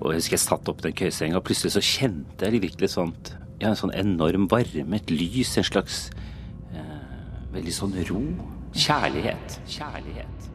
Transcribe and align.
Og 0.00 0.14
jeg 0.14 0.22
husker 0.22 0.34
jeg 0.34 0.42
satt 0.42 0.68
opp 0.72 0.80
den 0.82 0.94
køyesenga, 0.96 1.38
og 1.38 1.44
plutselig 1.46 1.74
så 1.76 1.82
kjente 1.84 2.48
jeg 2.48 2.62
virkelig 2.64 2.94
sånt 2.96 3.34
Ja, 3.60 3.68
en 3.68 3.76
sånn 3.76 3.92
enorm 3.92 4.46
varme, 4.48 4.96
et 4.96 5.10
lys, 5.12 5.52
en 5.60 5.66
slags 5.68 5.98
eh, 6.72 7.02
veldig 7.52 7.74
sånn 7.76 7.92
ro. 8.08 8.22
Kjærlighet. 8.72 9.58
Kjærlighet. 9.68 10.46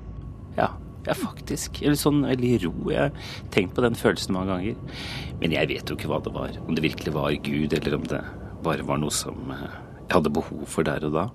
Ja, 0.57 0.71
ja, 1.06 1.13
faktisk. 1.13 1.83
Eller 1.83 1.99
sånn 2.01 2.24
veldig 2.26 2.55
ro. 2.63 2.73
Jeg 2.89 3.03
har 3.03 3.12
tenkt 3.53 3.76
på 3.78 3.85
den 3.85 3.94
følelsen 3.99 4.33
mange 4.33 4.55
ganger. 4.55 5.03
Men 5.44 5.53
jeg 5.53 5.69
vet 5.69 5.85
jo 5.85 5.99
ikke 5.99 6.10
hva 6.10 6.17
det 6.26 6.33
var. 6.33 6.57
Om 6.65 6.73
det 6.73 6.87
virkelig 6.87 7.13
var 7.13 7.37
Gud, 7.46 7.78
eller 7.78 7.99
om 7.99 8.10
det 8.10 8.23
bare 8.65 8.87
var 8.89 8.97
noe 9.03 9.13
som 9.13 9.53
eh, 9.53 9.78
jeg 10.07 10.15
hadde 10.17 10.33
behov 10.33 10.65
for 10.65 10.89
der 10.89 11.05
og 11.05 11.13
da. 11.19 11.28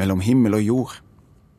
Mellom 0.00 0.24
himmel 0.24 0.56
og 0.56 0.64
jord. 0.64 0.96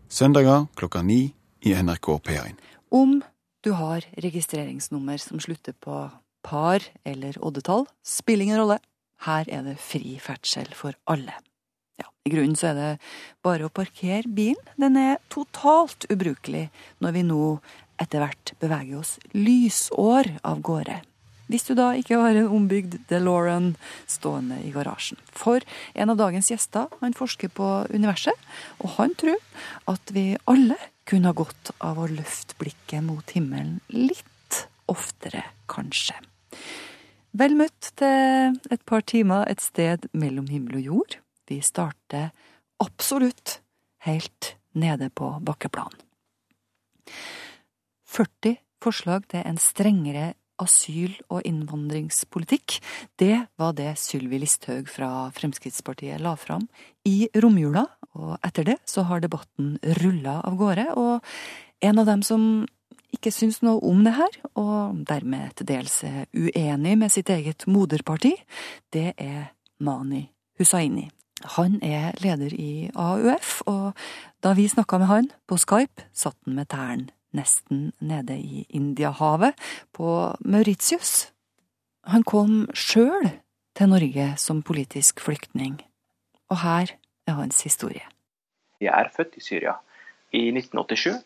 Søndager 0.09 0.65
klokka 0.81 1.05
ni 1.05 1.35
i 1.61 1.75
NRK 1.75 2.07
P1. 2.25 2.57
Om 2.89 3.21
du 3.61 3.71
har 3.77 4.05
registreringsnummer 4.17 5.17
som 5.21 5.39
slutter 5.39 5.73
på 5.77 6.09
par 6.41 6.83
eller 7.05 7.37
oddetall, 7.45 7.85
spiller 8.03 8.47
ingen 8.47 8.61
rolle. 8.61 8.79
Her 9.21 9.45
er 9.49 9.65
det 9.67 9.77
fri 9.81 10.17
ferdsel 10.21 10.71
for 10.73 10.97
alle. 11.05 11.35
Ja, 12.01 12.07
I 12.25 12.33
grunnen 12.33 12.57
så 12.57 12.71
er 12.71 12.79
det 12.79 12.89
bare 13.45 13.67
å 13.67 13.73
parkere 13.73 14.25
bilen. 14.25 14.57
Den 14.81 14.97
er 14.97 15.21
totalt 15.29 16.07
ubrukelig 16.09 16.69
når 17.03 17.15
vi 17.17 17.23
nå 17.29 17.45
etter 18.01 18.25
hvert 18.25 18.55
beveger 18.63 19.03
oss 19.03 19.19
lysår 19.37 20.31
av 20.41 20.63
gårde. 20.65 20.97
Hvis 21.51 21.67
du 21.67 21.75
da 21.75 21.91
ikke 21.99 22.17
har 22.17 22.37
en 22.39 22.53
ombygd 22.55 22.95
DeLorean 23.09 23.73
stående 24.09 24.61
i 24.63 24.71
garasjen. 24.73 25.19
For 25.35 25.61
en 25.93 26.13
av 26.13 26.17
dagens 26.17 26.49
gjester 26.49 26.87
han 27.03 27.13
forsker 27.17 27.51
på 27.53 27.69
universet, 27.91 28.37
og 28.79 28.95
han 28.95 29.13
tror 29.19 29.37
at 29.91 30.13
vi 30.15 30.31
alle 30.49 30.79
kunne 31.07 31.31
ha 31.31 31.37
godt 31.37 31.73
av 31.83 31.99
å 31.99 32.09
løfte 32.11 32.57
blikket 32.61 33.03
mot 33.05 33.35
himmelen 33.35 33.79
litt 33.93 34.65
oftere, 34.91 35.43
kanskje. 35.71 36.17
Vel 37.31 37.55
møtt 37.55 37.93
til 37.99 38.57
et 38.73 38.83
par 38.87 39.05
timer 39.07 39.47
et 39.47 39.63
sted 39.63 40.09
mellom 40.11 40.49
himmel 40.51 40.81
og 40.81 40.87
jord. 40.87 41.17
Vi 41.47 41.61
starter 41.63 42.31
absolutt 42.83 43.59
helt 44.07 44.55
nede 44.75 45.09
på 45.15 45.29
bakkeplan. 45.45 45.95
40 48.11 48.59
forslag 48.83 49.27
til 49.31 49.45
en 49.47 49.59
strengere 49.61 50.33
asyl- 50.61 51.21
og 51.31 51.41
innvandringspolitikk. 51.47 52.79
Det 53.17 53.47
var 53.57 53.73
det 53.77 53.95
Sylvi 53.99 54.41
Listhaug 54.41 54.89
fra 54.91 55.31
Fremskrittspartiet 55.35 56.21
la 56.21 56.35
fram 56.37 56.67
i 57.07 57.29
romjula, 57.33 57.87
og 58.17 58.35
etter 58.45 58.67
det 58.67 58.77
så 58.89 59.05
har 59.07 59.23
debatten 59.23 59.77
rulla 60.01 60.39
av 60.47 60.57
gårde, 60.59 60.87
og 60.99 61.21
en 61.81 62.01
av 62.01 62.09
dem 62.09 62.23
som 62.25 62.65
ikke 63.11 63.31
syns 63.33 63.59
noe 63.63 63.81
om 63.87 64.03
det 64.05 64.15
her, 64.15 64.35
og 64.59 65.01
dermed 65.07 65.55
til 65.59 65.67
dels 65.73 66.01
er 66.07 66.27
uenig 66.31 66.97
med 66.99 67.11
sitt 67.11 67.31
eget 67.33 67.67
moderparti, 67.67 68.33
det 68.93 69.11
er 69.17 69.51
Mani 69.83 70.27
Hussaini. 70.59 71.09
Han 71.57 71.79
er 71.83 72.13
leder 72.21 72.53
i 72.53 72.91
AUF, 72.93 73.61
og 73.67 73.97
da 74.43 74.53
vi 74.57 74.67
snakka 74.69 75.01
med 75.01 75.09
han 75.09 75.31
på 75.49 75.57
Skype, 75.59 76.05
satt 76.13 76.37
han 76.45 76.59
med 76.59 76.69
tærne 76.71 77.09
nesten 77.35 77.91
nede 78.03 78.35
i 78.35 78.65
Indiahavet, 78.75 79.55
på 79.95 80.35
Mauritius. 80.43 81.31
Han 82.11 82.25
kom 82.27 82.65
sjøl 82.75 83.29
til 83.77 83.91
Norge 83.91 84.33
som 84.37 84.61
politisk 84.61 85.23
flyktning, 85.23 85.79
og 86.51 86.61
her 86.65 86.91
er 86.91 87.00
hans 87.29 87.61
historie. 87.65 88.03
Jeg 88.81 88.93
er 88.97 89.11
født 89.13 89.37
i 89.37 89.43
Syria 89.43 89.75
i 90.33 90.47
1987, 90.53 91.19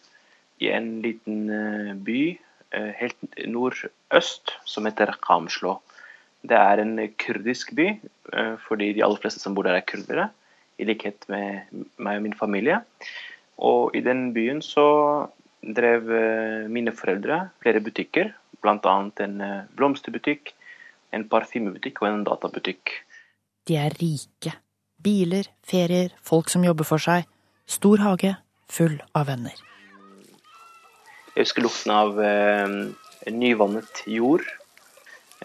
i 0.63 0.71
en 0.73 0.89
liten 1.03 1.49
eh, 1.51 1.91
by 2.07 2.21
eh, 2.75 2.91
helt 2.99 3.39
nordøst 3.51 4.55
som 4.67 4.87
heter 4.87 5.13
Kamslo. 5.23 5.77
Det 6.45 6.57
er 6.57 6.81
en 6.81 6.97
kurdisk 7.21 7.73
by, 7.77 7.87
eh, 8.33 8.55
fordi 8.67 8.91
de 8.95 9.03
aller 9.05 9.21
fleste 9.21 9.43
som 9.43 9.55
bor 9.55 9.67
der 9.67 9.79
er 9.79 9.87
kurdere, 9.87 10.29
i 10.75 10.87
likhet 10.87 11.23
med 11.31 11.85
meg 12.03 12.19
og 12.19 12.25
min 12.25 12.35
familie. 12.35 12.81
Og 13.63 13.95
i 13.95 14.01
den 14.03 14.33
byen 14.35 14.59
så 14.65 14.83
drev 15.63 16.09
mine 16.69 16.91
foreldre 16.93 17.45
flere 17.63 17.79
butikker, 17.81 18.33
bl.a. 18.59 18.95
en 19.23 19.37
blomsterbutikk, 19.79 20.51
en 21.15 21.23
parfymebutikk 21.31 22.03
og 22.03 22.09
en 22.09 22.27
databutikk. 22.27 22.91
De 23.65 23.79
er 23.79 23.95
rike. 24.01 24.57
Biler, 25.05 25.45
ferier, 25.61 26.15
folk 26.25 26.49
som 26.49 26.63
jobber 26.65 26.87
for 26.87 27.01
seg. 27.01 27.27
Stor 27.69 28.01
hage, 28.01 28.31
full 28.65 28.95
av 29.13 29.27
venner. 29.29 29.53
Jeg 31.35 31.43
husker 31.43 31.61
lukten 31.61 31.93
av 31.93 32.17
eh, 32.25 32.73
nyvannet 33.29 34.01
jord. 34.09 34.47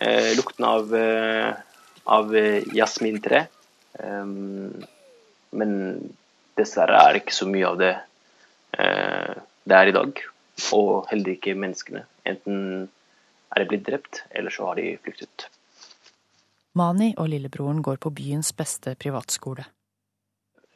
Eh, 0.00 0.30
lukten 0.38 0.64
av, 0.64 0.94
eh, 0.96 1.52
av 2.08 2.32
jasmintre. 2.72 3.48
men 5.60 5.72
dessverre 6.56 6.96
er 6.96 7.12
det 7.12 7.20
ikke 7.24 7.36
så 7.36 7.48
mye 7.50 7.66
av 7.68 7.76
det 7.80 7.90
det 8.70 9.76
er 9.76 9.90
i 9.90 9.96
dag. 9.96 10.22
Og 10.72 11.08
heller 11.10 11.34
ikke 11.34 11.58
menneskene. 11.58 12.06
Enten 12.24 12.88
er 13.50 13.60
de 13.60 13.68
blitt 13.68 13.84
drept, 13.84 14.22
eller 14.30 14.54
så 14.54 14.70
har 14.70 14.80
de 14.80 14.94
flyktet. 15.04 15.50
Mani 16.78 17.10
og 17.18 17.28
lillebroren 17.32 17.82
går 17.82 17.98
på 18.02 18.12
byens 18.14 18.52
beste 18.54 18.94
privatskole. 19.00 19.64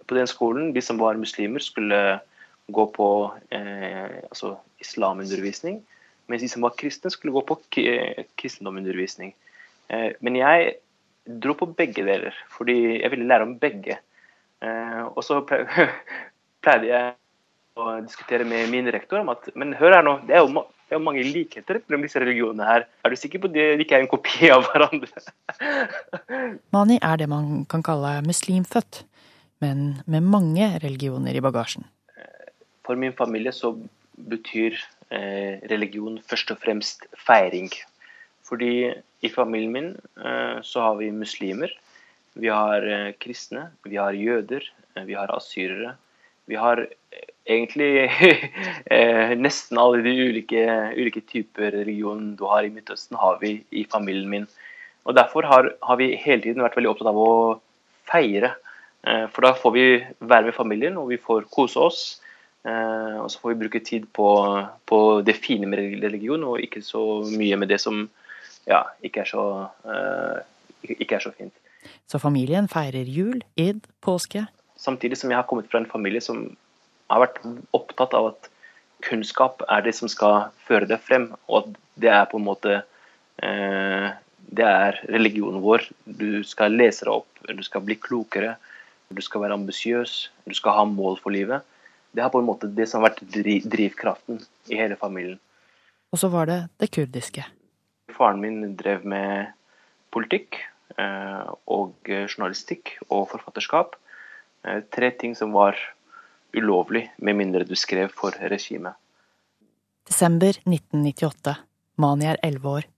På 0.05 0.17
den 0.19 0.27
skolen, 0.29 0.73
de 0.75 0.83
som 0.83 0.99
var 1.01 1.19
muslimer, 1.21 1.63
skulle 1.63 2.19
gå 2.75 2.87
på 2.97 3.09
eh, 3.55 4.21
altså 4.27 4.57
islamundervisning. 4.83 5.83
Mens 6.27 6.43
de 6.43 6.49
som 6.49 6.65
var 6.65 6.75
kristne, 6.81 7.13
skulle 7.13 7.35
gå 7.37 7.45
på 7.47 7.59
kristendomundervisning. 8.41 9.35
Eh, 9.89 10.11
men 10.21 10.41
jeg 10.41 10.79
dro 11.25 11.55
på 11.57 11.71
begge 11.77 12.05
deler, 12.05 12.37
fordi 12.53 13.01
jeg 13.01 13.11
ville 13.13 13.29
lære 13.29 13.47
om 13.47 13.59
begge. 13.61 13.99
Eh, 14.65 15.03
og 15.07 15.23
så 15.25 15.41
pleide 16.65 16.91
jeg 16.91 17.15
å 17.81 17.99
diskutere 18.05 18.47
med 18.49 18.71
min 18.73 18.91
rektor 18.93 19.23
om 19.23 19.33
at 19.33 19.49
men 19.59 19.75
hør 19.79 19.99
her 19.99 20.07
nå, 20.07 20.19
det 20.29 20.37
er 20.37 20.45
jo, 20.45 20.67
det 20.95 21.01
er 21.01 21.09
mange 21.09 21.25
likheter 21.27 21.81
mellom 21.89 22.05
disse 22.07 22.21
religionene 22.23 22.67
her. 22.69 22.85
Er 23.03 23.11
du 23.11 23.19
sikker 23.19 23.43
på 23.43 23.49
at 23.51 23.57
de 23.57 23.83
ikke 23.83 23.97
er 23.99 24.05
en 24.05 24.11
kopi 24.13 24.51
av 24.55 24.63
hverandre? 24.69 25.25
Mani 26.75 27.01
er 27.03 27.19
det 27.19 27.27
man 27.33 27.65
kan 27.71 27.83
kalle 27.83 28.21
muslimfødt, 28.23 29.01
men 29.65 29.97
med 30.07 30.23
mange 30.23 30.69
religioner 30.85 31.35
i 31.35 31.43
bagasjen. 31.43 31.89
For 32.87 33.01
min 33.01 33.17
familie 33.17 33.51
så 33.57 33.73
betyr 34.15 34.77
eh, 35.11 35.59
religion 35.73 36.21
først 36.23 36.53
og 36.55 36.61
fremst 36.63 37.09
feiring. 37.27 37.73
Fordi 38.47 38.93
i 39.25 39.33
familien 39.33 39.75
min 39.75 39.91
eh, 40.21 40.61
så 40.63 40.87
har 40.87 41.01
vi 41.01 41.11
muslimer, 41.11 41.75
vi 42.39 42.55
har 42.55 42.87
eh, 42.87 43.15
kristne, 43.19 43.73
vi 43.83 43.99
har 43.99 44.15
jøder, 44.15 44.71
vi 44.95 45.19
har 45.19 45.33
asyrere. 45.35 45.97
Vi 46.51 46.57
har 46.61 46.83
egentlig 47.45 47.91
eh, 48.95 49.33
nesten 49.39 49.81
alle 49.81 50.03
de 50.05 50.15
ulike, 50.29 50.65
ulike 50.97 51.23
typer 51.29 51.73
religion 51.75 52.35
du 52.39 52.45
har 52.49 52.65
i 52.65 52.73
Midtøsten, 52.73 53.19
har 53.21 53.39
vi 53.43 53.59
i 53.71 53.85
familien 53.91 54.31
min. 54.31 54.47
Og 55.05 55.17
Derfor 55.17 55.45
har, 55.49 55.75
har 55.83 56.01
vi 56.01 56.15
hele 56.17 56.43
tiden 56.43 56.65
vært 56.65 56.77
veldig 56.79 56.93
opptatt 56.95 57.11
av 57.13 57.21
å 57.21 57.33
feire. 58.09 58.55
Eh, 59.05 59.27
for 59.33 59.45
da 59.45 59.55
får 59.57 59.75
vi 59.77 59.87
være 60.21 60.49
med 60.49 60.57
familien, 60.57 61.01
og 61.01 61.11
vi 61.13 61.21
får 61.21 61.49
kose 61.53 61.81
oss. 61.81 62.05
Eh, 62.65 63.21
og 63.21 63.29
så 63.33 63.41
får 63.43 63.53
vi 63.53 63.61
bruke 63.65 63.85
tid 63.85 64.09
på, 64.17 64.29
på, 64.89 65.01
det 65.27 65.37
fine 65.37 65.69
med 65.69 66.01
religion, 66.05 66.45
og 66.49 66.63
ikke 66.65 66.81
så 66.85 67.05
mye 67.29 67.61
med 67.61 67.73
det 67.73 67.81
som 67.85 68.07
ja, 68.65 68.81
ikke, 69.05 69.27
er 69.27 69.29
så, 69.29 69.45
ikke 70.89 71.19
er 71.19 71.25
så 71.27 71.35
fint. 71.37 71.53
Så 72.09 72.17
familien 72.17 72.65
feirer 72.73 73.05
jul, 73.05 73.43
id, 73.61 73.85
påske? 74.01 74.47
Samtidig 74.85 75.19
som 75.21 75.33
jeg 75.33 75.41
har 75.41 75.47
kommet 75.49 75.71
fra 75.73 75.81
en 75.81 75.89
familie 75.91 76.23
som 76.25 76.45
har 77.13 77.25
vært 77.25 77.41
opptatt 77.77 78.17
av 78.17 78.35
at 78.35 78.51
kunnskap 79.05 79.65
er 79.69 79.85
det 79.85 79.95
som 79.97 80.11
skal 80.13 80.51
føre 80.69 80.89
deg 80.89 81.01
frem, 81.05 81.31
og 81.49 81.63
at 81.63 81.81
det 82.01 82.13
er 82.13 82.29
på 82.29 82.41
en 82.41 82.47
måte 82.47 82.77
eh, 83.43 84.13
Det 84.55 84.65
er 84.65 84.99
religionen 85.09 85.63
vår. 85.65 85.87
Du 86.05 86.45
skal 86.45 86.77
lese 86.77 87.07
deg 87.07 87.15
opp, 87.15 87.47
du 87.49 87.63
skal 87.65 87.85
bli 87.85 87.97
klokere, 87.97 88.57
du 89.09 89.23
skal 89.25 89.45
være 89.45 89.57
ambisiøs, 89.57 90.13
du 90.45 90.55
skal 90.55 90.77
ha 90.79 90.85
mål 90.89 91.17
for 91.23 91.33
livet 91.33 91.65
det 92.15 92.23
har 92.23 92.31
på 92.31 92.39
en 92.39 92.47
måte 92.47 92.71
det 92.71 92.87
som 92.89 93.03
har 93.03 93.11
vært 93.11 93.25
drivkraften 93.67 94.39
i 94.71 94.79
hele 94.79 94.97
familien. 94.99 95.41
Og 96.15 96.21
så 96.23 96.31
var 96.31 96.47
det 96.47 96.61
det 96.79 96.93
kurdiske. 96.95 97.43
Faren 98.15 98.39
min 98.43 98.77
drev 98.79 99.03
med 99.09 99.51
politikk 100.15 100.61
eh, 100.95 101.49
og 101.67 101.97
journalistikk 102.07 102.95
og 103.09 103.27
forfatterskap. 103.33 103.97
Eh, 104.65 104.81
tre 104.95 105.11
ting 105.21 105.37
som 105.37 105.53
var 105.53 105.79
ulovlig, 106.55 107.09
med 107.17 107.37
mindre 107.37 107.65
du 107.69 107.75
skrev 107.77 108.13
for 108.15 108.37
regimet. 108.41 108.95
Desember 110.09 110.57
1998. 110.65 111.57
Mani 111.97 112.29
er 112.29 112.41
elleve 112.45 112.77
år. 112.81 112.91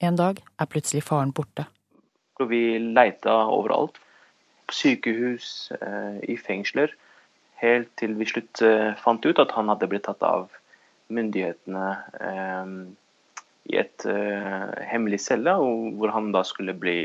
En 0.00 0.16
dag 0.16 0.40
er 0.40 0.70
plutselig 0.70 1.04
faren 1.04 1.34
borte. 1.36 1.66
Vi 2.40 2.78
leita 2.80 3.34
overalt. 3.52 3.98
På 4.66 4.74
sykehus, 4.74 5.72
eh, 5.80 6.22
i 6.30 6.36
fengsler 6.40 6.94
helt 7.60 7.90
til 8.00 8.14
vi 8.16 8.24
slutt 8.24 8.62
fant 9.02 9.26
ut 9.26 9.38
at 9.42 9.50
han 9.52 9.68
hadde 9.68 9.88
blitt 9.90 10.06
tatt 10.08 10.22
av 10.24 10.48
myndighetene 11.12 11.88
eh, 12.24 12.72
i 13.70 13.78
et 13.80 14.06
eh, 14.08 14.70
hemmelig 14.90 15.20
celle, 15.26 15.56
hvor 15.98 16.14
han 16.14 16.30
da 16.34 16.42
skulle 16.46 16.74
bli 16.78 17.00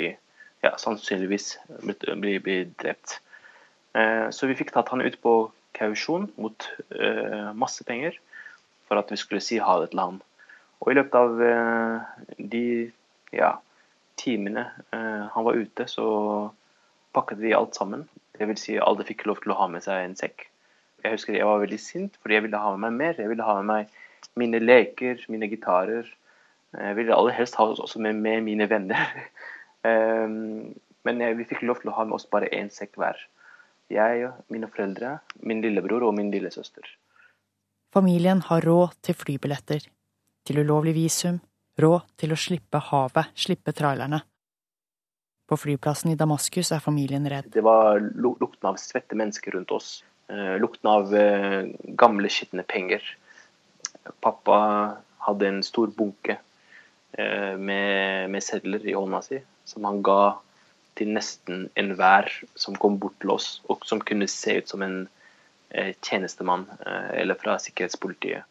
ja, 0.63 0.71
sannsynligvis 0.81 1.55
bli, 1.83 2.37
bli 2.39 2.57
drept. 2.79 3.19
Eh, 3.95 4.29
så 4.29 4.47
vi 4.49 4.57
fikk 4.59 4.73
tatt 4.75 4.91
han 4.91 5.03
ut 5.05 5.15
på 5.23 5.35
kausjon 5.75 6.27
mot 6.41 6.67
eh, 6.95 7.51
masse 7.55 7.83
penger 7.87 8.17
for 8.87 8.99
at 8.99 9.11
vi 9.11 9.19
skulle 9.19 9.43
si 9.43 9.59
ha 9.63 9.77
det 9.81 9.91
til 9.93 10.01
han. 10.03 10.17
Og 10.83 10.91
i 10.91 10.97
løpet 10.97 11.15
av 11.15 11.43
eh, 11.45 12.09
de 12.37 12.65
ja, 13.35 13.55
timene 14.19 14.67
han 14.91 15.43
var 15.43 15.57
ute, 15.59 15.87
så 15.91 16.05
pakket 17.15 17.41
vi 17.41 17.55
alt 17.55 17.75
sammen. 17.75 18.05
Det 18.35 18.47
vil 18.47 18.59
si 18.59 18.77
alle 18.79 19.03
fikk 19.07 19.25
lov 19.27 19.41
til 19.43 19.51
å 19.51 19.57
ha 19.59 19.67
med 19.71 19.83
seg 19.83 20.03
en 20.03 20.15
sekk. 20.19 20.45
Jeg 21.03 21.17
husker 21.17 21.35
jeg 21.35 21.47
var 21.47 21.61
veldig 21.61 21.79
sint 21.81 22.15
fordi 22.21 22.37
jeg 22.37 22.45
ville 22.47 22.61
ha 22.61 22.71
med 22.75 22.85
meg 22.85 22.99
mer. 23.01 23.19
Jeg 23.19 23.31
ville 23.31 23.47
ha 23.47 23.57
med 23.59 23.67
meg 23.69 24.37
mine 24.39 24.61
leker, 24.61 25.19
mine 25.31 25.49
gitarer. 25.51 26.07
Jeg 26.75 26.97
ville 26.97 27.15
aller 27.15 27.35
helst 27.35 27.59
ha 27.59 27.67
også 27.71 27.99
med, 28.03 28.19
med 28.23 28.43
mine 28.47 28.67
venner. 28.71 29.11
men 31.05 31.21
vi 31.39 31.47
fikk 31.47 31.63
lov 31.67 31.81
til 31.81 31.91
å 31.91 31.97
ha 31.99 32.07
med 32.07 32.17
oss 32.17 32.27
bare 32.31 32.51
én 32.55 32.71
sekk 32.73 32.95
hver. 32.99 33.19
Jeg, 33.91 34.29
mine 34.49 34.69
foreldre, 34.71 35.19
min 35.45 35.61
lillebror 35.61 36.07
og 36.07 36.15
min 36.17 36.31
lillesøster. 36.33 36.87
Familien 37.93 38.41
har 38.47 38.65
råd 38.65 38.95
til 39.05 39.15
flybilletter, 39.15 39.85
til 40.45 40.61
ulovlig 40.63 40.95
visum, 40.97 41.37
råd 41.79 42.07
til 42.17 42.33
å 42.33 42.39
slippe 42.39 42.81
havet, 42.89 43.29
slippe 43.37 43.75
trailerne. 43.77 44.23
På 45.45 45.57
flyplassen 45.61 46.11
i 46.11 46.17
Damaskus 46.17 46.71
er 46.73 46.81
familien 46.81 47.27
redd. 47.29 47.51
Det 47.53 47.61
var 47.63 48.01
lukten 48.01 48.71
av 48.71 48.79
svette 48.81 49.17
mennesker 49.17 49.53
rundt 49.53 49.71
oss. 49.75 49.99
Eh, 50.27 50.55
lukten 50.57 50.89
av 50.89 51.13
eh, 51.13 51.69
gamle, 52.01 52.31
skitne 52.33 52.65
penger. 52.65 53.05
Pappa 54.25 54.57
hadde 55.27 55.49
en 55.51 55.61
stor 55.65 55.93
bunke 55.93 56.39
eh, 57.13 57.53
med, 57.57 58.31
med 58.33 58.43
sedler 58.43 58.81
i 58.89 58.97
hånda 58.97 59.21
si, 59.25 59.37
som 59.69 59.85
han 59.85 60.01
ga 60.05 60.19
til 60.95 61.11
nesten 61.15 61.67
enhver 61.79 62.31
som 62.55 62.77
kom 62.79 62.97
bort 63.01 63.17
til 63.21 63.33
oss, 63.35 63.59
og 63.69 63.85
som 63.87 64.01
kunne 64.03 64.27
se 64.31 64.59
ut 64.61 64.71
som 64.71 64.83
en 64.85 65.05
tjenestemann 65.99 66.67
eller 66.85 67.35
fra 67.35 67.57
sikkerhetspolitiet. 67.59 68.45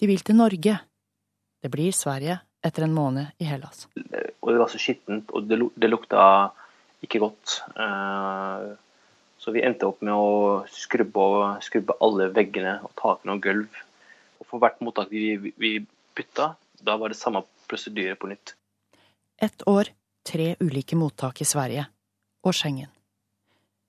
De 0.00 0.08
vil 0.08 0.20
til 0.24 0.36
Norge. 0.36 0.74
Det 1.60 1.70
blir 1.72 1.92
Sverige 1.96 2.40
etter 2.64 2.84
en 2.84 2.92
måned 2.96 3.40
i 3.40 3.46
Hellas. 3.48 3.86
Og 3.94 4.52
det 4.52 4.60
var 4.60 4.68
så 4.72 4.80
skittent, 4.80 5.30
og 5.32 5.48
det, 5.48 5.88
lukta 5.88 6.22
ikke 7.04 7.22
godt. 7.22 7.60
Så 9.40 9.54
vi 9.54 9.62
endte 9.64 9.88
opp 9.88 10.02
med 10.04 10.12
å 10.12 10.66
skrubbe, 10.68 11.56
skrubbe 11.64 11.96
alle 12.04 12.28
veggene 12.36 12.78
og 12.84 12.92
takene 13.00 13.36
og 13.38 13.44
gulv. 13.46 13.78
Og 14.40 14.48
for 14.48 14.60
hvert 14.60 14.80
mottak 14.84 15.08
vi, 15.12 15.38
vi 15.56 15.78
bytta, 16.16 16.50
da 16.84 16.96
var 17.00 17.12
det 17.12 17.20
samme 17.20 17.44
prosedyre 17.70 18.18
på 18.20 18.28
nytt. 18.32 18.54
Ett 19.40 19.64
år, 19.68 19.88
tre 20.30 20.54
ulike 20.62 20.98
mottak 20.98 21.42
i 21.42 21.48
Sverige. 21.48 21.86
Og 22.46 22.54
Schengen. 22.56 22.88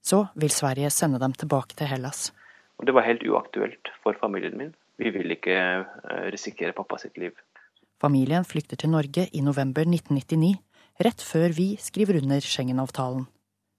Så 0.02 0.26
vil 0.36 0.52
Sverige 0.52 0.90
sende 0.92 1.20
dem 1.22 1.34
tilbake 1.38 1.78
til 1.78 1.88
Hellas. 1.88 2.32
Det 2.82 2.94
var 2.98 3.06
helt 3.06 3.22
uaktuelt 3.24 3.92
for 4.04 4.18
familien 4.20 4.58
min. 4.58 4.72
Vi 4.98 5.12
vil 5.14 5.36
ikke 5.38 5.58
eh, 5.58 6.26
risikere 6.34 6.74
pappa 6.74 6.98
sitt 6.98 7.18
liv. 7.22 7.38
Familien 8.02 8.46
flykter 8.46 8.82
til 8.82 8.90
Norge 8.90 9.28
i 9.32 9.44
november 9.46 9.86
1999, 9.86 10.58
rett 11.06 11.22
før 11.22 11.54
vi 11.54 11.76
skriver 11.80 12.18
under 12.24 12.42
Schengen-avtalen 12.42 13.30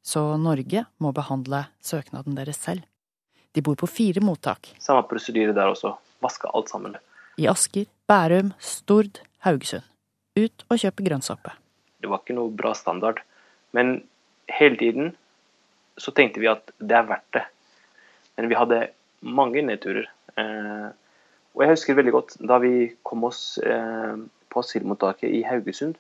så 0.03 0.37
Norge 0.37 0.85
må 0.99 1.13
behandle 1.15 1.67
søknaden 1.83 2.35
deres 2.37 2.59
selv. 2.59 2.83
De 3.55 3.63
bor 3.63 3.77
på 3.79 3.87
fire 3.87 4.23
mottak. 4.25 4.73
Samme 4.83 5.05
prosedyre 5.07 5.55
der 5.55 5.71
også. 5.71 5.95
Vaske 6.23 6.51
alt 6.51 6.71
sammen. 6.73 6.97
I 7.39 7.47
Asker, 7.51 7.87
Bærum, 8.09 8.53
Stord, 8.59 9.23
Haugesund. 9.47 9.87
Ut 10.39 10.65
og 10.71 10.81
kjøpe 10.81 11.05
grønnsoppe. 11.05 11.53
Det 12.03 12.11
var 12.11 12.23
ikke 12.23 12.37
noe 12.37 12.53
bra 12.55 12.75
standard. 12.77 13.23
Men 13.77 14.01
hele 14.53 14.79
tiden 14.81 15.13
så 16.01 16.15
tenkte 16.17 16.43
vi 16.43 16.51
at 16.51 16.73
det 16.83 16.99
er 16.99 17.09
verdt 17.09 17.39
det. 17.39 17.47
Men 18.37 18.51
vi 18.51 18.59
hadde 18.59 18.81
mange 19.23 19.63
nedturer. 19.65 20.09
Eh, 20.41 20.89
og 21.53 21.65
jeg 21.65 21.75
husker 21.75 21.99
veldig 21.99 22.15
godt 22.15 22.39
da 22.49 22.59
vi 22.63 22.93
kom 23.07 23.27
oss 23.29 23.59
eh, 23.63 24.17
på 24.53 24.65
asylmottaket 24.65 25.31
i 25.31 25.45
Haugesund 25.47 25.99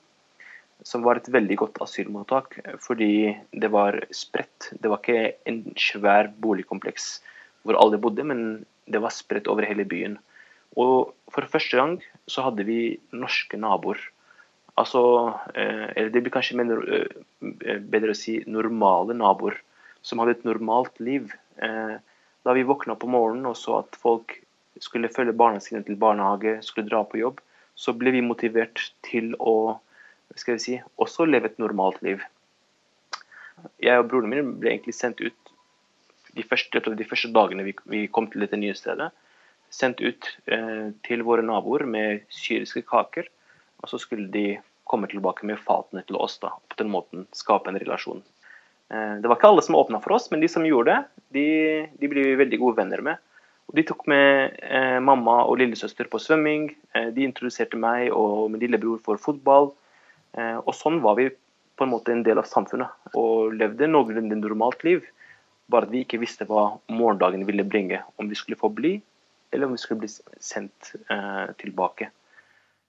som 0.87 1.05
var 1.07 1.19
et 1.19 1.31
veldig 1.31 1.57
godt 1.61 1.81
asylmottak 1.85 2.59
fordi 2.83 3.33
det 3.53 3.71
var 3.73 3.99
spredt. 4.15 4.73
Det 4.73 4.91
var 4.91 5.03
ikke 5.03 5.35
en 5.49 5.63
svær 5.79 6.31
boligkompleks 6.43 7.15
hvor 7.63 7.79
alle 7.79 8.01
bodde, 8.03 8.25
men 8.27 8.65
det 8.91 9.03
var 9.03 9.15
spredt 9.15 9.51
over 9.51 9.67
hele 9.67 9.87
byen. 9.87 10.17
Og 10.75 11.13
for 11.31 11.47
første 11.47 11.79
gang 11.79 11.99
så 12.27 12.49
hadde 12.49 12.67
vi 12.67 12.99
norske 13.15 13.59
naboer. 13.61 14.01
Altså, 14.81 15.03
eh, 15.55 15.89
eller 15.97 16.11
det 16.15 16.23
blir 16.25 16.33
kanskje 16.33 16.65
eh, 16.65 17.79
bedre 17.79 18.15
å 18.15 18.17
si 18.17 18.39
normale 18.49 19.17
naboer, 19.17 19.59
som 20.03 20.23
hadde 20.23 20.39
et 20.39 20.49
normalt 20.49 20.99
liv. 21.01 21.33
Eh, 21.61 21.97
da 22.43 22.55
vi 22.57 22.65
våkna 22.67 22.97
på 22.99 23.11
morgenen 23.11 23.51
og 23.51 23.59
så 23.61 23.83
at 23.83 23.99
folk 24.01 24.39
skulle 24.81 25.13
følge 25.13 25.37
barna 25.37 25.61
sine 25.61 25.83
til 25.87 25.99
barnehage, 26.01 26.59
skulle 26.67 26.89
dra 26.89 27.05
på 27.05 27.21
jobb, 27.21 27.43
så 27.75 27.93
ble 27.97 28.15
vi 28.17 28.25
motivert 28.25 28.81
til 29.07 29.35
å 29.39 29.79
skal 30.37 30.57
vi 30.57 30.63
si, 30.65 30.77
også 30.97 31.27
leve 31.29 31.51
et 31.51 31.61
normalt 31.61 32.01
liv. 32.05 32.23
Jeg 33.83 34.01
og 34.01 34.09
broren 34.11 34.31
min 34.33 34.55
ble 34.61 34.73
egentlig 34.73 34.95
sendt 34.97 35.21
ut 35.21 35.53
de 36.33 36.45
første, 36.47 36.81
de 36.81 37.09
første 37.09 37.31
dagene 37.35 37.67
vi, 37.67 38.07
kom 38.09 38.31
til 38.33 38.45
dette 38.45 38.59
nye 38.59 38.77
stedet. 38.79 39.11
Sendt 39.73 40.01
ut 40.01 40.29
eh, 40.53 40.89
til 41.05 41.25
våre 41.27 41.45
naboer 41.45 41.85
med 41.89 42.25
syriske 42.33 42.85
kaker. 42.89 43.29
Og 43.83 43.91
så 43.91 44.01
skulle 44.01 44.31
de 44.33 44.61
komme 44.89 45.09
tilbake 45.11 45.47
med 45.49 45.61
fatene 45.63 46.05
til 46.07 46.19
oss. 46.21 46.39
da, 46.43 46.55
På 46.69 46.79
den 46.79 46.93
måten 46.93 47.27
skape 47.37 47.71
en 47.71 47.81
relasjon. 47.81 48.23
Eh, 48.93 49.19
det 49.23 49.29
var 49.29 49.39
ikke 49.39 49.53
alle 49.53 49.65
som 49.67 49.79
åpna 49.79 50.01
for 50.03 50.17
oss, 50.19 50.31
men 50.31 50.43
de 50.43 50.51
som 50.51 50.67
gjorde 50.67 50.95
det, 50.95 51.23
de, 51.37 51.47
de 52.01 52.11
ble 52.11 52.27
vi 52.27 52.41
veldig 52.41 52.61
gode 52.63 52.81
venner 52.83 53.05
med. 53.05 53.23
Og 53.71 53.79
de 53.79 53.85
tok 53.89 54.05
med 54.11 54.59
eh, 54.67 54.99
mamma 55.01 55.43
og 55.47 55.57
lillesøster 55.63 56.11
på 56.13 56.21
svømming. 56.21 56.71
Eh, 56.95 57.09
de 57.15 57.25
introduserte 57.25 57.79
meg 57.81 58.11
og 58.13 58.51
min 58.53 58.61
lillebror 58.61 59.01
for 59.05 59.21
fotball. 59.23 59.71
Eh, 60.37 60.59
og 60.59 60.75
sånn 60.77 61.01
var 61.05 61.17
vi 61.21 61.31
på 61.79 61.87
en 61.87 61.93
måte 61.95 62.13
en 62.13 62.25
del 62.27 62.41
av 62.41 62.49
samfunnet 62.51 63.17
og 63.19 63.55
levde 63.57 63.89
noenlunde 63.89 64.39
normalt 64.43 64.85
liv. 64.85 65.07
Bare 65.73 65.89
at 65.89 65.95
vi 65.95 66.03
ikke 66.05 66.21
visste 66.21 66.45
hva 66.49 66.73
morgendagen 66.93 67.47
ville 67.49 67.65
bringe. 67.65 68.03
Om 68.21 68.29
vi 68.29 68.37
skulle 68.37 68.61
få 68.61 68.69
bli, 68.77 68.99
eller 69.53 69.71
om 69.71 69.77
vi 69.77 69.81
skulle 69.81 70.05
bli 70.05 70.11
sendt 70.11 70.93
eh, 71.09 71.49
tilbake. 71.63 72.11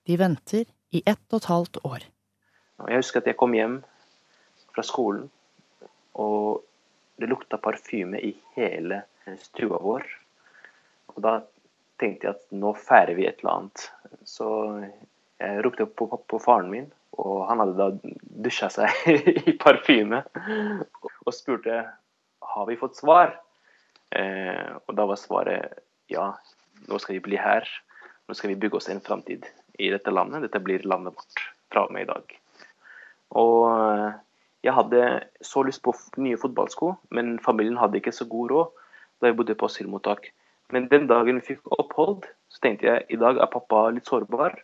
De 0.04 0.18
venter 0.20 0.66
i 0.94 1.02
ett 1.06 1.24
og 1.32 1.40
et 1.40 1.50
halvt 1.50 1.80
år. 1.84 2.06
Jeg 2.88 3.00
husker 3.00 3.22
at 3.22 3.30
jeg 3.30 3.38
kom 3.38 3.54
hjem 3.54 3.78
fra 4.74 4.84
skolen, 4.86 5.28
og 6.18 6.64
det 7.20 7.30
lukta 7.30 7.58
parfyme 7.62 8.18
i 8.18 8.32
hele 8.56 9.02
stua 9.42 9.78
vår. 9.82 10.06
Og 11.14 11.22
da 11.24 11.38
tenkte 12.02 12.28
jeg 12.28 12.36
at 12.36 12.44
nå 12.54 12.74
feirer 12.78 13.14
vi 13.18 13.26
et 13.28 13.42
eller 13.42 13.54
annet. 13.54 13.86
Så 14.26 14.48
jeg 15.38 15.64
ropte 15.64 15.86
på, 15.86 16.08
på, 16.10 16.20
på 16.30 16.42
faren 16.42 16.70
min 16.72 16.90
og 17.22 17.44
han 17.48 17.62
hadde 17.62 17.78
da 17.78 18.14
dusja 18.44 18.70
seg 18.72 18.90
i 19.50 19.54
parfyme 19.60 20.22
og 20.26 21.34
spurte 21.34 21.84
har 22.54 22.68
vi 22.68 22.78
fått 22.78 22.98
svar. 22.98 23.36
Eh, 24.14 24.70
og 24.86 24.94
da 24.94 25.06
var 25.10 25.18
svaret 25.18 25.80
ja, 26.12 26.32
nå 26.88 27.00
skal 27.02 27.18
vi 27.18 27.24
bli 27.28 27.40
her. 27.40 27.68
Nå 28.28 28.36
skal 28.36 28.52
vi 28.52 28.58
bygge 28.60 28.80
oss 28.80 28.90
en 28.92 29.02
framtid 29.04 29.46
i 29.78 29.90
dette 29.92 30.12
landet. 30.14 30.46
Dette 30.46 30.62
blir 30.62 30.84
landet 30.88 31.16
vårt 31.16 31.44
fra 31.72 31.86
og 31.86 31.94
med 31.94 32.06
i 32.06 32.10
dag. 32.10 32.36
Og 33.40 33.58
eh, 33.72 34.14
jeg 34.64 34.76
hadde 34.76 35.02
så 35.44 35.64
lyst 35.66 35.82
på 35.84 35.94
nye 36.22 36.38
fotballsko, 36.40 36.94
men 37.14 37.38
familien 37.42 37.80
hadde 37.80 38.00
ikke 38.00 38.14
så 38.14 38.26
god 38.30 38.54
råd 38.54 38.80
da 39.20 39.30
jeg 39.30 39.38
bodde 39.38 39.56
på 39.58 39.68
asylmottak. 39.70 40.30
Men 40.72 40.88
den 40.90 41.06
dagen 41.10 41.40
vi 41.40 41.52
fikk 41.52 41.74
opphold, 41.76 42.24
så 42.48 42.62
tenkte 42.64 42.88
jeg 42.88 43.04
i 43.12 43.18
dag 43.20 43.38
er 43.38 43.50
pappa 43.52 43.86
litt 43.94 44.08
sårbar. 44.08 44.56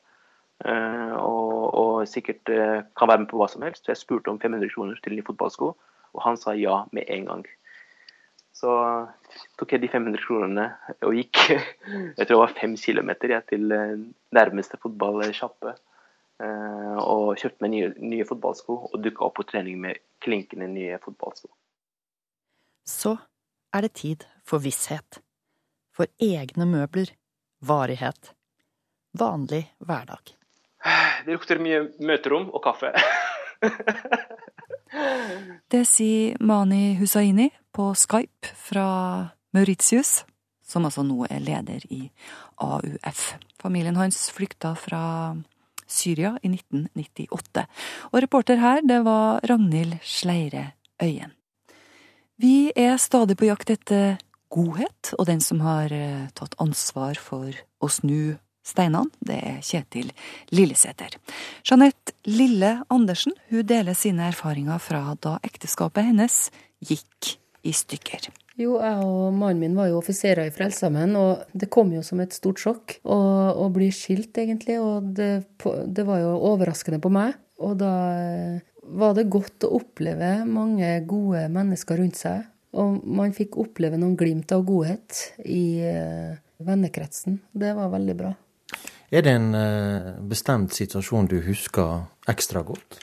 Eh, 0.65 1.13
og, 1.17 1.75
og, 1.75 1.93
sikkert 2.09 2.51
eh, 2.53 2.81
kan 2.99 3.09
være 3.09 3.25
med 3.25 3.31
på 3.31 3.41
hva 3.41 3.49
som 3.51 3.65
helst. 3.65 3.85
Så 3.85 3.95
jeg 3.95 4.03
spurte 4.03 4.33
om 4.33 4.41
500 4.41 4.73
kroner 4.75 5.01
til 5.05 5.17
nye 5.17 5.27
fotballsko, 5.27 5.73
og 6.11 6.25
han 6.25 6.41
sa 6.41 6.57
ja 6.57 6.83
med 6.97 7.09
en 7.09 7.29
gang. 7.31 7.45
Så 8.57 8.73
tok 9.59 9.73
jeg 9.73 9.85
de 9.85 9.91
500 9.93 10.25
kronene 10.25 10.67
og 11.07 11.15
gikk 11.17 11.45
jeg 11.51 12.25
tror 12.25 12.35
det 12.35 12.43
var 12.43 12.59
fem 12.59 12.75
kilometer 12.81 13.37
til 13.49 13.73
eh, 13.77 14.03
nærmeste 14.37 14.81
fotballsjappe. 14.83 15.77
Og 16.41 17.37
kjøpte 17.37 17.61
meg 17.61 17.73
nye, 17.75 17.89
nye 18.01 18.25
fotballsko 18.25 18.75
og 18.89 19.03
dukka 19.05 19.27
opp 19.27 19.35
på 19.37 19.45
trening 19.51 19.77
med 19.83 19.99
klinkende 20.25 20.71
nye 20.73 20.97
fotballsko. 21.03 21.51
Så 22.89 23.13
er 23.77 23.85
det 23.85 23.91
tid 24.01 24.25
for 24.49 24.65
visshet. 24.65 25.21
For 25.93 26.09
egne 26.17 26.65
møbler. 26.65 27.13
Varighet. 27.61 28.33
Vanlig 29.13 29.67
hverdag. 29.85 30.33
Det 31.27 31.35
lukter 31.35 31.61
mye 31.61 31.83
møterom 32.01 32.49
og 32.55 32.65
kaffe. 32.65 32.95
det 35.73 35.85
sier 35.85 36.41
Mani 36.41 36.97
Hussaini 36.97 37.51
på 37.73 37.91
Skype 37.95 38.53
fra 38.57 38.87
Mauritius, 39.55 40.25
som 40.67 40.87
altså 40.87 41.05
nå 41.07 41.25
er 41.31 41.43
leder 41.43 41.85
i 41.91 42.05
AUF. 42.63 43.35
Familien 43.61 43.99
hans 43.99 44.29
flykta 44.35 44.75
fra 44.79 45.03
Syria 45.91 46.37
i 46.43 46.53
1998. 46.53 47.67
Og 48.13 48.23
reporter 48.23 48.61
her, 48.63 48.83
det 48.87 49.03
var 49.07 49.43
Ragnhild 49.51 49.99
Sleire 50.07 50.73
Øyen. 51.03 51.35
Vi 52.41 52.71
er 52.77 52.97
stadig 52.97 53.37
på 53.37 53.51
jakt 53.51 53.71
etter 53.75 54.15
godhet, 54.51 55.13
og 55.19 55.27
den 55.29 55.43
som 55.45 55.61
har 55.61 55.93
eh, 55.93 56.31
tatt 56.35 56.57
ansvar 56.63 57.19
for 57.21 57.53
å 57.81 57.91
snu 57.93 58.39
steinene, 58.67 59.11
det 59.25 59.37
er 59.37 59.59
Kjetil 59.65 60.11
Lillesæter. 60.55 61.17
Jeanette 61.67 62.15
Lille 62.29 62.79
Andersen 62.93 63.37
hun 63.51 63.67
deler 63.67 63.97
sine 63.99 64.31
erfaringer 64.31 64.81
fra 64.83 65.03
da 65.21 65.39
ekteskapet 65.47 66.11
hennes 66.11 66.49
gikk 66.81 67.37
i 67.67 67.73
stykker. 67.77 68.31
Jo, 68.61 68.77
jeg 68.83 69.05
og 69.07 69.33
mannen 69.37 69.61
min 69.63 69.77
var 69.79 69.89
jo 69.89 70.01
offiserer 70.01 70.49
i 70.49 70.53
Frelsesarmeen, 70.53 71.15
og 71.17 71.45
det 71.57 71.71
kom 71.73 71.93
jo 71.95 72.03
som 72.05 72.21
et 72.21 72.35
stort 72.37 72.61
sjokk 72.61 72.99
å, 73.09 73.17
å 73.57 73.69
bli 73.73 73.89
skilt, 73.95 74.35
egentlig. 74.43 74.77
Og 74.83 75.13
det, 75.17 75.31
det, 75.89 76.05
var 76.09 76.21
jo 76.21 76.35
overraskende 76.51 77.01
på 77.01 77.13
meg. 77.15 77.39
Og 77.61 77.79
da 77.81 77.95
eh, 78.21 78.61
var 79.01 79.17
det 79.17 79.31
godt 79.33 79.65
å 79.65 79.75
oppleve 79.81 80.41
mange 80.49 80.93
gode 81.09 81.47
mennesker 81.53 82.01
rundt 82.01 82.21
seg. 82.21 82.45
Og 82.81 83.01
man 83.03 83.33
fikk 83.35 83.59
oppleve 83.61 83.99
noen 83.99 84.15
glimt 84.19 84.53
av 84.55 84.63
godhet 84.63 85.25
i 85.43 85.83
uh, 85.83 86.37
vennekretsen. 86.63 87.41
Det 87.51 87.73
var 87.75 87.91
veldig 87.91 88.15
bra. 88.15 88.31
Er 89.11 89.25
det 89.27 89.33
en 89.35 89.49
uh, 89.59 90.13
bestemt 90.31 90.77
situasjon 90.77 91.27
du 91.33 91.41
husker 91.49 92.05
ekstra 92.31 92.63
godt? 92.63 93.01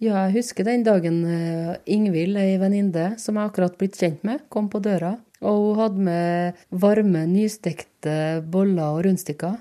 Ja, 0.00 0.22
jeg 0.24 0.38
husker 0.38 0.64
den 0.64 0.84
dagen 0.86 1.18
uh, 1.28 1.74
Ingvild, 1.84 2.38
ei 2.40 2.54
venninne 2.60 3.18
som 3.20 3.36
jeg 3.36 3.50
akkurat 3.50 3.76
blitt 3.76 3.98
kjent 4.00 4.22
med, 4.24 4.46
kom 4.48 4.70
på 4.72 4.80
døra. 4.80 5.18
Og 5.44 5.58
hun 5.66 5.80
hadde 5.80 6.04
med 6.04 6.62
varme, 6.82 7.26
nystekte 7.28 8.14
boller 8.52 8.96
og 8.96 9.04
rundstykker. 9.04 9.58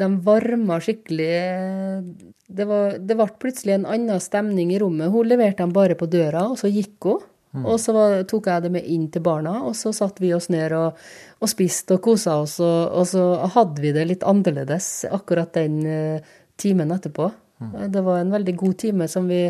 De 0.00 0.08
varma 0.24 0.78
skikkelig 0.80 1.34
det, 2.48 2.64
var, 2.68 2.96
det 2.96 3.16
ble 3.18 3.26
plutselig 3.40 3.76
en 3.76 3.86
annen 3.88 4.20
stemning 4.20 4.72
i 4.72 4.80
rommet. 4.80 5.12
Hun 5.12 5.28
leverte 5.28 5.64
dem 5.64 5.76
bare 5.76 5.96
på 5.98 6.08
døra, 6.08 6.46
og 6.48 6.56
så 6.60 6.72
gikk 6.72 7.08
hun. 7.08 7.28
Mm. 7.52 7.66
Og 7.68 7.76
så 7.80 7.92
var, 7.92 8.16
tok 8.28 8.48
jeg 8.48 8.64
det 8.64 8.72
med 8.72 8.88
inn 8.88 9.10
til 9.12 9.24
barna, 9.24 9.58
og 9.68 9.76
så 9.76 9.92
satte 9.92 10.24
vi 10.24 10.32
oss 10.32 10.48
ned 10.52 10.72
og, 10.72 10.96
og 11.36 11.50
spiste 11.52 11.98
og 11.98 12.04
kosa 12.04 12.38
oss. 12.40 12.56
Og, 12.64 12.80
og, 12.96 13.04
så 13.12 13.26
hadde 13.58 13.84
vi 13.84 13.92
det 13.92 14.06
litt 14.08 14.24
annerledes 14.24 15.04
akkurat 15.12 15.52
den 15.60 15.82
uh, 15.84 16.36
timen 16.56 16.96
etterpå. 16.96 17.28
Mm. 17.62 17.88
Det 17.94 18.04
var 18.04 18.20
en 18.20 18.34
veldig 18.34 18.56
god 18.56 18.78
time 18.82 19.08
som, 19.08 19.30
vi, 19.30 19.44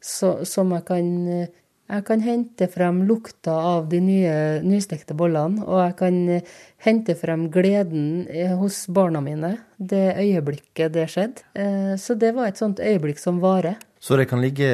så, 0.00 0.36
som 0.48 0.72
jeg 0.76 0.86
kan 0.88 1.12
uh, 1.26 1.46
jeg 1.86 2.02
kan 2.02 2.22
hente 2.22 2.66
frem 2.66 3.04
lukta 3.06 3.54
av 3.54 3.84
de 3.90 4.00
nye 4.02 4.30
nystekte 4.66 5.14
bollene, 5.14 5.62
og 5.62 5.78
jeg 5.84 5.94
kan 6.00 6.16
eh, 6.34 6.54
hente 6.82 7.14
frem 7.18 7.46
gleden 7.54 8.24
eh, 8.26 8.54
hos 8.58 8.84
barna 8.90 9.22
mine 9.22 9.52
det 9.78 10.16
øyeblikket 10.18 10.96
det 10.96 11.06
skjedde. 11.12 11.44
Eh, 11.54 11.92
så 12.00 12.16
det 12.18 12.32
var 12.34 12.50
et 12.50 12.58
sånt 12.58 12.82
øyeblikk 12.82 13.22
som 13.22 13.38
varer. 13.42 13.78
Så 14.02 14.18
det 14.18 14.26
kan 14.30 14.42
ligge 14.42 14.66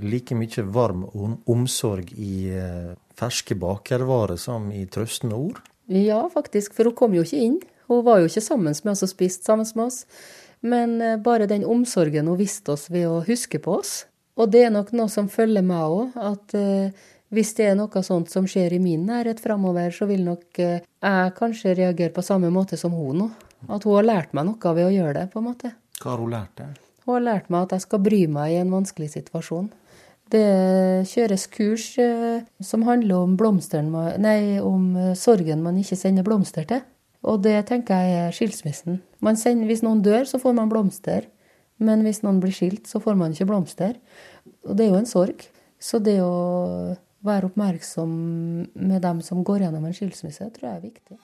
like 0.00 0.36
mye 0.36 0.64
varm 0.72 1.04
omsorg 1.48 2.10
i 2.20 2.50
ferske 3.16 3.56
bakervarer 3.56 4.40
som 4.40 4.66
i 4.74 4.82
trøstende 4.90 5.36
ord? 5.38 5.60
Ja, 5.88 6.24
faktisk, 6.32 6.74
for 6.76 6.90
hun 6.90 6.96
kom 6.98 7.14
jo 7.16 7.24
ikke 7.24 7.44
inn. 7.44 7.60
Hun 7.88 8.02
var 8.04 8.20
jo 8.20 8.28
ikke 8.28 8.44
sammen 8.44 8.72
med 8.72 8.92
oss 8.92 9.04
og 9.06 9.12
spiste 9.12 9.46
sammen 9.46 9.68
med 9.76 9.86
oss. 9.86 10.02
Men 10.64 10.96
bare 11.20 11.46
den 11.50 11.66
omsorgen 11.68 12.30
hun 12.30 12.40
viste 12.40 12.72
oss 12.72 12.88
ved 12.88 13.04
å 13.04 13.18
huske 13.26 13.60
på 13.60 13.78
oss, 13.82 14.04
og 14.34 14.50
det 14.50 14.64
er 14.66 14.72
nok 14.74 14.90
noe 14.96 15.10
som 15.12 15.28
følger 15.30 15.62
meg 15.66 15.94
òg, 15.94 16.14
at 16.18 16.54
eh, 16.58 17.04
hvis 17.34 17.54
det 17.58 17.68
er 17.70 17.76
noe 17.78 18.02
sånt 18.06 18.32
som 18.32 18.46
skjer 18.50 18.74
i 18.74 18.80
min 18.82 19.06
nærhet 19.06 19.40
framover, 19.42 19.92
så 19.94 20.08
vil 20.10 20.24
nok 20.26 20.60
eh, 20.62 20.82
jeg 20.82 21.34
kanskje 21.38 21.76
reagere 21.78 22.14
på 22.14 22.24
samme 22.24 22.50
måte 22.54 22.78
som 22.80 22.94
hun 22.94 23.22
nå. 23.22 23.28
At 23.70 23.86
hun 23.86 23.96
har 23.96 24.08
lært 24.08 24.34
meg 24.36 24.48
noe 24.48 24.74
ved 24.76 24.88
å 24.88 24.92
gjøre 24.92 25.14
det, 25.20 25.28
på 25.32 25.40
en 25.40 25.46
måte. 25.46 25.70
Hva 26.00 26.12
har 26.12 26.24
hun 26.24 26.34
lært 26.34 26.58
deg? 26.58 26.82
Hun 27.04 27.14
har 27.14 27.26
lært 27.28 27.48
meg 27.52 27.66
at 27.66 27.76
jeg 27.76 27.84
skal 27.86 28.02
bry 28.04 28.20
meg 28.32 28.52
i 28.52 28.60
en 28.60 28.74
vanskelig 28.74 29.12
situasjon. 29.14 29.70
Det 30.34 30.44
kjøres 31.06 31.46
kurs 31.52 31.86
eh, 32.02 32.42
som 32.64 32.84
handler 32.88 33.22
om, 33.22 33.38
nei, 34.18 34.38
om 34.58 35.14
sorgen 35.14 35.62
man 35.62 35.78
ikke 35.78 36.00
sender 36.00 36.26
blomster 36.26 36.66
til. 36.66 36.82
Og 37.24 37.40
det 37.44 37.56
tenker 37.70 38.04
jeg 38.04 38.26
er 38.26 38.36
skilsmissen. 38.36 39.00
Sender, 39.24 39.68
hvis 39.68 39.82
noen 39.84 40.02
dør, 40.04 40.26
så 40.28 40.40
får 40.42 40.56
man 40.58 40.68
blomster. 40.72 41.30
Men 41.82 42.04
hvis 42.04 42.22
noen 42.22 42.40
blir 42.42 42.54
skilt, 42.54 42.86
så 42.86 43.00
får 43.02 43.16
man 43.18 43.32
ikke 43.34 43.48
blomster. 43.48 43.96
Og 44.68 44.76
det 44.76 44.86
er 44.86 44.92
jo 44.92 45.00
en 45.00 45.08
sorg. 45.08 45.46
Så 45.80 46.00
det 46.04 46.18
å 46.22 46.94
være 47.24 47.48
oppmerksom 47.48 48.12
med 48.74 49.00
dem 49.02 49.22
som 49.24 49.40
går 49.44 49.64
gjennom 49.64 49.88
en 49.88 49.96
skilsmisse, 49.96 50.50
tror 50.54 50.68
jeg 50.68 50.76
er 50.76 50.84
viktig. 50.84 51.16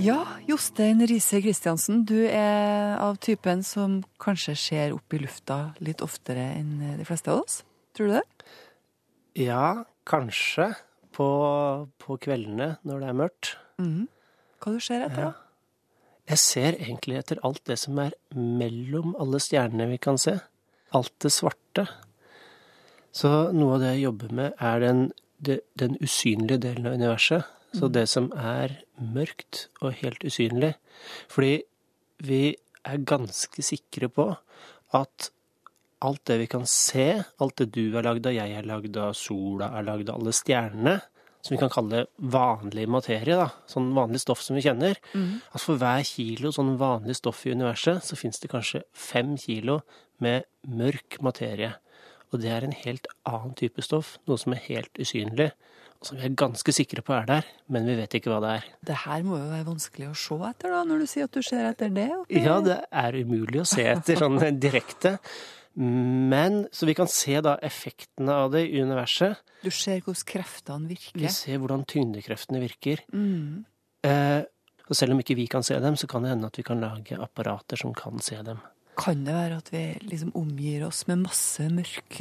Ja, 0.00 0.20
Jostein 0.48 1.02
Riise 1.04 1.42
Kristiansen, 1.44 2.04
du 2.08 2.16
er 2.24 2.96
av 3.00 3.18
typen 3.20 3.60
som 3.64 3.98
kanskje 4.20 4.54
ser 4.56 4.94
opp 4.96 5.12
i 5.12 5.20
lufta 5.20 5.74
litt 5.84 6.00
oftere 6.04 6.46
enn 6.56 6.96
de 6.96 7.04
fleste 7.08 7.32
av 7.32 7.42
oss. 7.42 7.58
Tror 7.96 8.08
du 8.08 8.14
det? 8.16 8.24
Ja, 9.44 9.84
kanskje. 10.08 10.70
På, 11.20 11.30
på 12.00 12.16
kveldene 12.24 12.72
når 12.88 13.02
det 13.02 13.08
er 13.10 13.16
mørkt. 13.18 13.54
Mm. 13.82 14.08
Hva 14.60 14.72
du 14.72 14.80
ser 14.80 15.04
etter, 15.04 15.30
da? 15.30 15.50
Jeg 16.30 16.40
ser 16.40 16.76
egentlig 16.78 17.18
etter 17.18 17.40
alt 17.44 17.60
det 17.68 17.76
som 17.82 17.98
er 18.00 18.14
mellom 18.36 19.16
alle 19.20 19.40
stjernene 19.42 19.88
vi 19.90 19.98
kan 20.00 20.16
se. 20.20 20.38
Alt 20.96 21.12
det 21.20 21.32
svarte. 21.34 21.84
Så 23.12 23.50
noe 23.52 23.76
av 23.76 23.82
det 23.82 23.94
jeg 23.96 24.04
jobber 24.06 24.34
med, 24.38 24.54
er 24.62 24.84
den, 24.84 25.02
den 25.42 25.96
usynlige 26.00 26.60
delen 26.62 26.86
av 26.88 26.96
universet. 27.00 27.48
Så 27.74 27.86
mm. 27.86 27.92
det 27.98 28.06
som 28.10 28.30
er 28.38 28.78
mørkt 28.98 29.66
og 29.82 29.98
helt 30.00 30.24
usynlig. 30.26 30.72
Fordi 31.30 31.60
vi 32.26 32.42
er 32.86 33.04
ganske 33.06 33.64
sikre 33.64 34.08
på 34.12 34.30
at 34.96 35.30
alt 36.00 36.22
det 36.28 36.36
vi 36.40 36.48
kan 36.50 36.66
se, 36.68 37.08
alt 37.40 37.60
det 37.60 37.70
du 37.76 37.96
er 37.98 38.06
lagd 38.06 38.28
av, 38.28 38.36
jeg 38.36 38.56
er 38.56 38.68
lagd 38.68 38.96
av, 39.00 39.14
sola 39.18 39.70
er 39.76 39.86
lagd 39.88 40.08
av, 40.08 40.20
alle 40.20 40.34
stjernene, 40.36 40.98
som 41.40 41.54
vi 41.54 41.60
kan 41.60 41.72
kalle 41.72 42.04
vanlig 42.20 42.84
materie, 42.90 43.36
da, 43.36 43.48
sånn 43.70 43.92
vanlig 43.96 44.20
stoff 44.20 44.42
som 44.44 44.58
vi 44.58 44.64
kjenner. 44.64 44.98
Mm. 45.16 45.40
At 45.56 45.64
for 45.64 45.80
hver 45.80 46.02
kilo 46.04 46.52
sånn 46.52 46.74
vanlig 46.80 47.16
stoff 47.16 47.46
i 47.46 47.54
universet, 47.56 48.04
så 48.04 48.18
finnes 48.18 48.40
det 48.42 48.52
kanskje 48.52 48.82
fem 48.92 49.36
kilo 49.40 49.80
med 50.20 50.44
mørk 50.68 51.20
materie. 51.24 51.74
Og 52.30 52.42
det 52.42 52.52
er 52.52 52.66
en 52.66 52.76
helt 52.84 53.08
annen 53.28 53.56
type 53.58 53.82
stoff, 53.84 54.18
noe 54.28 54.40
som 54.40 54.54
er 54.54 54.64
helt 54.68 55.00
usynlig. 55.00 55.48
Og 56.00 56.08
som 56.08 56.20
vi 56.20 56.28
er 56.28 56.36
ganske 56.38 56.72
sikre 56.72 57.02
på 57.04 57.12
er 57.16 57.26
der, 57.28 57.48
men 57.72 57.88
vi 57.88 57.96
vet 57.98 58.14
ikke 58.16 58.32
hva 58.32 58.40
det 58.44 58.52
er. 58.58 58.68
Det 58.88 58.98
her 59.02 59.24
må 59.26 59.40
jo 59.40 59.48
være 59.50 59.66
vanskelig 59.66 60.10
å 60.10 60.16
se 60.16 60.36
etter, 60.48 60.72
da, 60.72 60.82
når 60.88 61.02
du 61.02 61.08
sier 61.10 61.28
at 61.28 61.36
du 61.36 61.44
ser 61.44 61.66
etter 61.72 61.92
det? 61.96 62.08
Okay. 62.22 62.44
Ja, 62.46 62.60
det 62.64 62.78
er 62.88 63.18
umulig 63.20 63.64
å 63.64 63.66
se 63.68 63.84
etter 63.90 64.20
sånn 64.20 64.38
direkte. 64.60 65.18
Men 65.74 66.64
Så 66.72 66.86
vi 66.88 66.94
kan 66.98 67.08
se 67.08 67.40
da 67.40 67.56
effektene 67.62 68.34
av 68.44 68.50
det 68.52 68.66
i 68.68 68.80
universet. 68.82 69.38
Du 69.62 69.70
ser 69.70 70.00
hvordan 70.02 70.24
kreftene 70.26 70.90
virker? 70.90 71.20
Vi 71.20 71.30
ser 71.32 71.60
hvordan 71.62 71.84
tyngdekreftene 71.88 72.62
virker. 72.62 73.04
Mm. 73.14 73.64
Eh, 74.02 74.42
og 74.90 74.98
selv 74.98 75.14
om 75.14 75.22
ikke 75.22 75.38
vi 75.38 75.46
kan 75.46 75.62
se 75.62 75.78
dem, 75.78 75.96
så 75.96 76.08
kan 76.10 76.24
det 76.24 76.32
hende 76.32 76.50
at 76.50 76.58
vi 76.58 76.66
kan 76.66 76.82
lage 76.82 77.18
apparater 77.20 77.78
som 77.78 77.94
kan 77.94 78.18
se 78.24 78.40
dem. 78.42 78.58
Kan 78.98 79.22
det 79.24 79.36
være 79.36 79.60
at 79.62 79.70
vi 79.72 79.84
liksom 80.02 80.32
omgir 80.36 80.82
oss 80.88 81.04
med 81.08 81.22
masse 81.22 81.68
mørk, 81.72 82.18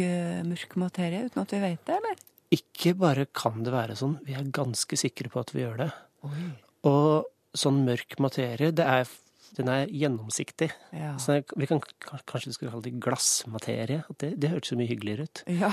mørk 0.47 0.75
materie 0.79 1.25
uten 1.25 1.41
at 1.41 1.55
vi 1.55 1.63
vet 1.63 1.81
det, 1.87 1.97
eller? 1.97 2.21
Ikke 2.53 2.93
bare 2.97 3.25
kan 3.33 3.63
det 3.65 3.73
være 3.73 3.97
sånn, 3.97 4.19
vi 4.25 4.37
er 4.37 4.45
ganske 4.53 4.97
sikre 4.97 5.31
på 5.33 5.41
at 5.41 5.51
vi 5.55 5.65
gjør 5.65 5.81
det. 5.83 5.89
Oi. 6.29 6.45
Og 6.89 7.27
sånn 7.57 7.81
mørk 7.87 8.15
materie, 8.21 8.71
det 8.75 8.85
er 8.85 9.09
den 9.57 9.69
er 9.71 9.89
gjennomsiktig. 9.91 10.69
Ja. 10.95 11.13
Så 11.21 11.39
vi 11.55 11.67
kan 11.69 11.81
kanskje 12.29 12.53
skulle 12.55 12.71
kalle 12.73 12.85
det 12.85 12.95
glassmaterie. 13.03 14.03
Det, 14.21 14.31
det 14.39 14.51
hørtes 14.53 14.73
så 14.73 14.79
mye 14.79 14.89
hyggeligere 14.89 15.27
ut. 15.27 15.43
Ja, 15.59 15.71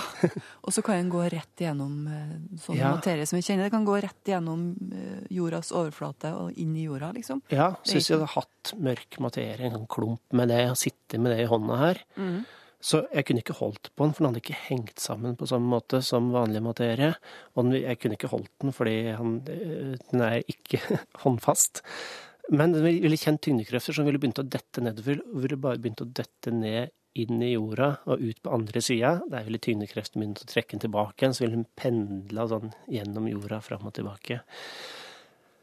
Og 0.67 0.75
så 0.75 0.85
kan 0.87 0.99
den 1.01 1.13
gå 1.13 1.23
rett 1.33 1.63
gjennom 1.63 2.07
eh, 2.11 2.35
sånn 2.63 2.81
ja. 2.81 2.93
materie 2.97 3.27
som 3.29 3.39
vi 3.39 3.45
kjenner. 3.47 3.69
Det 3.69 3.75
kan 3.77 3.89
gå 3.89 3.99
rett 4.05 4.33
gjennom 4.33 4.69
eh, 4.91 5.25
jordas 5.37 5.73
overflate 5.77 6.35
og 6.37 6.61
inn 6.61 6.77
i 6.77 6.87
jorda, 6.87 7.13
liksom. 7.17 7.43
Ja, 7.53 7.73
syns 7.87 8.11
jeg 8.11 8.19
hadde 8.19 8.35
hatt 8.35 8.77
mørk 8.83 9.19
materie, 9.23 9.67
en 9.69 9.79
sånn 9.81 9.91
klump 9.91 10.37
med 10.37 10.53
det, 10.53 10.63
og 10.73 10.79
sitte 10.81 11.21
med 11.23 11.37
det 11.37 11.45
i 11.45 11.51
hånda 11.51 11.83
her. 11.83 12.03
Mm. 12.19 12.39
Så 12.87 13.01
jeg 13.11 13.27
kunne 13.27 13.43
ikke 13.43 13.57
holdt 13.59 13.91
på 13.97 14.05
den, 14.05 14.13
for 14.15 14.23
den 14.23 14.31
hadde 14.31 14.43
ikke 14.45 14.61
hengt 14.69 15.01
sammen 15.03 15.37
på 15.39 15.49
samme 15.49 15.67
måte 15.73 16.03
som 16.05 16.29
vanlig 16.35 16.63
materie. 16.63 17.15
Og 17.57 17.73
jeg 17.75 17.99
kunne 17.99 18.19
ikke 18.19 18.31
holdt 18.31 18.53
den 18.63 18.75
fordi 18.77 18.97
han, 19.17 19.41
eh, 19.51 19.97
den 20.13 20.23
er 20.23 20.43
ikke 20.45 20.83
håndfast. 21.25 21.83
Men 22.53 22.75
den 22.77 22.85
ville 22.87 23.19
kjent 23.19 23.43
tyngdekrefter 23.43 23.97
som 23.97 24.07
ville 24.07 24.21
begynt 24.23 24.39
å 24.43 24.47
dette 24.47 24.85
nedover, 24.85 25.23
og 25.33 25.43
ville 25.43 25.59
bare 25.61 25.81
begynt 25.83 26.05
å 26.05 26.09
dette 26.09 26.53
ned 26.55 26.93
inn 27.17 27.41
i 27.43 27.55
jorda 27.55 27.89
og 28.13 28.23
ut 28.23 28.43
på 28.45 28.53
andre 28.53 28.83
sida. 28.85 29.17
Der 29.33 29.47
ville 29.47 29.61
tyngdekreften 29.63 30.21
begynt 30.21 30.43
å 30.45 30.49
trekke 30.51 30.77
den 30.77 30.85
tilbake 30.85 31.25
igjen, 31.25 31.37
så 31.37 31.45
ville 31.45 31.59
den 31.59 31.71
pendla 31.79 32.47
sånn 32.51 32.75
gjennom 32.93 33.29
jorda 33.31 33.63
fram 33.65 33.89
og 33.89 33.97
tilbake. 33.97 34.43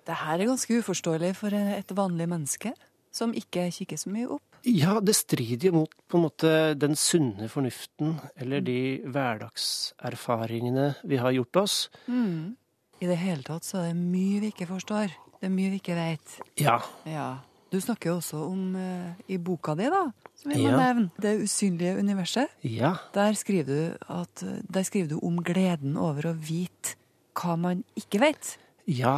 Det 0.04 0.18
her 0.20 0.42
er 0.42 0.50
ganske 0.50 0.82
uforståelig 0.82 1.32
for 1.40 1.56
et 1.56 1.94
vanlig 1.96 2.28
menneske 2.32 2.74
som 3.14 3.36
ikke 3.38 3.70
kikker 3.72 4.00
så 4.02 4.12
mye 4.12 4.32
opp? 4.36 4.44
Ja, 4.64 4.98
det 5.04 5.16
strider 5.18 5.70
jo 5.70 5.84
mot 5.84 5.94
på 6.10 6.18
en 6.18 6.26
måte 6.26 6.52
den 6.80 6.96
sunne 7.00 7.50
fornuften 7.52 8.18
eller 8.40 8.64
de 8.64 9.04
hverdagserfaringene 9.06 10.94
vi 11.04 11.20
har 11.20 11.36
gjort 11.36 11.64
oss. 11.64 11.78
Mm. 12.08 12.56
I 13.04 13.10
det 13.10 13.20
hele 13.20 13.44
tatt 13.44 13.68
så 13.68 13.82
er 13.82 13.92
det 13.92 14.00
mye 14.00 14.40
vi 14.44 14.54
ikke 14.54 14.70
forstår. 14.72 15.12
Det 15.44 15.50
er 15.50 15.56
mye 15.58 15.74
vi 15.74 15.80
ikke 15.82 15.96
vet. 15.98 16.38
Ja. 16.64 16.78
Ja. 17.04 17.26
Du 17.74 17.76
snakker 17.84 18.14
jo 18.14 18.20
også 18.22 18.38
om 18.48 18.78
uh, 18.80 19.10
i 19.28 19.36
boka 19.44 19.74
di, 19.76 19.90
da, 19.92 20.06
som 20.40 20.54
vi 20.54 20.62
må 20.62 20.70
Ja. 20.72 20.78
nevne, 20.80 21.10
Det 21.20 21.34
usynlige 21.44 21.98
universet. 22.00 22.54
Ja. 22.64 22.94
Der 23.12 23.36
skriver, 23.36 23.66
du 23.68 24.14
at, 24.14 24.44
der 24.72 24.86
skriver 24.88 25.10
du 25.10 25.18
om 25.20 25.42
gleden 25.44 25.98
over 26.00 26.30
å 26.32 26.34
vite 26.38 26.96
hva 27.36 27.58
man 27.60 27.84
ikke 28.00 28.22
vet. 28.24 28.54
Ja. 28.88 29.18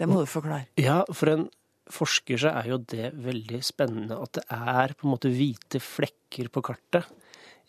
Det 0.00 0.08
må 0.10 0.24
du 0.24 0.26
forklare. 0.26 0.66
Ja, 0.80 1.04
for 1.12 1.30
en 1.30 1.46
forsker 1.86 2.40
så 2.42 2.50
er 2.50 2.72
jo 2.72 2.80
det 2.82 3.12
veldig 3.14 3.62
spennende 3.62 4.18
at 4.18 4.40
det 4.40 4.44
er 4.50 4.96
på 4.98 5.06
en 5.06 5.12
måte 5.14 5.30
hvite 5.30 5.78
flekker 5.78 6.50
på 6.50 6.64
kartet 6.66 7.06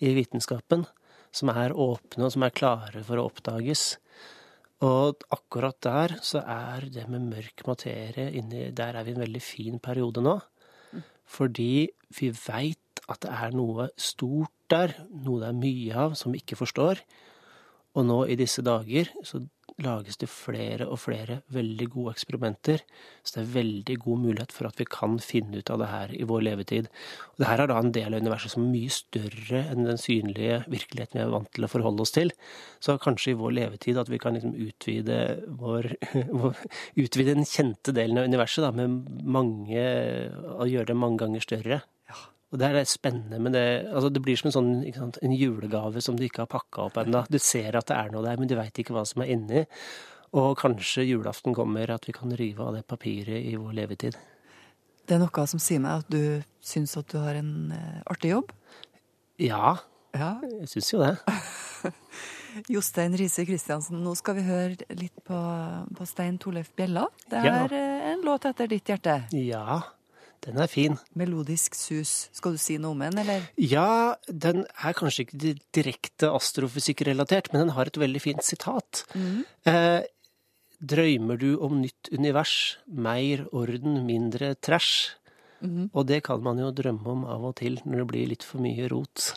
i 0.01 0.15
vitenskapen 0.17 0.87
som 1.35 1.51
er 1.53 1.75
åpne 1.77 2.25
og 2.25 2.33
som 2.33 2.47
er 2.47 2.55
klare 2.57 3.03
for 3.05 3.19
å 3.21 3.27
oppdages. 3.29 3.97
Og 4.85 5.23
akkurat 5.33 5.77
der 5.81 6.19
så 6.21 6.43
er 6.45 6.85
det 6.93 7.07
med 7.09 7.25
mørk 7.31 7.63
materie 7.65 8.29
inni 8.37 8.69
Der 8.71 8.93
er 8.93 9.03
vi 9.03 9.11
i 9.11 9.13
en 9.17 9.23
veldig 9.25 9.41
fin 9.41 9.79
periode 9.79 10.21
nå. 10.21 10.37
Fordi 11.25 11.89
vi 12.19 12.29
veit 12.29 13.01
at 13.09 13.21
det 13.23 13.31
er 13.31 13.55
noe 13.55 13.89
stort 13.97 14.53
der, 14.69 14.93
noe 15.09 15.41
det 15.41 15.49
er 15.49 15.57
mye 15.57 15.95
av 15.95 16.15
som 16.19 16.33
vi 16.33 16.43
ikke 16.43 16.59
forstår. 16.59 17.01
Og 17.97 18.05
nå 18.05 18.25
i 18.29 18.37
disse 18.37 18.61
dager 18.61 19.09
så 19.23 19.41
lages 19.83 20.17
det 20.17 20.29
flere 20.31 20.87
og 20.89 20.99
flere 21.03 21.41
veldig 21.53 21.87
gode 21.93 22.13
eksperimenter. 22.15 22.81
Så 23.21 23.37
det 23.37 23.43
er 23.43 23.55
veldig 23.57 23.97
god 24.03 24.21
mulighet 24.23 24.53
for 24.55 24.69
at 24.69 24.79
vi 24.79 24.87
kan 24.89 25.17
finne 25.21 25.61
ut 25.61 25.71
av 25.73 25.81
det 25.81 25.89
her 25.91 26.13
i 26.17 26.25
vår 26.27 26.45
levetid. 26.47 26.89
Og 27.33 27.43
det 27.43 27.49
her 27.49 27.63
er 27.63 27.71
da 27.71 27.79
en 27.81 27.93
del 27.95 28.15
av 28.15 28.23
universet 28.25 28.53
som 28.53 28.65
er 28.65 28.73
mye 28.73 28.93
større 28.93 29.63
enn 29.71 29.85
den 29.87 30.01
synlige 30.01 30.61
virkeligheten 30.65 31.19
vi 31.19 31.25
er 31.25 31.33
vant 31.33 31.51
til 31.53 31.67
å 31.67 31.71
forholde 31.71 32.05
oss 32.05 32.15
til. 32.15 32.33
Så 32.83 32.97
kanskje 33.03 33.35
i 33.35 33.39
vår 33.41 33.57
levetid 33.59 34.01
at 34.01 34.09
vi 34.11 34.21
kan 34.21 34.37
liksom 34.37 34.55
utvide 34.67 35.19
vår, 35.61 35.91
Utvide 37.03 37.35
den 37.35 37.45
kjente 37.47 37.93
delen 37.95 38.17
av 38.19 38.27
universet 38.27 38.63
da, 38.65 38.71
med 38.73 39.21
mange 39.27 39.83
Og 40.57 40.69
gjøre 40.71 40.91
det 40.91 40.97
mange 40.97 41.21
ganger 41.21 41.43
større. 41.43 41.81
Og 42.47 42.61
det 42.61 42.67
er 42.71 42.85
spennende, 42.87 43.41
men 43.43 43.51
det, 43.51 43.63
altså 43.91 44.07
det 44.13 44.21
blir 44.23 44.37
som 44.39 44.47
en 44.47 44.55
sånn 44.55 44.69
sant, 44.95 45.17
en 45.25 45.33
julegave 45.35 45.99
som 46.03 46.15
du 46.15 46.23
ikke 46.23 46.45
har 46.45 46.51
pakka 46.51 46.85
opp 46.85 46.99
ennå. 47.01 47.25
Du 47.27 47.35
ser 47.43 47.75
at 47.75 47.89
det 47.89 47.97
er 47.97 48.13
noe 48.13 48.23
der, 48.23 48.39
men 48.39 48.47
du 48.47 48.55
veit 48.55 48.79
ikke 48.79 48.95
hva 48.95 49.03
som 49.07 49.23
er 49.25 49.33
inni. 49.35 49.65
Og 50.37 50.53
kanskje 50.59 51.03
julaften 51.09 51.55
kommer 51.55 51.91
at 51.91 52.07
vi 52.07 52.15
kan 52.15 52.31
rive 52.39 52.63
av 52.63 52.77
det 52.77 52.85
papiret 52.87 53.43
i 53.51 53.57
vår 53.59 53.75
levetid. 53.81 54.15
Det 55.07 55.15
er 55.15 55.21
noe 55.23 55.45
som 55.47 55.59
sier 55.63 55.83
meg 55.83 56.03
at 56.05 56.09
du 56.11 56.39
syns 56.63 56.95
at 56.99 57.11
du 57.11 57.19
har 57.19 57.35
en 57.39 57.51
eh, 57.75 57.99
artig 58.11 58.31
jobb. 58.33 58.55
Ja, 59.43 59.77
Ja. 60.15 60.37
jeg 60.41 60.69
syns 60.71 60.93
jo 60.93 61.03
det. 61.03 61.13
Jostein 62.73 63.13
Riise 63.19 63.43
Christiansen, 63.45 63.99
nå 64.03 64.15
skal 64.17 64.39
vi 64.39 64.47
høre 64.47 64.95
litt 64.97 65.19
på, 65.27 65.37
på 65.93 66.07
Stein 66.09 66.39
Torleif 66.41 66.71
Bjella. 66.75 67.05
Det 67.29 67.43
er 67.43 67.75
ja. 67.75 67.83
en 68.13 68.23
låt 68.25 68.47
etter 68.49 68.71
ditt 68.71 68.87
hjerte. 68.89 69.19
Ja, 69.35 69.81
den 70.45 70.59
er 70.61 70.69
fin. 70.71 70.97
Melodisk 71.17 71.75
sus. 71.75 72.29
Skal 72.35 72.55
du 72.55 72.61
si 72.61 72.77
noe 72.81 72.95
om 72.95 73.03
den, 73.05 73.17
eller? 73.23 73.47
Ja, 73.59 74.15
den 74.27 74.65
er 74.77 74.97
kanskje 74.97 75.25
ikke 75.25 75.55
direkte 75.75 76.31
astrofysikkrelatert, 76.35 77.51
men 77.53 77.65
den 77.65 77.75
har 77.77 77.89
et 77.89 77.99
veldig 77.99 78.23
fint 78.23 78.45
sitat. 78.45 79.03
Eh, 79.67 80.01
drømmer 80.77 81.39
du 81.41 81.49
om 81.63 81.81
nytt 81.81 82.11
univers, 82.13 82.77
mer 82.87 83.47
orden, 83.51 84.03
mindre 84.07 84.55
trash? 84.55 85.17
Og 85.93 86.03
det 86.05 86.23
kan 86.27 86.43
man 86.43 86.59
jo 86.61 86.71
drømme 86.75 87.07
om 87.09 87.23
av 87.25 87.45
og 87.49 87.55
til 87.61 87.79
når 87.83 88.03
det 88.03 88.09
blir 88.11 88.27
litt 88.33 88.45
for 88.45 88.61
mye 88.61 88.89
rot. 88.91 89.31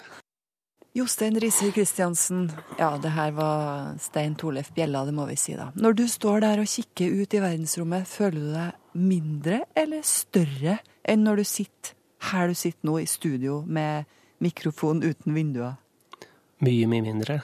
Jostein 0.93 1.39
Riise 1.39 1.71
Christiansen. 1.71 2.49
Ja, 2.79 2.97
det 2.99 3.13
her 3.15 3.31
var 3.37 3.95
Stein 4.03 4.35
Torleif 4.35 4.73
Bjella, 4.75 5.05
det 5.07 5.15
må 5.15 5.29
vi 5.29 5.37
si, 5.39 5.55
da. 5.55 5.69
Når 5.79 5.95
du 6.01 6.05
står 6.11 6.43
der 6.43 6.63
og 6.63 6.71
kikker 6.71 7.23
ut 7.23 7.37
i 7.37 7.43
verdensrommet, 7.45 8.09
føler 8.11 8.41
du 8.41 8.51
deg 8.57 8.99
mindre 8.99 9.61
eller 9.79 10.03
større 10.03 10.81
enn 11.05 11.25
når 11.27 11.43
du 11.43 11.49
sitter 11.49 11.97
her 12.31 12.51
du 12.51 12.55
sitter 12.55 12.85
nå, 12.85 12.99
i 13.01 13.09
studio 13.09 13.63
med 13.67 14.09
mikrofon 14.45 15.03
uten 15.05 15.35
vinduer? 15.37 15.79
Mye, 16.61 16.89
mye 16.91 17.05
mindre. 17.07 17.39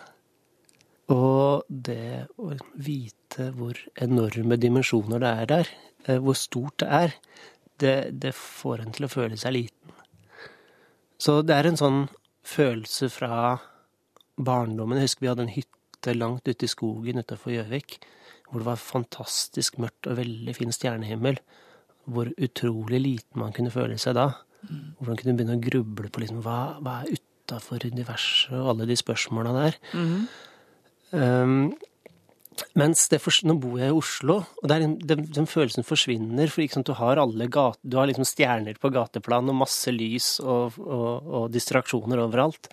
Og 1.13 1.65
det 1.69 2.27
å 2.43 2.51
vite 2.83 3.51
hvor 3.57 3.79
enorme 4.03 4.59
dimensjoner 4.61 5.23
det 5.23 5.31
er 5.31 5.51
der, 5.53 5.71
eh, 6.05 6.19
hvor 6.21 6.37
stort 6.37 6.83
det 6.83 6.89
er, 7.01 7.15
det, 7.81 7.97
det 8.21 8.35
får 8.37 8.83
en 8.83 8.93
til 8.97 9.07
å 9.07 9.13
føle 9.13 9.39
seg 9.41 9.57
liten. 9.57 9.95
Så 11.17 11.41
det 11.47 11.57
er 11.57 11.71
en 11.71 11.81
sånn 11.81 12.03
følelse 12.47 13.09
fra 13.13 13.57
barndommen. 14.37 14.99
Jeg 14.99 15.09
husker 15.09 15.25
vi 15.25 15.31
hadde 15.31 15.47
en 15.47 15.55
hytte 15.55 16.17
langt 16.17 16.49
ute 16.49 16.67
i 16.67 16.71
skogen 16.71 17.23
utenfor 17.23 17.55
Gjøvik, 17.55 17.99
hvor 18.51 18.61
det 18.61 18.69
var 18.69 18.83
fantastisk 18.83 19.79
mørkt 19.83 20.11
og 20.11 20.19
veldig 20.21 20.55
fin 20.57 20.75
stjernehimmel. 20.75 21.41
Hvor 22.07 22.31
utrolig 22.31 23.01
liten 23.03 23.41
man 23.43 23.55
kunne 23.57 23.75
føle 23.75 23.99
seg 23.99 24.17
da. 24.19 24.29
Hvor 24.67 25.11
man 25.11 25.19
kunne 25.19 25.37
begynne 25.39 25.59
å 25.59 25.63
gruble 25.63 26.11
på 26.13 26.23
liksom, 26.23 26.43
hva, 26.45 26.77
hva 26.83 27.01
er 27.03 27.19
utafor 27.19 27.87
universet 27.87 28.57
og 28.59 28.73
alle 28.75 28.89
de 28.91 28.97
spørsmåla 28.99 29.53
der. 29.57 29.81
Um, 31.15 31.75
mens 32.77 33.07
det 33.13 33.19
for, 33.21 33.37
nå 33.45 33.57
bor 33.61 33.77
jeg 33.81 33.93
i 33.93 33.97
Oslo, 33.97 34.37
og 34.63 34.69
der, 34.71 34.85
den, 34.85 35.25
den 35.33 35.49
følelsen 35.49 35.85
forsvinner. 35.87 36.49
For 36.53 36.65
sant, 36.73 36.89
du 36.89 36.97
har 36.97 37.21
alle 37.21 37.49
gate, 37.53 37.81
du 37.85 37.99
har 38.01 38.09
liksom 38.09 38.27
stjerner 38.29 38.79
på 38.81 38.91
gateplan 38.95 39.53
og 39.53 39.59
masse 39.61 39.93
lys 39.93 40.37
og, 40.45 40.79
og, 40.81 41.29
og 41.41 41.51
distraksjoner 41.55 42.23
overalt. 42.25 42.71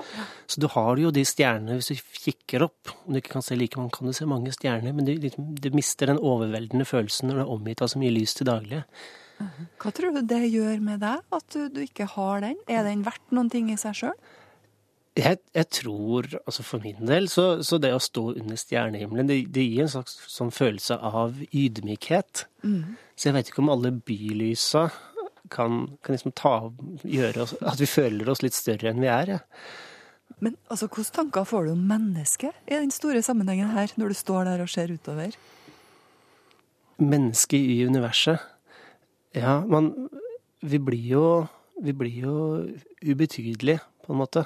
Så 0.48 0.64
du 0.64 0.70
har 0.72 1.00
jo 1.02 1.12
de 1.16 1.26
stjernene 1.28 1.80
hvis 1.80 1.92
du 1.92 2.22
kikker 2.24 2.68
opp. 2.68 2.94
Om 3.04 3.16
du 3.16 3.22
ikke 3.22 3.36
kan 3.36 3.46
se 3.46 3.60
like 3.60 3.80
mange, 3.80 3.94
kan 3.98 4.08
du 4.08 4.16
se 4.16 4.30
mange 4.30 4.56
stjerner, 4.56 4.96
men 4.96 5.08
du, 5.08 5.14
liksom, 5.26 5.52
du 5.60 5.70
mister 5.76 6.12
den 6.12 6.22
overveldende 6.22 6.88
følelsen 6.88 7.30
når 7.30 7.42
du 7.42 7.46
er 7.46 7.54
omgitt 7.58 7.84
av 7.84 7.92
så 7.92 8.02
mye 8.02 8.16
lys 8.16 8.38
til 8.40 8.50
daglig. 8.50 8.84
Hva 9.82 9.92
tror 9.96 10.16
du 10.16 10.22
det 10.28 10.42
gjør 10.48 10.80
med 10.84 11.04
deg, 11.04 11.22
at 11.36 11.46
du, 11.56 11.68
du 11.74 11.84
ikke 11.84 12.08
har 12.16 12.44
den? 12.46 12.58
Er 12.72 12.86
den 12.88 13.04
verdt 13.06 13.36
noen 13.36 13.52
ting 13.54 13.72
i 13.74 13.78
seg 13.80 13.98
sjøl? 14.00 14.18
Jeg, 15.14 15.38
jeg 15.54 15.68
tror, 15.70 16.26
altså 16.42 16.64
for 16.66 16.82
min 16.82 17.06
del, 17.06 17.28
så, 17.30 17.62
så 17.62 17.78
det 17.78 17.92
å 17.94 18.02
stå 18.02 18.32
under 18.34 18.58
stjernehimmelen, 18.58 19.30
det, 19.30 19.44
det 19.54 19.66
gir 19.68 19.84
en 19.86 19.92
slags 19.94 20.16
sånn 20.32 20.50
følelse 20.54 20.98
av 20.98 21.38
ydmykhet. 21.54 22.48
Så 23.14 23.30
jeg 23.30 23.36
vet 23.36 23.52
ikke 23.52 23.62
om 23.62 23.70
alle 23.76 23.92
bylysa 23.94 24.88
kan, 25.54 25.84
kan 26.02 26.16
liksom 26.18 26.34
ta, 26.34 26.56
gjøre 27.06 27.46
oss, 27.46 27.54
at 27.62 27.82
vi 27.82 27.90
føler 27.90 28.32
oss 28.32 28.42
litt 28.42 28.58
større 28.58 28.90
enn 28.90 29.04
vi 29.04 29.12
er. 29.12 29.36
Ja. 29.36 29.42
Men 30.42 30.58
altså, 30.68 30.90
hvilke 30.90 31.16
tanker 31.16 31.46
får 31.48 31.68
du 31.68 31.74
om 31.76 31.84
mennesket 31.88 32.66
i 32.66 32.80
den 32.80 32.92
store 32.94 33.22
sammenhengen 33.24 33.70
her, 33.76 33.94
når 34.00 34.14
du 34.14 34.18
står 34.18 34.50
der 34.50 34.64
og 34.64 34.72
ser 34.72 34.92
utover? 34.92 35.38
Mennesket 36.98 37.60
i 37.60 37.84
universet. 37.86 38.42
Ja, 39.34 39.62
men 39.66 40.10
Vi 40.62 40.80
blir 40.80 41.08
jo 41.10 41.48
Vi 41.84 41.92
blir 41.92 42.20
jo 42.24 42.36
ubetydelige, 43.02 43.80
på 44.06 44.14
en 44.14 44.20
måte. 44.22 44.46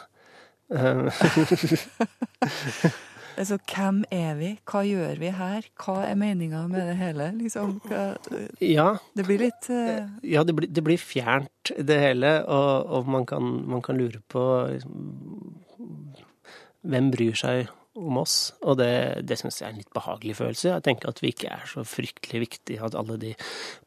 Eh, 0.71 1.12
Altså, 3.38 3.60
hvem 3.69 4.00
er 4.10 4.34
vi? 4.39 4.47
Hva 4.65 4.82
gjør 4.82 5.19
vi 5.21 5.30
her? 5.38 5.65
Hva 5.78 6.00
er 6.08 6.17
meninga 6.17 6.63
med 6.71 6.88
det 6.89 6.95
hele? 6.97 7.28
Liksom, 7.38 7.76
ja, 8.65 8.88
det 9.13 9.26
blir 9.28 9.43
litt 9.43 9.67
uh... 9.69 10.10
Ja, 10.26 10.41
det 10.47 10.56
blir, 10.58 10.69
det 10.73 10.84
blir 10.86 10.97
fjernt, 10.97 11.71
det 11.78 12.00
hele, 12.02 12.32
og, 12.50 12.89
og 12.97 13.12
man, 13.13 13.28
kan, 13.30 13.52
man 13.69 13.84
kan 13.86 14.00
lure 14.02 14.23
på 14.34 14.43
liksom, 14.71 15.54
hvem 16.82 17.12
bryr 17.13 17.38
seg 17.38 17.69
om 17.97 18.19
oss. 18.21 18.36
Og 18.62 18.77
det, 18.79 18.91
det 19.27 19.38
syns 19.39 19.60
jeg 19.60 19.67
er 19.67 19.73
en 19.73 19.81
litt 19.81 19.93
behagelig 19.95 20.38
følelse. 20.39 20.69
Jeg 20.69 20.86
tenker 20.86 21.12
at 21.12 21.21
vi 21.23 21.31
ikke 21.33 21.51
er 21.55 21.65
så 21.69 21.83
fryktelig 21.88 22.41
viktige, 22.45 22.83
at 22.86 22.97
alle 22.97 23.17
de 23.21 23.33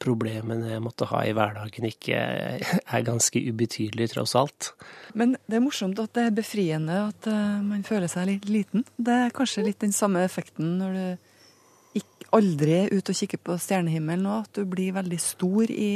problemene 0.03 0.73
jeg 0.75 0.85
måtte 0.85 1.09
ha 1.13 1.23
i 1.27 1.35
hverdagen, 1.37 1.89
ikke 1.91 2.21
er 2.97 3.07
ganske 3.07 3.43
ubetydelige, 3.47 4.15
tross 4.15 4.37
alt. 4.39 4.73
Men 5.15 5.37
det 5.47 5.61
er 5.61 5.65
morsomt 5.65 6.01
at 6.03 6.15
det 6.19 6.29
er 6.29 6.37
befriende 6.37 6.99
at 7.07 7.31
eh, 7.31 7.61
man 7.65 7.87
føler 7.87 8.11
seg 8.11 8.29
litt 8.31 8.51
liten. 8.51 8.87
Det 8.97 9.17
er 9.27 9.37
kanskje 9.37 9.67
litt 9.67 9.81
den 9.85 9.95
samme 9.97 10.25
effekten 10.27 10.77
når 10.81 10.99
du 10.99 12.01
ikke, 12.01 12.31
aldri 12.37 12.77
er 12.85 12.93
ute 12.95 13.11
og 13.11 13.19
kikker 13.19 13.41
på 13.43 13.57
stjernehimmelen 13.59 14.29
og 14.31 14.45
at 14.45 14.61
du 14.61 14.69
blir 14.71 14.95
veldig 14.95 15.19
stor 15.23 15.73
i, 15.75 15.93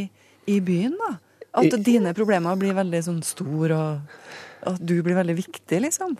i 0.50 0.58
byen, 0.64 0.96
da. 0.98 1.12
At 1.54 1.76
dine 1.86 2.10
problemer 2.16 2.56
blir 2.58 2.74
veldig 2.74 3.00
sånn 3.06 3.20
stor, 3.22 3.70
og 3.76 4.72
at 4.72 4.80
du 4.82 4.96
blir 5.06 5.14
veldig 5.14 5.36
viktig, 5.38 5.78
liksom. 5.84 6.16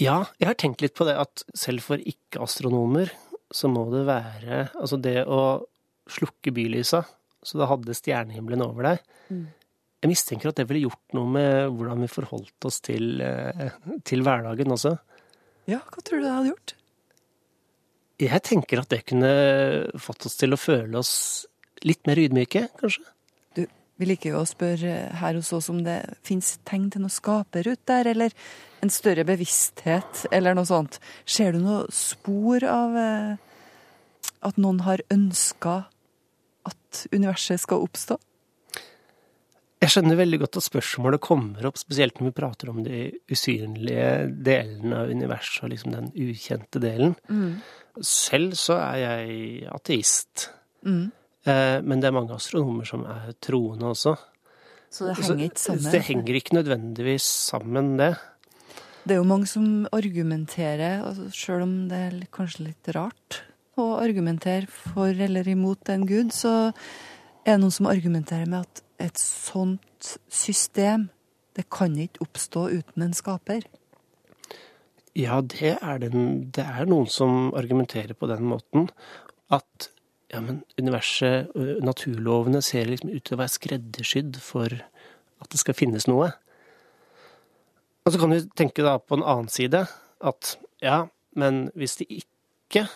Ja, 0.00 0.24
jeg 0.40 0.48
har 0.48 0.56
tenkt 0.58 0.80
litt 0.84 0.96
på 0.96 1.04
det 1.08 1.16
at 1.20 1.44
selv 1.56 1.84
for 1.84 2.00
ikke-astronomer 2.00 3.12
så 3.52 3.68
må 3.68 3.82
det 3.90 4.04
være 4.06 4.60
Altså 4.78 4.96
det 5.02 5.24
å 5.26 5.40
slukke 6.10 6.52
bylysa, 6.54 7.02
så 7.44 7.58
da 7.60 7.68
hadde 7.70 7.94
stjernehimmelen 7.94 8.64
over 8.64 8.88
deg. 8.88 9.02
Jeg 10.00 10.10
mistenker 10.10 10.50
at 10.50 10.58
det 10.58 10.66
ville 10.70 10.88
gjort 10.88 11.14
noe 11.14 11.28
med 11.36 11.76
hvordan 11.76 12.02
vi 12.02 12.08
forholdt 12.10 12.66
oss 12.66 12.80
til, 12.82 13.20
eh, 13.20 13.70
til 14.02 14.24
hverdagen 14.26 14.72
også. 14.72 14.96
Ja, 15.68 15.78
hva 15.84 16.02
tror 16.02 16.18
du 16.18 16.24
det 16.24 16.32
hadde 16.32 16.50
gjort? 16.50 16.74
Jeg 18.20 18.42
tenker 18.48 18.82
at 18.82 18.90
det 18.92 19.04
kunne 19.06 19.30
fått 20.00 20.26
oss 20.26 20.36
til 20.40 20.56
å 20.56 20.60
føle 20.60 20.98
oss 20.98 21.46
litt 21.86 22.02
mer 22.08 22.18
ydmyke, 22.20 22.66
kanskje. 22.80 23.04
Vi 24.00 24.08
liker 24.08 24.32
jo 24.32 24.40
å 24.40 24.48
spørre 24.48 24.94
her 25.20 25.36
hos 25.36 25.50
oss 25.52 25.68
om 25.68 25.82
det 25.84 25.98
fins 26.24 26.54
tegn 26.68 26.88
til 26.92 27.04
noe 27.04 27.12
skaper 27.12 27.68
ut 27.68 27.82
der, 27.90 28.08
eller 28.08 28.32
en 28.80 28.92
større 28.92 29.26
bevissthet, 29.28 30.24
eller 30.32 30.56
noe 30.56 30.68
sånt. 30.68 30.96
Ser 31.28 31.52
du 31.52 31.60
noe 31.60 31.82
spor 31.92 32.64
av, 32.64 32.96
eh, 32.96 34.30
at 34.48 34.56
noen 34.56 34.80
har 34.86 35.04
ønska 35.12 35.84
at 36.70 37.04
universet 37.12 37.60
skal 37.60 37.84
oppstå? 37.84 38.16
Jeg 39.80 39.94
skjønner 39.94 40.16
veldig 40.16 40.40
godt 40.42 40.58
at 40.60 40.64
spørsmålet 40.64 41.20
kommer 41.24 41.68
opp, 41.68 41.78
spesielt 41.80 42.18
når 42.20 42.30
vi 42.30 42.36
prater 42.40 42.72
om 42.72 42.82
de 42.84 43.04
usynlige 43.32 44.10
delene 44.44 44.96
av 44.96 45.12
universet 45.12 45.64
og 45.64 45.72
liksom 45.72 45.92
den 45.92 46.10
ukjente 46.16 46.80
delen. 46.80 47.16
Mm. 47.28 47.60
Selv 48.00 48.56
så 48.60 48.76
er 48.80 48.98
jeg 49.04 49.70
ateist. 49.72 50.50
Mm. 50.84 51.08
Eh, 51.50 51.78
men 51.82 52.02
det 52.02 52.10
er 52.10 52.16
mange 52.16 52.36
astronomer 52.36 52.88
som 52.88 53.04
er 53.08 53.32
troende 53.42 53.90
også. 53.90 54.16
Så 54.90 55.06
det 55.06 55.20
henger 55.20 55.46
ikke 55.46 55.62
sammen? 55.62 55.92
Det 55.94 56.02
henger 56.08 56.40
ikke 56.40 56.56
nødvendigvis 56.58 57.28
sammen, 57.50 57.94
det. 58.00 58.14
Det 59.04 59.14
er 59.14 59.20
jo 59.20 59.28
mange 59.28 59.48
som 59.48 59.86
argumenterer, 59.96 61.00
altså 61.06 61.30
sjøl 61.34 61.64
om 61.64 61.76
det 61.90 62.00
er 62.08 62.18
kanskje 62.34 62.66
litt 62.68 62.90
rart 62.94 63.40
å 63.80 63.94
argumentere 64.02 64.68
for 64.68 65.14
eller 65.14 65.48
imot 65.48 65.88
en 65.92 66.04
gud, 66.08 66.34
så 66.36 66.72
er 67.46 67.54
det 67.54 67.60
noen 67.62 67.74
som 67.74 67.88
argumenterer 67.88 68.50
med 68.50 68.66
at 68.66 68.82
et 69.00 69.20
sånt 69.20 70.16
system, 70.28 71.08
det 71.56 71.66
kan 71.72 71.96
ikke 71.98 72.26
oppstå 72.26 72.66
uten 72.74 73.06
en 73.06 73.16
skaper. 73.16 73.64
Ja, 75.16 75.40
det 75.40 75.78
er, 75.80 76.02
den, 76.02 76.50
det 76.54 76.66
er 76.66 76.86
noen 76.88 77.08
som 77.10 77.50
argumenterer 77.58 78.14
på 78.14 78.28
den 78.30 78.44
måten. 78.52 78.90
At 79.50 79.90
ja, 80.30 80.40
men 80.44 80.62
universet, 80.78 81.50
naturlovene, 81.82 82.62
ser 82.62 82.90
liksom 82.90 83.10
ut 83.12 83.24
til 83.26 83.36
å 83.36 83.40
være 83.40 83.54
skreddersydd 83.56 84.38
for 84.44 84.76
at 85.40 85.50
det 85.50 85.60
skal 85.60 85.76
finnes 85.76 86.06
noe. 86.10 86.30
Og 88.04 88.14
så 88.14 88.20
kan 88.20 88.32
du 88.32 88.38
tenke 88.56 88.84
da 88.86 88.96
på 89.02 89.18
en 89.18 89.26
annen 89.26 89.50
side 89.52 89.84
at 90.30 90.54
ja, 90.84 91.04
men 91.38 91.68
hvis 91.78 91.98
de 92.00 92.06
ikke 92.20 92.86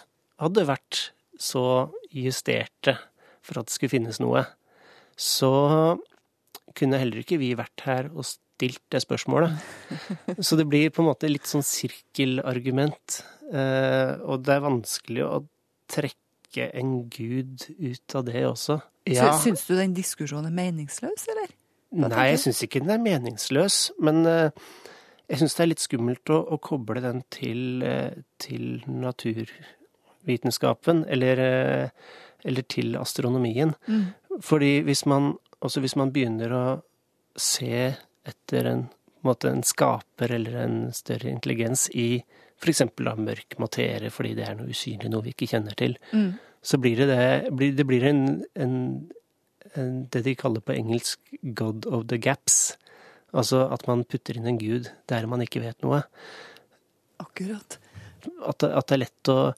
hadde 0.43 0.67
vært 0.69 1.09
så 1.41 1.91
justerte 2.15 2.97
for 3.45 3.61
at 3.61 3.69
det 3.69 3.75
skulle 3.77 3.93
finnes 3.97 4.21
noe, 4.23 4.45
så 5.19 5.53
kunne 6.75 6.99
heller 6.99 7.23
ikke 7.23 7.39
vi 7.43 7.53
vært 7.59 7.85
her 7.87 8.09
og 8.15 8.27
stilt 8.27 8.83
det 8.91 9.03
spørsmålet. 9.05 9.55
Så 10.47 10.57
det 10.59 10.67
blir 10.71 10.91
på 10.95 11.03
en 11.03 11.11
måte 11.11 11.31
litt 11.31 11.47
sånn 11.47 11.63
sirkelargument. 11.67 13.21
Og 13.53 14.43
det 14.43 14.55
er 14.57 14.65
vanskelig 14.65 15.27
å 15.27 15.45
trekke 15.91 16.24
en 16.63 17.11
gud 17.11 17.67
ut 17.79 18.15
av 18.15 18.25
det 18.29 18.47
også. 18.47 18.81
Ja. 19.11 19.39
Syns 19.43 19.67
du 19.69 19.75
den 19.77 19.95
diskusjonen 19.97 20.47
er 20.49 20.53
meningsløs, 20.57 21.27
eller? 21.33 21.49
Hva 21.95 22.09
Nei, 22.11 22.27
jeg 22.33 22.41
syns 22.43 22.63
ikke 22.67 22.81
den 22.83 22.93
er 22.95 23.01
meningsløs, 23.03 23.77
men 24.03 24.17
eh, 24.27 24.51
jeg 25.31 25.39
syns 25.41 25.55
det 25.57 25.63
er 25.65 25.71
litt 25.71 25.85
skummelt 25.85 26.27
å, 26.33 26.39
å 26.55 26.57
koble 26.63 27.01
den 27.05 27.19
til, 27.33 27.61
eh, 27.87 28.15
til 28.43 28.65
naturvitenskapen, 28.91 31.05
eller, 31.13 31.35
eh, 31.45 31.89
eller 32.45 32.63
til 32.69 32.97
astronomien. 33.01 33.75
Mm. 33.87 34.05
Fordi 34.43 34.73
hvis 34.89 35.03
man, 35.11 35.23
også 35.65 35.79
hvis 35.85 35.97
man 36.01 36.13
begynner 36.15 36.51
å 36.53 36.65
se 37.41 37.77
etter 38.25 38.63
en, 38.71 38.83
en, 38.89 38.91
måte 39.25 39.49
en 39.53 39.63
skaper 39.65 40.29
eller 40.37 40.55
en 40.65 40.77
større 40.97 41.29
intelligens 41.31 41.83
i 41.95 42.23
f.eks. 42.61 42.83
mørk 42.99 43.59
materie, 43.61 44.11
fordi 44.13 44.35
det 44.39 44.45
er 44.49 44.55
noe 44.59 44.71
usynlig, 44.73 45.09
noe 45.13 45.25
vi 45.25 45.31
ikke 45.37 45.51
kjenner 45.55 45.75
til, 45.79 45.93
Mm. 46.13 46.33
Så 46.65 46.81
blir 46.81 46.97
det, 47.01 47.09
det, 47.13 47.71
det 47.79 47.87
blir 47.87 48.07
en, 48.09 48.25
en, 48.57 48.75
en, 49.75 49.93
det 50.13 50.25
de 50.25 50.35
kaller 50.39 50.65
på 50.65 50.77
engelsk 50.77 51.21
'god 51.43 51.87
of 51.87 52.09
the 52.09 52.19
gaps'. 52.19 52.77
Altså 53.35 53.67
at 53.75 53.87
man 53.91 54.05
putter 54.09 54.39
inn 54.39 54.47
en 54.47 54.59
gud 54.59 54.91
der 55.11 55.27
man 55.27 55.43
ikke 55.43 55.61
vet 55.61 55.83
noe. 55.83 56.05
Akkurat. 57.21 57.79
At, 58.41 58.63
at 58.63 58.87
det 58.89 58.95
er 58.97 59.03
lett 59.03 59.31
å, 59.33 59.53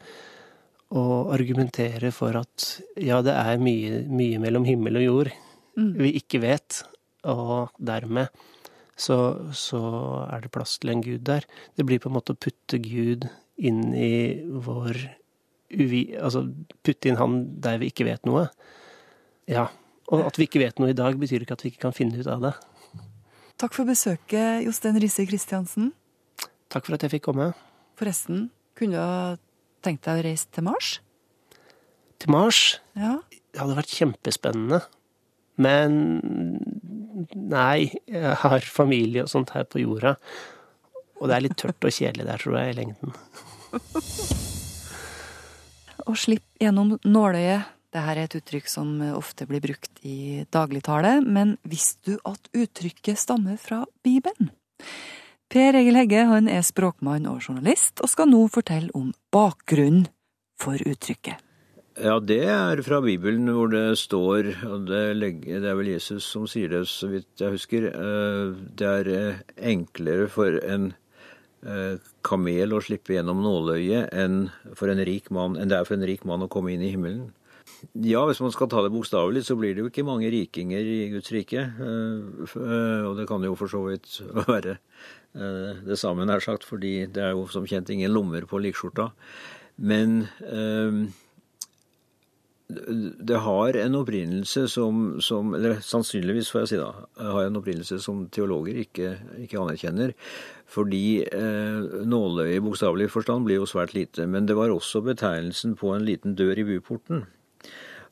å 0.91 1.03
argumentere 1.35 2.11
for 2.11 2.35
at 2.41 2.81
ja, 2.99 3.21
det 3.23 3.37
er 3.37 3.61
mye, 3.63 4.01
mye 4.09 4.41
mellom 4.43 4.67
himmel 4.67 4.99
og 5.03 5.07
jord 5.07 5.35
Mm. 5.77 5.93
vi 6.01 6.15
ikke 6.17 6.41
vet, 6.41 6.81
og 7.29 7.75
dermed 7.77 8.33
så, 8.97 9.17
så 9.53 9.81
er 10.25 10.41
det 10.41 10.53
plass 10.55 10.79
til 10.81 10.95
en 10.95 11.03
gud 11.05 11.27
der. 11.29 11.45
Det 11.77 11.85
blir 11.85 12.01
på 12.01 12.09
en 12.09 12.17
måte 12.17 12.33
å 12.33 12.41
putte 12.41 12.81
Gud 12.81 13.27
inn 13.61 13.93
i 13.93 14.41
vår 14.41 14.97
uvi... 15.73 16.03
Altså 16.19 16.47
putte 16.87 17.11
inn 17.11 17.19
han 17.21 17.43
der 17.63 17.81
vi 17.83 17.91
ikke 17.93 18.07
vet 18.09 18.27
noe. 18.29 18.47
Ja. 19.51 19.69
Og 20.13 20.23
at 20.27 20.39
vi 20.39 20.47
ikke 20.47 20.63
vet 20.63 20.81
noe 20.83 20.93
i 20.93 20.97
dag, 20.97 21.17
betyr 21.19 21.43
ikke 21.43 21.57
at 21.57 21.65
vi 21.65 21.73
ikke 21.73 21.87
kan 21.89 21.97
finne 21.97 22.21
ut 22.21 22.31
av 22.31 22.45
det. 22.45 22.55
Takk 23.57 23.73
for 23.73 23.89
besøket, 23.89 24.67
Jostein 24.67 24.99
Riise 25.01 25.25
Christiansen. 25.27 25.91
Takk 26.73 26.87
for 26.87 26.97
at 26.97 27.07
jeg 27.07 27.17
fikk 27.17 27.27
komme. 27.31 27.51
Forresten, 27.97 28.51
kunne 28.77 28.99
du 28.99 29.01
ha 29.01 29.37
tenkt 29.87 30.05
deg 30.05 30.21
å 30.21 30.27
reise 30.27 30.51
til 30.53 30.67
Mars? 30.67 30.91
Til 32.21 32.33
Mars. 32.35 32.61
Ja. 32.99 33.17
Det 33.33 33.63
hadde 33.63 33.79
vært 33.79 33.95
kjempespennende. 33.97 34.83
Men 35.57 35.97
nei, 37.33 37.95
jeg 38.13 38.35
har 38.43 38.69
familie 38.69 39.25
og 39.25 39.33
sånt 39.33 39.55
her 39.57 39.65
på 39.65 39.81
jorda. 39.81 40.19
Og 41.17 41.31
det 41.31 41.39
er 41.39 41.47
litt 41.47 41.57
tørt 41.57 41.81
og 41.81 41.97
kjedelig 41.97 42.29
der, 42.29 42.43
tror 42.43 42.61
jeg, 42.61 42.75
i 42.75 42.79
lengden. 42.83 43.17
Å 46.07 46.15
slippe 46.15 46.63
gjennom 46.63 46.97
nåløyet. 47.03 47.73
Dette 47.97 48.13
er 48.13 48.19
et 48.21 48.35
uttrykk 48.37 48.67
som 48.69 48.91
ofte 49.17 49.47
blir 49.49 49.63
brukt 49.65 50.03
i 50.05 50.45
dagligtale, 50.53 51.21
men 51.25 51.55
visste 51.65 52.13
du 52.13 52.19
at 52.29 52.51
uttrykket 52.53 53.19
stammer 53.19 53.57
fra 53.61 53.85
Bibelen? 54.05 54.51
Per 55.49 55.79
Egil 55.79 55.97
Hegge 55.97 56.27
han 56.29 56.51
er 56.51 56.67
språkmann 56.67 57.29
og 57.31 57.41
journalist, 57.47 58.03
og 58.03 58.11
skal 58.13 58.29
nå 58.29 58.43
fortelle 58.53 58.93
om 58.99 59.13
bakgrunnen 59.33 60.09
for 60.61 60.77
uttrykket. 60.83 61.41
Ja, 61.97 62.19
det 62.21 62.43
er 62.53 62.83
fra 62.85 62.99
Bibelen 63.01 63.49
hvor 63.49 63.71
det 63.73 63.97
står, 63.97 64.51
og 64.69 64.85
det, 64.91 64.99
er 65.17 65.79
vel 65.79 65.95
Jesus 65.95 66.27
som 66.29 66.45
sier 66.51 66.69
det, 66.75 66.83
så 66.91 67.09
vidt 67.09 67.41
jeg 67.41 67.55
husker, 67.55 67.87
eh, 67.89 68.51
det 68.77 68.91
er 68.91 69.09
eh, 69.15 69.39
enklere 69.73 70.27
for 70.29 70.59
en 70.61 70.91
kamel 72.27 72.77
å 72.77 72.83
slippe 72.85 73.17
gjennom 73.17 73.41
nåløyet 73.43 74.13
enn, 74.15 74.47
en 74.51 75.03
mann, 75.35 75.57
enn 75.59 75.73
det 75.73 75.79
er 75.81 75.89
for 75.89 75.97
en 75.97 76.07
rik 76.07 76.25
mann 76.29 76.45
å 76.47 76.51
komme 76.53 76.71
inn 76.75 76.85
i 76.85 76.93
himmelen. 76.93 77.33
Ja, 78.07 78.23
hvis 78.29 78.41
man 78.41 78.53
skal 78.55 78.69
ta 78.71 78.81
det 78.85 78.93
bokstavelig, 78.95 79.43
så 79.47 79.57
blir 79.59 79.75
det 79.75 79.83
jo 79.83 79.91
ikke 79.91 80.07
mange 80.07 80.31
rikinger 80.33 80.81
i 80.81 81.11
Guds 81.13 81.33
rike. 81.35 81.61
eh, 81.61 82.55
eh, 82.57 83.03
Og 83.07 83.17
det 83.19 83.27
kan 83.29 83.43
jo 83.43 83.57
for 83.59 83.69
så 83.69 83.83
vidt 83.89 84.21
være 84.49 84.79
eh, 85.35 85.83
det 85.85 85.99
samme, 85.99 86.27
nær 86.29 86.41
sagt, 86.45 86.65
fordi 86.65 87.07
det 87.07 87.23
er 87.23 87.35
jo 87.35 87.47
som 87.53 87.67
kjent 87.67 87.91
ingen 87.91 88.15
lommer 88.15 88.47
på 88.49 88.61
likskjorta. 88.63 89.11
Men 89.77 90.29
eh, 90.41 91.03
det 92.67 93.37
har 93.45 93.77
en 93.79 93.95
opprinnelse 93.95 94.65
som, 94.69 95.21
som 95.23 95.55
Eller 95.55 95.79
sannsynligvis, 95.87 96.51
får 96.51 96.61
jeg 96.65 96.71
si 96.73 96.79
da, 96.81 96.89
har 97.23 97.45
en 97.47 97.59
opprinnelse 97.61 98.01
som 98.03 98.25
teologer 98.35 98.75
ikke, 98.83 99.13
ikke 99.45 99.61
anerkjenner. 99.63 100.11
Fordi 100.67 101.23
eh, 101.23 101.79
nåløyet 102.11 102.59
i 102.59 102.65
bokstavelig 102.65 103.07
forstand 103.13 103.45
blir 103.47 103.61
jo 103.61 103.67
svært 103.71 103.95
lite. 103.95 104.27
Men 104.27 104.47
det 104.51 104.57
var 104.59 104.75
også 104.75 104.99
betegnelsen 105.07 105.79
på 105.79 105.95
en 105.95 106.03
liten 106.09 106.35
dør 106.35 106.59
i 106.59 106.67
byporten. 106.67 107.23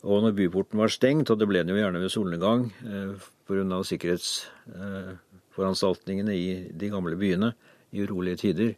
Og 0.05 0.23
når 0.23 0.39
byporten 0.39 0.79
var 0.79 0.89
stengt, 0.93 1.31
og 1.33 1.39
det 1.41 1.49
ble 1.51 1.61
den 1.65 1.73
jo 1.75 1.81
gjerne 1.81 2.03
ved 2.03 2.11
solnedgang 2.15 2.61
eh, 2.87 3.13
pga. 3.49 3.79
sikkerhetsforanstaltningene 3.91 6.35
i 6.37 6.71
de 6.71 6.89
gamle 6.95 7.17
byene 7.19 7.49
i 7.91 8.03
urolige 8.07 8.37
tider, 8.47 8.71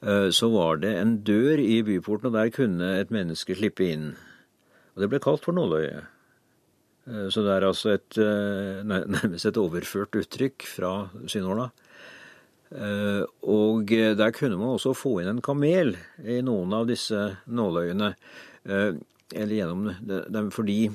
eh, 0.00 0.28
så 0.30 0.48
var 0.48 0.76
det 0.80 0.96
en 0.96 1.18
dør 1.26 1.58
i 1.60 1.82
byporten, 1.82 2.26
og 2.30 2.34
der 2.38 2.50
kunne 2.54 3.00
et 3.00 3.10
menneske 3.12 3.54
slippe 3.58 3.84
inn. 3.84 4.14
Og 4.94 5.02
det 5.02 5.10
ble 5.10 5.20
kalt 5.22 5.42
for 5.44 5.56
nåløyet. 5.56 6.10
Eh, 7.08 7.28
Så 7.28 7.42
det 7.44 7.52
er 7.54 7.66
altså 7.66 7.94
et, 7.94 8.18
eh, 8.18 8.82
nærmest 9.16 9.46
et 9.46 9.60
overført 9.60 10.14
uttrykk 10.20 10.66
fra 10.70 11.10
Synnåla. 11.26 11.70
Eh, 12.74 13.22
Og 13.42 13.86
der 13.86 14.30
kunne 14.32 14.56
man 14.58 14.74
også 14.74 14.94
få 14.96 15.20
inn 15.20 15.28
en 15.34 15.42
kamel 15.42 15.96
i 16.24 16.40
noen 16.42 16.72
av 16.72 16.86
disse 16.86 17.36
nåløyene. 17.46 18.14
Eller 18.64 19.54
gjennom 19.54 19.90
dem 20.32 20.50
fordi 20.54 20.88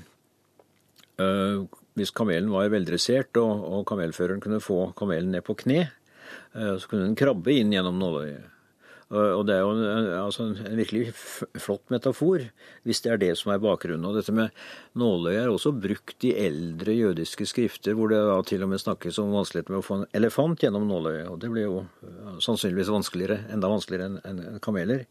hvis 1.99 2.13
kamelen 2.15 2.49
var 2.49 2.71
veldressert 2.71 3.37
og, 3.37 3.61
og 3.61 3.85
kamelføreren 3.85 4.39
kunne 4.41 4.61
få 4.63 4.93
kamelen 4.97 5.29
ned 5.35 5.43
på 5.45 5.53
kne, 5.59 5.91
så 6.55 6.87
kunne 6.89 7.05
den 7.05 7.17
krabbe 7.19 7.53
inn 7.53 7.73
gjennom 7.75 7.99
nåløyet. 7.99 8.47
Og 9.09 9.41
det 9.49 9.55
er 9.55 9.63
jo 9.63 9.71
en, 9.73 10.07
altså 10.19 10.43
en, 10.45 10.57
en 10.69 10.77
virkelig 10.77 11.15
flott 11.57 11.89
metafor, 11.89 12.43
hvis 12.85 13.01
det 13.01 13.09
er 13.09 13.21
det 13.23 13.31
som 13.39 13.49
er 13.49 13.61
bakgrunnen. 13.63 14.05
Og 14.05 14.19
dette 14.19 14.35
med 14.37 14.53
nåløyet 15.01 15.39
er 15.41 15.49
også 15.49 15.71
brukt 15.73 16.27
i 16.29 16.35
eldre 16.37 16.93
jødiske 16.93 17.47
skrifter, 17.49 17.97
hvor 17.97 18.11
det 18.13 18.19
da 18.21 18.37
til 18.45 18.65
og 18.65 18.69
med 18.69 18.83
snakkes 18.83 19.17
om 19.23 19.33
vanskeligheten 19.33 19.73
med 19.73 19.81
å 19.81 19.87
få 19.87 19.97
en 19.97 20.07
elefant 20.19 20.61
gjennom 20.61 20.85
nåløyet. 20.91 21.25
Og 21.25 21.41
det 21.41 21.49
blir 21.49 21.65
jo 21.65 21.81
sannsynligvis 22.45 22.93
vanskeligere, 22.93 23.41
enda 23.55 23.73
vanskeligere 23.73 24.11
enn 24.11 24.21
enn 24.29 24.61
kameler. 24.61 25.07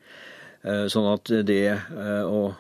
Eh, 0.63 0.87
Sånn 0.95 1.11
at 1.11 1.35
det 1.51 1.63
eh, 1.75 2.23
å 2.23 2.53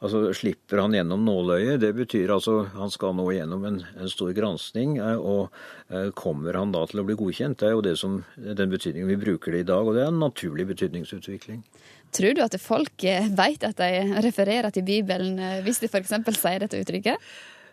Altså 0.00 0.30
Slipper 0.32 0.80
han 0.80 0.94
gjennom 0.96 1.26
nåløyet, 1.28 1.80
det 1.82 1.90
betyr 1.92 2.30
altså 2.32 2.62
han 2.72 2.88
skal 2.92 3.12
nå 3.18 3.26
gjennom 3.36 3.66
en, 3.68 3.74
en 4.00 4.08
stor 4.08 4.32
gransking. 4.32 4.94
eh, 4.96 5.20
Og 5.20 5.50
eh, 5.92 6.08
kommer 6.16 6.56
han 6.56 6.72
da 6.72 6.86
til 6.88 7.02
å 7.02 7.04
bli 7.04 7.18
godkjent? 7.20 7.58
Det 7.60 7.68
er 7.68 7.74
jo 7.76 7.84
det 7.84 7.96
som, 8.00 8.14
den 8.36 8.72
betydningen 8.72 9.10
vi 9.12 9.18
bruker 9.20 9.52
det 9.52 9.60
i 9.66 9.68
dag, 9.68 9.84
og 9.84 9.98
det 9.98 10.06
er 10.06 10.08
en 10.08 10.22
naturlig 10.22 10.64
betydningsutvikling. 10.72 11.60
Tror 12.16 12.34
du 12.34 12.40
at 12.42 12.56
folk 12.64 13.04
vet 13.04 13.68
at 13.68 13.76
de 13.78 14.20
refererer 14.24 14.72
til 14.74 14.88
Bibelen 14.88 15.36
hvis 15.66 15.82
de 15.84 15.92
f.eks. 15.92 16.16
sier 16.32 16.64
dette 16.64 16.80
uttrykket? 16.80 17.28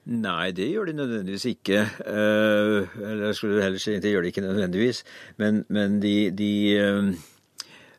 Nei, 0.08 0.52
det 0.56 0.68
gjør 0.70 0.92
de 0.92 0.94
nødvendigvis 1.00 1.48
ikke. 1.50 1.82
Eller 2.08 3.26
jeg 3.26 3.40
skulle 3.40 3.64
heller 3.64 3.82
si 3.82 3.98
det 4.04 4.14
gjør 4.14 4.24
de 4.24 4.30
ikke 4.32 4.44
nødvendigvis. 4.46 5.02
Men, 5.42 5.64
men 5.74 5.98
de, 6.04 6.14
de 6.32 6.52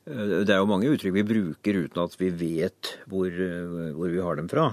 Det 0.09 0.55
er 0.55 0.63
jo 0.63 0.69
mange 0.71 0.89
uttrykk 0.89 1.19
vi 1.19 1.27
bruker 1.29 1.83
uten 1.85 2.01
at 2.01 2.15
vi 2.17 2.31
vet 2.33 2.95
hvor, 3.11 3.29
hvor 3.97 4.09
vi 4.09 4.23
har 4.25 4.39
dem 4.39 4.49
fra. 4.49 4.71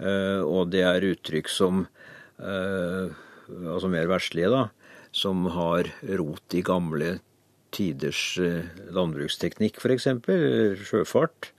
Og 0.00 0.70
det 0.72 0.80
er 0.88 1.10
uttrykk 1.12 1.50
som 1.52 1.84
Altså 2.40 3.90
mer 3.92 4.08
verslige, 4.08 4.48
da 4.48 4.62
som 5.14 5.46
har 5.46 5.90
rot 6.02 6.54
i 6.54 6.62
gamle 6.62 7.18
tiders 7.74 8.38
eh, 8.38 8.66
landbruksteknikk, 8.90 9.78
f.eks. 9.78 10.08
Sjøfart. 10.88 11.52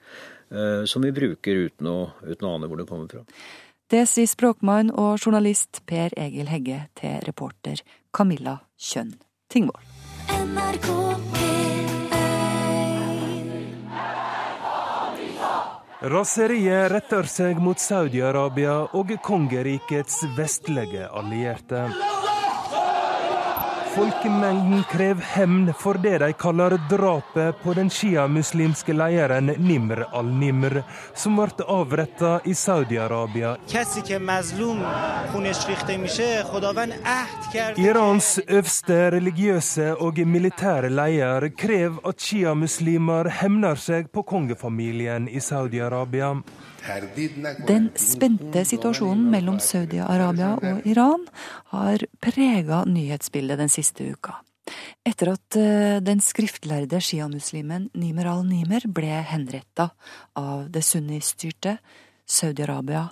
Eh, 0.52 0.84
som 0.86 1.06
vi 1.06 1.14
bruker 1.16 1.66
uten 1.68 1.90
å, 1.90 2.00
uten 2.26 2.48
å 2.48 2.56
ane 2.56 2.70
hvor 2.70 2.82
det 2.82 2.88
kommer 2.90 3.12
fra. 3.12 3.24
Det 3.92 4.04
sier 4.10 4.28
språkmann 4.28 4.92
og 4.92 5.22
journalist 5.22 5.84
Per 5.88 6.16
Egil 6.20 6.50
Hegge 6.52 6.86
til 7.00 7.20
reporter 7.28 7.84
Camilla 8.16 8.60
Kjønn 8.76 9.16
Tingvoll. 9.52 9.84
NRK 10.36 11.55
Raseriet 16.06 16.92
retter 16.92 17.26
seg 17.26 17.58
mot 17.58 17.82
Saudi-Arabia 17.82 18.76
og 18.94 19.16
kongerikets 19.26 20.20
vestlige 20.38 21.08
allierte. 21.10 21.88
Folkemengden 23.96 24.84
krever 24.92 25.24
hevn 25.24 25.74
for 25.80 25.94
det 26.04 26.18
de 26.20 26.34
kaller 26.34 26.74
drapet 26.90 27.62
på 27.64 27.74
den 27.74 27.90
sjiamuslimske 27.90 28.92
lederen 28.94 29.54
Nimr 29.58 30.02
al-Nimr, 30.12 30.82
som 31.16 31.40
ble 31.40 31.68
avretta 31.78 32.34
i 32.44 32.52
Saudi-Arabia. 32.52 33.54
Irans 37.88 38.30
øverste 38.48 39.00
religiøse 39.16 39.90
og 39.96 40.20
militære 40.28 40.92
leder 40.92 41.50
krever 41.56 42.04
at 42.12 42.20
sjiamuslimer 42.20 43.32
hevner 43.40 43.80
seg 43.80 44.12
på 44.12 44.28
kongefamilien 44.28 45.32
i 45.32 45.40
Saudi-Arabia. 45.40 46.36
Den 47.66 47.90
spente 48.00 48.66
situasjonen 48.68 49.28
mellom 49.34 49.58
Saudi-Arabia 49.64 50.56
og 50.60 50.88
Iran 50.88 51.24
har 51.74 52.06
prega 52.22 52.84
nyhetsbildet 52.90 53.62
den 53.62 53.72
siste 53.74 54.06
uka. 54.14 54.38
Etter 55.06 55.34
at 55.36 55.58
eh, 55.60 55.98
den 56.02 56.22
skriftlærde 56.26 56.98
sjiamuslimen 57.04 57.90
Nimer 57.98 58.32
al-Nimer 58.32 58.88
ble 58.90 59.20
henretta 59.30 59.92
av 60.40 60.68
det 60.74 60.82
sunnistyrte 60.86 61.78
Saudi-Arabia 62.26 63.08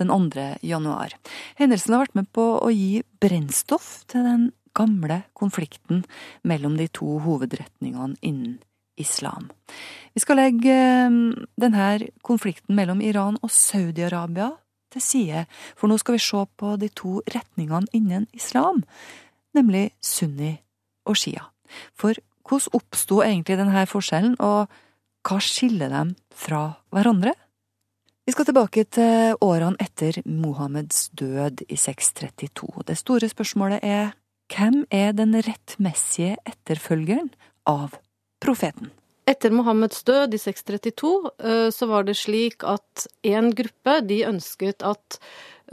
den 0.00 0.10
2. 0.10 0.58
januar. 0.64 1.14
Hendelsen 1.60 1.94
har 1.94 2.06
vært 2.06 2.18
med 2.18 2.30
på 2.34 2.46
å 2.58 2.70
gi 2.72 3.04
brennstoff 3.20 4.06
til 4.10 4.24
den 4.26 4.46
gamle 4.74 5.22
konflikten 5.38 6.02
mellom 6.42 6.78
de 6.80 6.88
to 6.90 7.18
hovedretningene 7.22 8.18
innen 8.24 8.56
islam. 9.00 9.50
Vi 10.14 10.22
skal 10.22 10.38
legge 10.38 10.74
ehm, 10.74 11.46
denne 11.60 12.08
konflikten 12.22 12.76
mellom 12.78 13.00
Iran 13.02 13.38
og 13.42 13.50
Saudi-Arabia 13.50 14.52
til 14.94 15.02
side, 15.02 15.46
for 15.74 15.90
nå 15.90 15.98
skal 15.98 16.16
vi 16.16 16.22
se 16.22 16.44
på 16.58 16.76
de 16.78 16.90
to 16.94 17.18
retningene 17.34 17.90
innen 17.92 18.28
islam, 18.32 18.84
nemlig 19.54 19.90
sunni 20.02 20.54
og 21.06 21.18
shia. 21.18 21.48
For 21.98 22.14
hvordan 22.44 22.76
oppsto 22.78 23.22
egentlig 23.24 23.58
denne 23.58 23.86
forskjellen, 23.90 24.36
og 24.38 24.70
hva 25.24 25.40
skiller 25.42 25.90
dem 25.90 26.14
fra 26.30 26.66
hverandre? 26.94 27.32
Vi 28.24 28.32
skal 28.32 28.46
tilbake 28.48 28.86
til 28.88 29.34
årene 29.44 29.76
etter 29.82 30.22
Mohammeds 30.24 31.10
død 31.12 31.64
i 31.68 31.76
632. 31.76 32.84
Det 32.88 32.96
store 32.96 33.28
spørsmålet 33.28 33.84
er 33.84 34.14
hvem 34.52 34.84
er 34.92 35.12
den 35.16 35.34
rettmessige 35.44 36.38
etterfølgeren 36.48 37.32
av 37.68 37.98
profeten. 38.44 38.92
Etter 39.24 39.54
Mohammeds 39.56 40.02
død 40.04 40.34
i 40.36 40.38
632 40.38 41.10
eh, 41.40 41.68
så 41.72 41.88
var 41.88 42.04
det 42.04 42.16
slik 42.20 42.64
at 42.68 43.06
en 43.24 43.48
gruppe 43.56 43.96
de 44.04 44.20
ønsket 44.28 44.84
at 44.84 45.16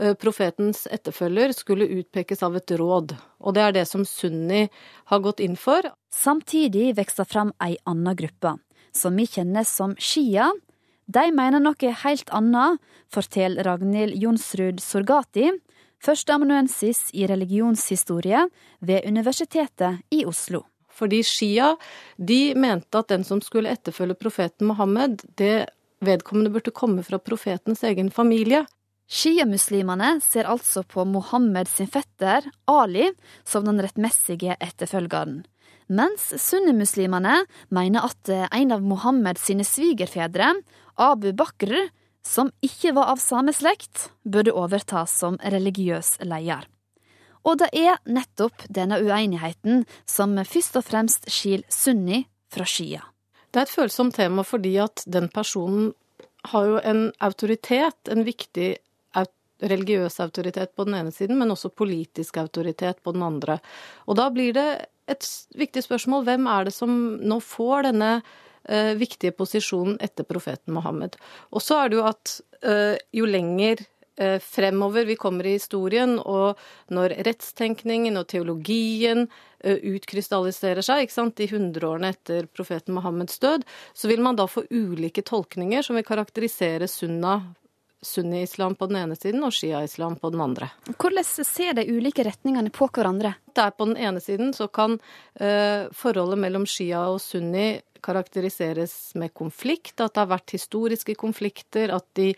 eh, 0.00 0.14
profetens 0.16 0.86
etterfølger 0.88 1.52
skulle 1.52 1.90
utpekes 2.00 2.40
av 2.46 2.56
et 2.56 2.72
råd, 2.80 3.12
og 3.44 3.56
det 3.56 3.66
er 3.66 3.76
det 3.76 3.84
som 3.90 4.06
Sunni 4.08 4.64
har 5.12 5.24
gått 5.24 5.44
inn 5.44 5.58
for. 5.60 5.84
Samtidig 6.08 6.94
vokser 6.96 7.28
fram 7.28 7.52
ei 7.60 7.76
anna 7.84 8.16
gruppe, 8.16 8.56
som 8.96 9.20
vi 9.20 9.28
kjenner 9.28 9.68
som 9.68 9.92
Shia. 10.00 10.48
De 11.12 11.28
mener 11.34 11.60
noe 11.60 11.94
helt 12.06 12.32
annet, 12.32 12.80
forteller 13.12 13.68
Ragnhild 13.68 14.16
Jonsrud 14.16 14.80
Sorgati, 14.80 15.50
førsteamanuensis 16.02 17.10
i 17.12 17.28
religionshistorie 17.28 18.46
ved 18.80 19.04
Universitetet 19.04 20.00
i 20.08 20.24
Oslo. 20.24 20.64
Fordi 20.92 21.22
Shia 21.24 21.72
de 22.16 22.54
mente 22.58 23.00
at 23.00 23.10
den 23.12 23.24
som 23.24 23.40
skulle 23.44 23.72
etterfølge 23.72 24.18
profeten 24.20 24.68
Mohammed, 24.68 25.24
det 25.40 25.72
vedkommende 26.04 26.52
burde 26.52 26.74
komme 26.74 27.04
fra 27.06 27.18
profetens 27.22 27.84
egen 27.86 28.10
familie. 28.10 28.64
Shia-muslimene 29.12 30.16
ser 30.24 30.48
altså 30.48 30.82
på 30.88 31.04
Mohammed 31.04 31.68
sin 31.68 31.88
fetter, 31.90 32.46
Ali, 32.70 33.10
som 33.44 33.66
den 33.66 33.80
rettmessige 33.82 34.56
etterfølgeren. 34.60 35.42
Mens 35.92 36.30
sunnimuslimene 36.40 37.42
mener 37.74 38.06
at 38.08 38.30
en 38.32 38.72
av 38.72 38.84
Mohammed 38.84 39.40
sine 39.42 39.66
svigerfedre, 39.68 40.54
Abu 40.96 41.32
Bakr, 41.36 41.74
som 42.24 42.52
ikke 42.64 42.94
var 42.96 43.10
av 43.12 43.20
samme 43.20 43.52
slekt, 43.52 44.08
burde 44.24 44.54
overta 44.54 45.04
som 45.10 45.36
religiøs 45.42 46.16
leder. 46.24 46.64
Og 47.42 47.58
det 47.58 47.70
er 47.74 47.98
nettopp 48.06 48.66
denne 48.70 49.00
uenigheten 49.02 49.82
som 50.08 50.36
først 50.38 50.78
og 50.78 50.86
fremst 50.86 51.26
skiller 51.30 51.66
sunni 51.72 52.22
fra 52.52 52.66
shia. 52.68 53.02
Det 53.52 53.60
er 53.60 53.66
et 53.66 53.74
følsomt 53.74 54.16
tema 54.16 54.44
fordi 54.46 54.76
at 54.80 55.04
den 55.06 55.28
personen 55.32 55.92
har 56.52 56.66
jo 56.66 56.78
en 56.82 57.04
autoritet, 57.22 58.08
en 58.10 58.24
viktig 58.26 58.76
religiøs 59.62 60.16
autoritet 60.24 60.72
på 60.74 60.86
den 60.88 60.96
ene 60.98 61.12
siden, 61.14 61.38
men 61.38 61.52
også 61.54 61.68
politisk 61.70 62.40
autoritet 62.42 62.98
på 63.02 63.12
den 63.14 63.22
andre. 63.22 63.60
Og 64.10 64.16
da 64.18 64.26
blir 64.34 64.56
det 64.56 64.68
et 65.10 65.28
viktig 65.58 65.84
spørsmål 65.84 66.24
hvem 66.26 66.48
er 66.50 66.66
det 66.66 66.74
som 66.74 66.96
nå 67.22 67.38
får 67.46 67.86
denne 67.86 68.10
uh, 68.18 68.92
viktige 68.98 69.34
posisjonen 69.38 70.00
etter 70.02 70.26
profeten 70.26 70.74
Mohammed. 70.74 71.14
Og 71.54 71.62
så 71.62 71.78
er 71.78 71.92
det 71.92 72.00
jo 72.00 72.08
at 72.10 72.34
uh, 72.66 72.98
jo 73.14 73.28
lenger 73.30 73.84
Eh, 73.84 74.01
fremover 74.42 75.08
vi 75.08 75.16
kommer 75.20 75.46
i 75.48 75.56
historien, 75.56 76.18
og 76.18 76.60
når 76.92 77.16
rettstenkningen 77.28 78.18
og 78.20 78.28
teologien 78.32 79.26
eh, 79.60 79.80
utkrystalliserer 79.94 80.84
seg 80.84 81.06
ikke 81.06 81.16
sant, 81.16 81.38
de 81.40 81.48
hundreårene 81.52 82.12
etter 82.14 82.46
profeten 82.52 82.96
Mohammeds 82.96 83.40
død, 83.42 83.66
så 83.94 84.10
vil 84.10 84.22
man 84.24 84.38
da 84.38 84.48
få 84.50 84.66
ulike 84.70 85.24
tolkninger 85.26 85.84
som 85.86 85.98
vil 85.98 86.06
karakterisere 86.08 86.90
sunna 86.90 87.40
sunni-islam 88.02 88.74
på 88.74 88.88
den 88.90 88.98
ene 88.98 89.16
siden 89.16 89.44
og 89.46 89.54
shia-islam 89.54 90.16
på 90.18 90.32
den 90.34 90.42
andre. 90.42 90.68
Hvordan 90.98 91.24
ser 91.24 91.76
de 91.78 91.86
ulike 91.86 92.24
retningene 92.26 92.72
på 92.74 92.88
hverandre? 92.90 93.36
Der 93.54 93.70
på 93.70 93.86
den 93.86 93.96
ene 93.96 94.20
siden 94.20 94.50
så 94.56 94.66
kan 94.66 94.98
uh, 94.98 95.86
forholdet 95.94 96.40
mellom 96.42 96.66
shia 96.66 97.04
og 97.12 97.20
sunni 97.22 97.76
karakteriseres 98.02 99.14
med 99.14 99.30
konflikt, 99.38 100.00
at 100.00 100.14
det 100.14 100.24
har 100.24 100.32
vært 100.32 100.56
historiske 100.56 101.14
konflikter, 101.14 101.94
at 101.94 102.08
de 102.18 102.32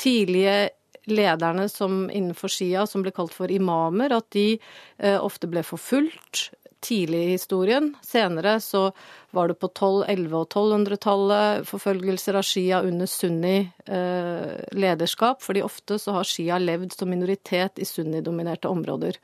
tidlige 0.00 0.70
lederne 1.10 1.68
som 1.68 2.08
innenfor 2.10 2.52
Shia, 2.52 2.86
som 2.86 3.04
ble 3.04 3.12
kalt 3.14 3.34
for 3.34 3.52
imamer, 3.52 4.14
at 4.16 4.30
de 4.36 4.54
eh, 4.54 5.18
ofte 5.18 5.50
ble 5.50 5.64
forfulgt 5.66 6.50
tidlig 6.84 7.22
i 7.24 7.34
historien. 7.34 7.94
Senere 8.04 8.58
så 8.60 8.90
var 9.34 9.48
det 9.48 9.56
på 9.60 9.68
12-, 9.68 10.04
11- 10.08 10.34
og 10.36 10.48
1200-tallet 10.52 11.68
forfølgelser 11.68 12.38
av 12.38 12.44
Shia 12.44 12.82
under 12.84 13.08
sunni 13.08 13.56
eh, 13.88 15.30
fordi 15.40 15.62
ofte 15.64 15.98
så 15.98 16.18
har 16.18 16.28
Shia 16.28 16.58
levd 16.60 16.92
som 16.92 17.10
minoritet 17.10 17.80
i 17.80 17.88
sunni-dominerte 17.88 18.68
områder. 18.68 19.16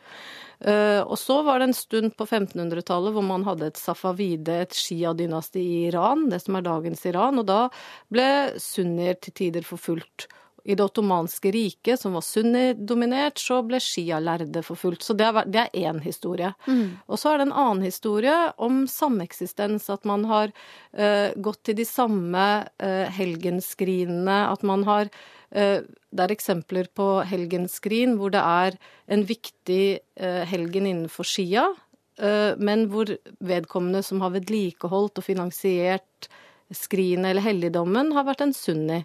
Uh, 0.60 1.00
og 1.08 1.16
så 1.16 1.38
var 1.40 1.58
det 1.58 1.70
en 1.70 1.76
stund 1.76 2.12
på 2.18 2.26
1500-tallet 2.26 3.14
hvor 3.16 3.24
man 3.24 3.46
hadde 3.46 3.70
et 3.70 3.78
safavide, 3.80 4.58
et 4.66 4.76
shia-dynasti 4.76 5.62
i 5.62 5.78
Iran, 5.88 6.26
det 6.28 6.42
som 6.42 6.58
er 6.58 6.66
dagens 6.66 7.06
Iran, 7.08 7.40
og 7.40 7.46
da 7.48 7.62
ble 8.12 8.26
sunnier 8.60 9.16
til 9.16 9.36
tider 9.40 9.64
forfulgt. 9.64 10.28
I 10.64 10.74
det 10.74 10.84
ottomanske 10.84 11.50
riket, 11.54 12.00
som 12.00 12.14
var 12.16 12.24
sunni-dominert, 12.24 13.40
så 13.40 13.60
ble 13.66 13.80
shia-lærde 13.82 14.62
forfulgt. 14.66 15.04
Så 15.06 15.16
det 15.16 15.28
er 15.30 15.74
én 15.76 16.00
historie. 16.04 16.52
Mm. 16.66 17.00
Og 17.08 17.20
så 17.20 17.32
er 17.32 17.40
det 17.40 17.48
en 17.48 17.58
annen 17.64 17.84
historie 17.86 18.36
om 18.60 18.82
sameksistens. 18.90 19.88
At 19.92 20.04
man 20.08 20.26
har 20.30 20.52
uh, 20.52 21.30
gått 21.36 21.62
til 21.68 21.78
de 21.80 21.86
samme 21.88 22.46
uh, 22.66 23.06
helgenskrinene. 23.16 24.40
At 24.50 24.66
man 24.66 24.84
har 24.88 25.10
uh, 25.10 25.80
Det 26.10 26.24
er 26.24 26.34
eksempler 26.34 26.90
på 26.94 27.22
helgenskrin 27.22 28.16
hvor 28.18 28.32
det 28.34 28.42
er 28.42 28.76
en 29.06 29.22
viktig 29.26 30.00
helgen 30.50 30.88
innenfor 30.90 31.22
shia, 31.22 31.68
men 32.58 32.88
hvor 32.90 33.12
vedkommende 33.38 34.02
som 34.02 34.18
har 34.24 34.32
vedlikeholdt 34.34 35.20
og 35.22 35.24
finansiert 35.24 36.26
skrinet 36.74 37.30
eller 37.30 37.46
helligdommen 37.46 38.10
har 38.16 38.26
vært 38.28 38.42
en 38.44 38.54
sunni. 38.54 39.04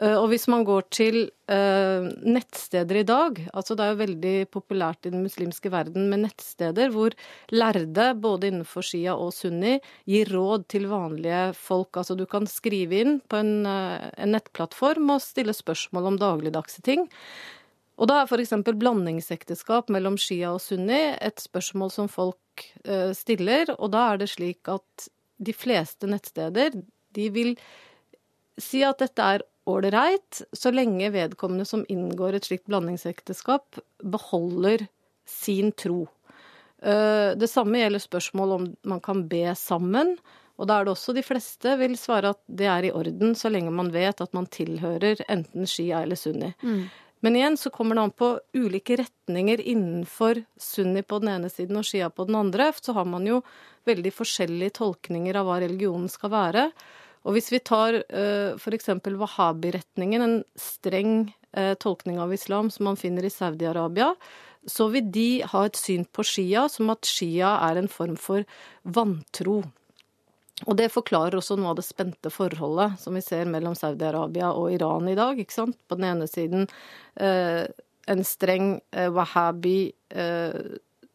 Eh, 0.00 0.16
og 0.16 0.30
hvis 0.32 0.46
man 0.48 0.64
går 0.64 0.86
til 0.94 1.18
uh, 1.52 2.06
nettsteder 2.24 3.02
i 3.02 3.06
dag, 3.06 3.36
altså 3.52 3.76
det 3.76 3.84
er 3.84 3.92
jo 3.92 4.00
veldig 4.00 4.34
populært 4.54 5.04
i 5.04 5.12
den 5.12 5.24
muslimske 5.26 5.72
verden 5.72 6.08
med 6.12 6.22
nettsteder 6.24 6.92
hvor 6.94 7.16
lærde, 7.52 8.06
både 8.22 8.48
innenfor 8.48 8.86
shia 8.86 9.12
og 9.12 9.34
sunni, 9.36 9.76
gir 10.08 10.32
råd 10.32 10.64
til 10.72 10.88
vanlige 10.90 11.50
folk. 11.58 12.00
Altså 12.00 12.16
du 12.16 12.24
kan 12.30 12.48
skrive 12.48 13.02
inn 13.04 13.18
på 13.28 13.42
en, 13.42 13.68
uh, 13.68 14.08
en 14.16 14.32
nettplattform 14.36 15.16
og 15.16 15.24
stille 15.24 15.56
spørsmål 15.56 16.14
om 16.14 16.20
dagligdagse 16.22 16.84
ting. 16.86 17.04
Og 18.00 18.08
da 18.08 18.22
er 18.22 18.30
f.eks. 18.30 18.56
blandingsekteskap 18.64 19.92
mellom 19.92 20.16
shia 20.16 20.54
og 20.54 20.62
sunni 20.64 21.02
et 21.20 21.42
spørsmål 21.42 21.92
som 21.92 22.08
folk 22.08 22.38
stiller, 23.16 23.70
og 23.76 23.92
da 23.92 24.06
er 24.12 24.20
det 24.20 24.30
slik 24.32 24.68
at 24.72 25.04
de 25.40 25.52
fleste 25.56 26.08
nettsteder 26.08 26.74
de 27.16 27.28
vil 27.32 27.54
si 28.60 28.82
at 28.84 29.00
dette 29.00 29.28
er 29.36 29.44
ålreit, 29.70 30.42
så 30.52 30.72
lenge 30.74 31.12
vedkommende 31.14 31.66
som 31.68 31.84
inngår 31.88 32.38
et 32.38 32.48
slikt 32.48 32.68
blandingsekteskap, 32.70 33.80
beholder 34.02 34.86
sin 35.28 35.72
tro. 35.72 36.04
Eh, 36.82 37.36
det 37.36 37.50
samme 37.50 37.82
gjelder 37.82 38.02
spørsmål 38.02 38.54
om 38.56 38.68
man 38.88 39.02
kan 39.04 39.26
be 39.28 39.50
sammen. 39.58 40.16
Og 40.60 40.68
da 40.68 40.76
er 40.76 40.86
det 40.86 40.92
også 40.92 41.14
de 41.16 41.24
fleste 41.24 41.72
vil 41.80 41.96
svare 41.96 42.34
at 42.34 42.40
det 42.46 42.66
er 42.68 42.88
i 42.88 42.92
orden, 42.92 43.32
så 43.36 43.48
lenge 43.48 43.72
man 43.72 43.92
vet 43.94 44.20
at 44.20 44.34
man 44.36 44.48
tilhører 44.52 45.22
enten 45.32 45.68
shia 45.68 46.02
eller 46.04 46.20
sunni. 46.20 46.52
Mm. 46.60 46.82
Men 47.20 47.36
igjen 47.36 47.56
så 47.60 47.70
kommer 47.72 47.96
det 47.96 48.02
an 48.02 48.12
på 48.16 48.28
ulike 48.56 48.96
retninger 49.00 49.60
innenfor 49.60 50.42
sunni 50.60 51.02
på 51.04 51.20
den 51.20 51.32
ene 51.34 51.50
siden 51.52 51.80
og 51.80 51.84
shia 51.88 52.08
på 52.12 52.24
den 52.28 52.36
andre. 52.36 52.70
Så 52.80 52.96
har 52.96 53.08
man 53.08 53.26
jo 53.28 53.42
veldig 53.88 54.12
forskjellige 54.16 54.78
tolkninger 54.80 55.36
av 55.36 55.48
hva 55.48 55.58
religionen 55.60 56.08
skal 56.12 56.32
være. 56.32 56.66
Og 57.26 57.36
hvis 57.36 57.50
vi 57.52 57.60
tar 57.60 57.98
uh, 58.00 58.56
f.eks. 58.56 58.92
wahhabi-retningen, 59.04 60.24
en 60.24 60.38
streng 60.58 61.34
uh, 61.56 61.74
tolkning 61.80 62.20
av 62.22 62.32
islam 62.34 62.70
som 62.72 62.88
man 62.88 63.00
finner 63.00 63.26
i 63.26 63.32
Saudi-Arabia, 63.32 64.14
så 64.68 64.88
vil 64.92 65.10
de 65.12 65.28
ha 65.48 65.64
et 65.66 65.76
syn 65.76 66.06
på 66.12 66.24
shia 66.26 66.66
som 66.72 66.92
at 66.92 67.08
shia 67.08 67.54
er 67.68 67.80
en 67.80 67.90
form 67.92 68.16
for 68.20 68.44
vantro. 68.82 69.62
Og 70.68 70.76
det 70.76 70.90
forklarer 70.92 71.38
også 71.38 71.56
noe 71.56 71.72
av 71.72 71.78
det 71.78 71.86
spente 71.86 72.32
forholdet 72.32 72.98
som 73.00 73.16
vi 73.16 73.22
ser 73.24 73.48
mellom 73.48 73.76
Saudi-Arabia 73.76 74.50
og 74.52 74.74
Iran 74.74 75.08
i 75.08 75.16
dag. 75.16 75.38
ikke 75.40 75.56
sant? 75.56 75.78
På 75.88 75.96
den 75.96 76.10
ene 76.10 76.28
siden 76.28 76.68
uh, 77.20 77.64
en 78.10 78.24
streng 78.26 78.78
wahhabi 78.90 79.92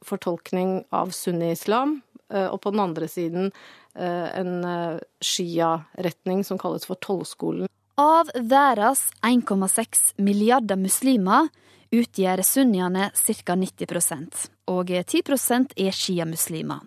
fortolkning 0.06 0.86
av 0.96 1.10
sunni-islam, 1.12 1.98
og 2.30 2.56
på 2.64 2.72
den 2.72 2.80
andre 2.80 3.10
siden 3.12 3.50
Eh, 3.50 3.85
en 4.04 4.64
eh, 4.66 5.00
shia-retning 5.22 6.44
som 6.44 6.60
kalles 6.62 6.86
for 6.88 7.00
Tollskolen. 7.02 7.70
Av 7.96 8.28
verdens 8.36 9.08
1,6 9.24 10.20
milliarder 10.20 10.76
muslimer 10.76 11.48
utgjør 11.96 12.44
sunniene 12.44 13.12
ca. 13.16 13.56
90% 13.56 14.50
og 14.68 14.92
10% 14.92 15.78
er 15.80 15.96
sjiamuslimer. 15.96 16.84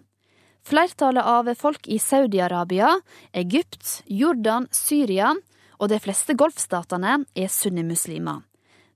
Flertallet 0.69 1.25
av 1.25 1.49
folk 1.57 1.89
i 1.89 1.97
Saudi-Arabia, 2.03 2.91
Egypt, 3.33 4.03
Jordan, 4.05 4.67
Syria 4.71 5.33
og 5.79 5.89
de 5.89 6.01
fleste 6.03 6.37
golfstatene 6.37 7.23
er 7.33 7.49
sunnimuslimer, 7.49 8.43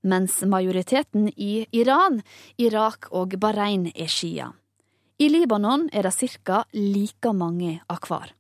mens 0.05 0.43
majoriteten 0.45 1.31
i 1.33 1.65
Iran, 1.73 2.21
Irak 2.61 3.09
og 3.11 3.39
Bahrain 3.41 3.89
er 3.95 4.11
shia. 4.11 4.51
I 5.23 5.29
Libanon 5.29 5.85
er 5.93 6.03
det 6.03 6.31
ca. 6.43 6.65
like 6.73 7.33
mange 7.33 7.77
av 7.87 8.01
hver. 8.09 8.33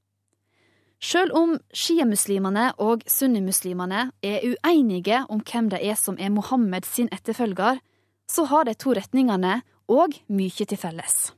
Sjøl 0.99 1.31
om 1.38 1.53
sjiamuslimene 1.75 2.73
og 2.83 3.05
sunnimuslimene 3.07 4.09
er 4.23 4.42
uenige 4.42 5.21
om 5.31 5.42
hvem 5.47 5.68
det 5.71 5.79
er 5.83 5.99
som 6.01 6.18
er 6.18 6.33
Mohammed 6.35 6.87
sin 6.87 7.11
etterfølger, 7.14 7.79
så 8.27 8.47
har 8.51 8.66
de 8.66 8.75
to 8.75 8.95
retningene 8.99 9.61
òg 9.87 10.16
mye 10.27 10.66
til 10.66 10.81
felles. 10.81 11.31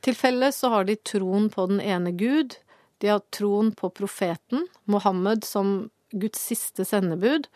Til 0.00 0.16
felles 0.16 0.62
så 0.62 0.72
har 0.72 0.88
de 0.88 0.96
troen 0.96 1.50
på 1.52 1.66
den 1.68 1.80
ene 1.80 2.14
Gud, 2.16 2.56
de 3.02 3.12
har 3.12 3.24
troen 3.34 3.74
på 3.76 3.90
profeten, 3.92 4.64
Mohammed 4.86 5.44
som 5.44 5.90
Guds 6.12 6.40
siste 6.40 6.86
sendebud. 6.88 7.50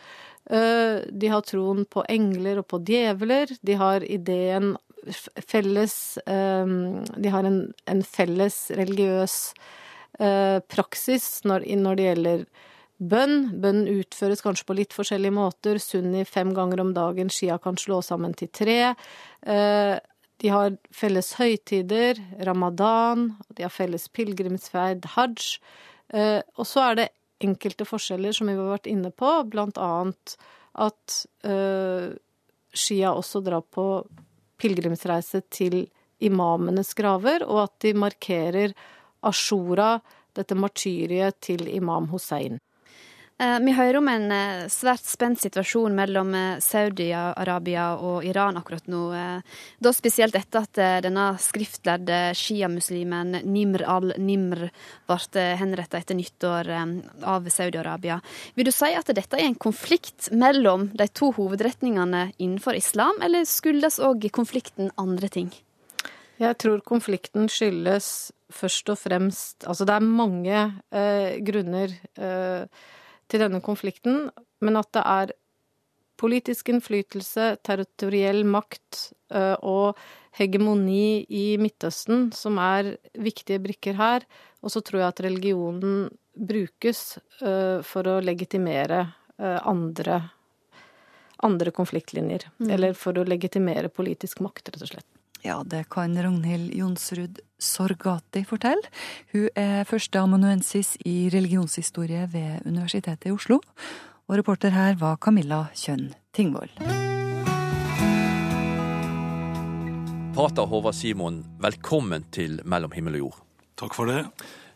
Eh, 0.51 1.01
de 1.09 1.33
har 1.33 1.45
troen 1.47 1.87
på 1.89 2.05
engler 2.09 2.61
og 2.61 2.69
på 2.69 2.81
djevler. 2.85 3.53
De 3.65 3.77
har 3.81 4.05
ideen 4.05 4.75
felles 5.49 6.19
ehm, 6.27 7.05
De 7.17 7.31
har 7.33 7.47
en, 7.47 7.61
en 7.87 8.03
felles 8.05 8.57
religiøs 8.77 9.37
eh, 10.21 10.59
praksis 10.71 11.41
når, 11.49 11.67
når, 11.81 11.99
det 11.99 12.07
gjelder 12.09 12.45
bønn. 13.13 13.37
Bønn 13.63 13.83
utføres 13.91 14.45
kanskje 14.45 14.69
på 14.69 14.77
litt 14.79 14.97
forskjellige 14.97 15.37
måter. 15.37 15.81
Sunni 15.83 16.25
fem 16.29 16.53
ganger 16.57 16.85
om 16.85 16.95
dagen, 16.97 17.33
Shia 17.33 17.59
kan 17.63 17.81
slå 17.81 18.01
sammen 18.05 18.37
til 18.39 18.53
tre. 18.53 18.95
Eh, 19.43 19.97
de 20.41 20.49
har 20.53 20.77
felles 20.97 21.35
høytider, 21.37 22.21
ramadan, 22.49 23.35
de 23.57 23.67
har 23.67 23.73
felles 23.73 24.07
pilegrimsferd, 24.09 25.05
hajj. 25.17 25.59
Eh, 26.17 26.41
og 26.57 26.69
så 26.69 26.91
er 26.91 27.01
det 27.01 27.11
enkelte 27.45 27.87
forskjeller 27.89 28.37
som 28.37 28.49
vi 28.49 28.57
har 28.57 28.73
vært 28.73 28.89
inne 28.89 29.13
på, 29.13 29.29
blant 29.49 29.79
annet 29.81 30.37
at 30.81 31.23
Shia 32.71 33.11
også 33.17 33.41
drar 33.43 33.65
på 33.75 33.85
pilegrimsreise 34.61 35.43
til 35.53 35.83
imamenes 36.21 36.93
graver, 36.95 37.45
og 37.47 37.65
at 37.65 37.77
de 37.85 37.95
markerer 37.97 38.75
Ashura, 39.27 39.99
dette 40.37 40.55
martyriet 40.55 41.41
til 41.43 41.67
imam 41.69 42.09
Hussein. 42.13 42.61
Eh, 43.41 43.59
vi 43.65 43.73
hører 43.73 43.97
om 43.97 44.09
en 44.13 44.33
eh, 44.35 44.67
svært 44.69 45.07
spent 45.09 45.41
situasjon 45.41 45.95
mellom 45.97 46.35
eh, 46.37 46.59
Saudi-Arabia 46.61 47.87
og 47.97 48.27
Iran 48.29 48.59
akkurat 48.61 48.85
nå. 48.91 49.01
Da 49.81 49.93
spesielt 49.97 50.37
etter 50.37 50.67
at 50.67 50.81
denne 51.07 51.25
skriftlærde 51.41 52.19
sjiamuslimen 52.37 53.39
Nimr 53.49 53.87
al-Nimr 53.89 54.67
ble 55.09 55.47
henrettet 55.57 56.03
etter 56.03 56.19
nyttår 56.19 56.69
av 57.25 57.49
Saudi-Arabia. 57.49 58.21
Vil 58.59 58.69
du 58.69 58.75
si 58.75 58.93
at 58.97 59.09
dette 59.17 59.39
er 59.39 59.49
en 59.49 59.57
konflikt 59.57 60.29
mellom 60.37 60.91
de 60.93 61.09
to 61.09 61.33
hovedretningene 61.39 62.27
innenfor 62.37 62.77
islam, 62.77 63.25
eller 63.25 63.49
skyldes 63.49 63.99
òg 64.05 64.29
konflikten 64.37 64.93
andre 65.01 65.33
ting? 65.33 65.51
Jeg 66.41 66.61
tror 66.61 66.85
konflikten 66.85 67.49
skyldes 67.53 68.33
først 68.51 68.89
og 68.91 68.99
fremst 68.99 69.67
Altså 69.69 69.87
det 69.87 69.97
er 69.97 70.07
mange 70.07 70.63
eh, 70.93 71.37
grunner. 71.45 71.93
Eh, 72.17 72.65
til 73.31 73.43
denne 73.45 73.63
konflikten, 73.65 74.29
men 74.61 74.79
at 74.81 74.91
det 74.97 75.05
er 75.07 75.35
politisk 76.21 76.69
innflytelse, 76.73 77.55
territoriell 77.65 78.43
makt 78.45 79.13
øh, 79.33 79.57
og 79.65 80.01
hegemoni 80.37 81.25
i 81.33 81.45
Midtøsten 81.61 82.29
som 82.37 82.59
er 82.63 82.95
viktige 83.19 83.61
brikker 83.63 83.97
her. 83.99 84.27
Og 84.61 84.75
så 84.75 84.83
tror 84.85 85.01
jeg 85.01 85.15
at 85.15 85.23
religionen 85.25 86.11
brukes 86.37 87.19
øh, 87.41 87.81
for 87.87 88.11
å 88.11 88.19
legitimere 88.25 89.01
øh, 89.41 89.59
andre, 89.65 90.21
andre 91.47 91.73
konfliktlinjer. 91.75 92.51
Mm. 92.59 92.69
Eller 92.77 92.99
for 92.99 93.17
å 93.17 93.25
legitimere 93.27 93.93
politisk 93.93 94.45
makt, 94.45 94.75
rett 94.75 94.85
og 94.85 94.93
slett. 94.93 95.09
Ja, 95.41 95.63
det 95.65 95.87
kan 95.89 96.13
Ragnhild 96.23 96.75
Jonsrud 96.77 97.39
Sorgati 97.57 98.43
fortelle. 98.45 98.85
Hun 99.33 99.49
er 99.57 99.87
førsteamanuensis 99.89 100.99
i 101.09 101.31
religionshistorie 101.33 102.27
ved 102.29 102.67
Universitetet 102.69 103.31
i 103.31 103.33
Oslo. 103.33 103.61
Og 104.29 104.37
reporter 104.37 104.75
her 104.77 104.99
var 105.01 105.17
Camilla 105.17 105.63
Kjønn 105.73 106.11
Tingvoll. 106.37 106.69
Pater 110.37 110.69
Håvard 110.69 110.95
Simon, 110.95 111.41
velkommen 111.59 112.29
til 112.33 112.61
Mellom 112.69 112.93
himmel 112.93 113.17
og 113.19 113.25
jord. 113.25 113.41
Takk 113.81 113.97
for 113.97 114.13
det. 114.13 114.27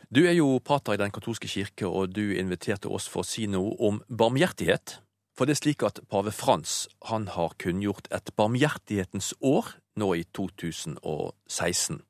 Du 0.09 0.25
er 0.25 0.35
jo 0.39 0.59
pater 0.65 0.97
i 0.97 1.01
Den 1.01 1.13
katolske 1.13 1.49
kirke, 1.49 1.87
og 1.87 2.17
du 2.17 2.33
inviterte 2.33 2.89
oss 2.89 3.05
for 3.11 3.21
å 3.21 3.29
si 3.29 3.45
noe 3.47 3.77
om 3.85 4.01
barmhjertighet. 4.09 4.99
For 5.37 5.45
det 5.45 5.59
er 5.59 5.63
slik 5.63 5.85
at 5.85 6.01
pave 6.09 6.33
Frans 6.33 6.87
han 7.11 7.29
har 7.35 7.57
kunngjort 7.61 8.09
et 8.15 8.33
barmhjertighetens 8.39 9.35
år 9.43 9.75
nå 10.01 10.11
i 10.19 10.25
2016. 10.37 12.03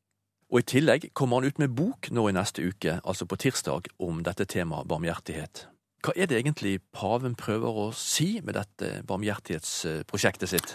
Og 0.55 0.61
I 0.61 0.67
tillegg 0.71 1.11
kommer 1.17 1.41
han 1.41 1.51
ut 1.51 1.61
med 1.63 1.75
bok 1.75 2.11
nå 2.15 2.29
i 2.31 2.35
neste 2.37 2.63
uke, 2.63 3.01
altså 3.03 3.27
på 3.27 3.39
tirsdag, 3.43 3.89
om 3.99 4.23
dette 4.27 4.47
temaet 4.47 4.89
barmhjertighet. 4.91 5.67
Hva 6.05 6.13
er 6.21 6.29
det 6.29 6.43
egentlig 6.43 6.79
paven 6.93 7.35
prøver 7.39 7.79
å 7.81 7.87
si 7.97 8.37
med 8.45 8.59
dette 8.59 9.01
barmhjertighetsprosjektet 9.09 10.53
sitt? 10.53 10.75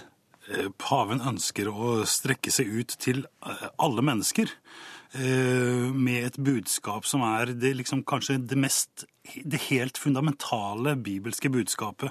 Eh, 0.49 0.71
paven 0.81 1.21
ønsker 1.21 1.69
å 1.69 1.99
strekke 2.09 2.51
seg 2.51 2.71
ut 2.73 2.95
til 2.97 3.21
eh, 3.45 3.67
alle 3.77 4.01
mennesker 4.01 4.49
eh, 4.49 5.85
med 5.93 6.31
et 6.31 6.39
budskap 6.41 7.05
som 7.05 7.21
er 7.27 7.53
det 7.53 7.75
liksom 7.77 8.01
kanskje 8.09 8.39
det 8.41 8.57
mest 8.57 9.05
Det 9.45 9.59
helt 9.69 9.99
fundamentale 10.01 10.95
bibelske 10.97 11.51
budskapet. 11.53 12.09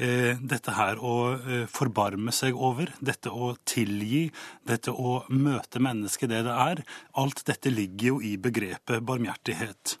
Eh, 0.00 0.38
dette 0.40 0.72
her 0.72 0.96
å 1.04 1.14
eh, 1.36 1.64
forbarme 1.68 2.32
seg 2.32 2.56
over, 2.56 2.88
dette 3.04 3.28
å 3.28 3.50
tilgi, 3.68 4.30
dette 4.64 4.94
å 4.96 5.18
møte 5.28 5.82
mennesket 5.82 6.30
det 6.32 6.38
det 6.46 6.54
er, 6.56 6.80
alt 7.20 7.42
dette 7.44 7.72
ligger 7.72 8.14
jo 8.14 8.20
i 8.24 8.30
begrepet 8.40 9.04
barmhjertighet. 9.04 9.98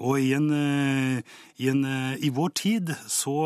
Og 0.00 0.16
i, 0.22 0.30
en, 0.34 0.48
i, 0.48 1.66
en, 1.70 1.82
i 2.16 2.30
vår 2.34 2.54
tid 2.58 2.88
så, 3.06 3.36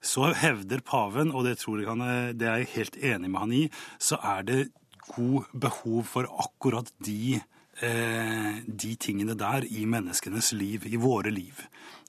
så, 0.00 0.30
hevder 0.40 0.80
paven, 0.80 1.34
og 1.36 1.44
det 1.44 1.58
tror 1.60 1.82
jeg 1.82 1.90
han, 1.90 2.04
det 2.38 2.48
er 2.48 2.62
jeg 2.62 2.70
helt 2.78 2.96
enig 3.10 3.28
med 3.28 3.42
han 3.42 3.52
i, 3.58 3.60
så 4.00 4.16
er 4.24 4.46
det 4.48 4.62
god 5.10 5.50
behov 5.52 6.08
for 6.08 6.30
akkurat 6.46 6.88
de, 7.04 7.42
de 7.76 8.94
tingene 9.04 9.36
der 9.36 9.68
i 9.68 9.84
menneskenes 9.84 10.54
liv, 10.56 10.88
i 10.88 10.96
våre 10.96 11.34
liv. 11.34 11.60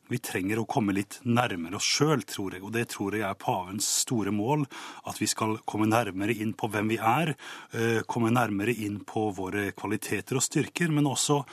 Vi 0.10 0.20
trenger 0.24 0.62
å 0.62 0.68
komme 0.70 0.96
litt 0.98 1.20
nærmere 1.24 1.78
oss 1.78 1.88
sjøl, 1.88 2.24
tror 2.26 2.56
jeg. 2.58 2.64
Og 2.66 2.74
det 2.76 2.88
tror 2.94 3.18
jeg 3.18 3.26
er 3.28 3.40
pavens 3.40 3.88
store 4.04 4.34
mål. 4.36 4.66
At 5.10 5.22
vi 5.22 5.30
skal 5.30 5.60
komme 5.70 5.90
nærmere 5.90 6.34
inn 6.34 6.56
på 6.58 6.70
hvem 6.72 6.90
vi 6.94 6.98
er. 6.98 7.36
Eh, 7.72 8.02
komme 8.10 8.34
nærmere 8.34 8.74
inn 8.74 9.04
på 9.06 9.30
våre 9.38 9.70
kvaliteter 9.78 10.40
og 10.40 10.46
styrker. 10.46 10.90
Men 10.94 11.10
også 11.10 11.44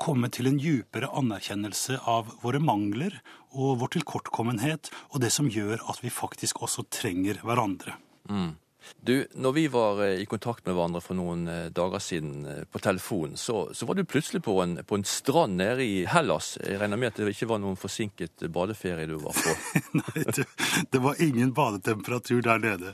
komme 0.00 0.30
til 0.32 0.48
en 0.48 0.58
djupere 0.60 1.10
anerkjennelse 1.20 2.00
av 2.08 2.32
våre 2.40 2.60
mangler 2.62 3.18
og 3.50 3.80
vår 3.82 3.96
tilkortkommenhet, 3.98 4.88
og 5.12 5.20
det 5.20 5.32
som 5.34 5.50
gjør 5.50 5.82
at 5.90 6.00
vi 6.00 6.12
faktisk 6.14 6.62
også 6.64 6.86
trenger 6.88 7.42
hverandre. 7.44 7.98
Mm. 8.30 8.54
Du, 9.00 9.26
når 9.34 9.52
vi 9.52 9.68
var 9.68 10.02
eh, 10.04 10.20
i 10.20 10.26
kontakt 10.26 10.66
med 10.66 10.74
hverandre 10.76 11.00
for 11.00 11.16
noen 11.16 11.46
eh, 11.48 11.68
dager 11.72 12.02
siden 12.04 12.44
eh, 12.46 12.62
på 12.68 12.80
telefon, 12.84 13.36
så, 13.36 13.70
så 13.72 13.86
var 13.88 13.96
du 13.96 14.04
plutselig 14.04 14.42
på 14.44 14.58
en, 14.62 14.76
på 14.84 14.98
en, 14.98 15.06
strand 15.08 15.56
nede 15.56 15.84
i 15.84 16.04
Hellas. 16.08 16.52
Jeg 16.60 16.80
regner 16.80 17.00
med 17.00 17.12
at 17.12 17.20
det 17.20 17.32
ikke 17.32 17.48
var 17.50 17.62
noen 17.62 17.78
forsinket 17.80 18.44
badeferie 18.52 19.08
du 19.08 19.16
var 19.22 19.36
på? 19.36 19.54
Nei, 20.00 20.24
det, 20.36 20.44
det, 20.92 21.00
var 21.00 21.22
ingen 21.22 21.54
badetemperatur 21.56 22.42
der 22.44 22.60
nede. 22.60 22.92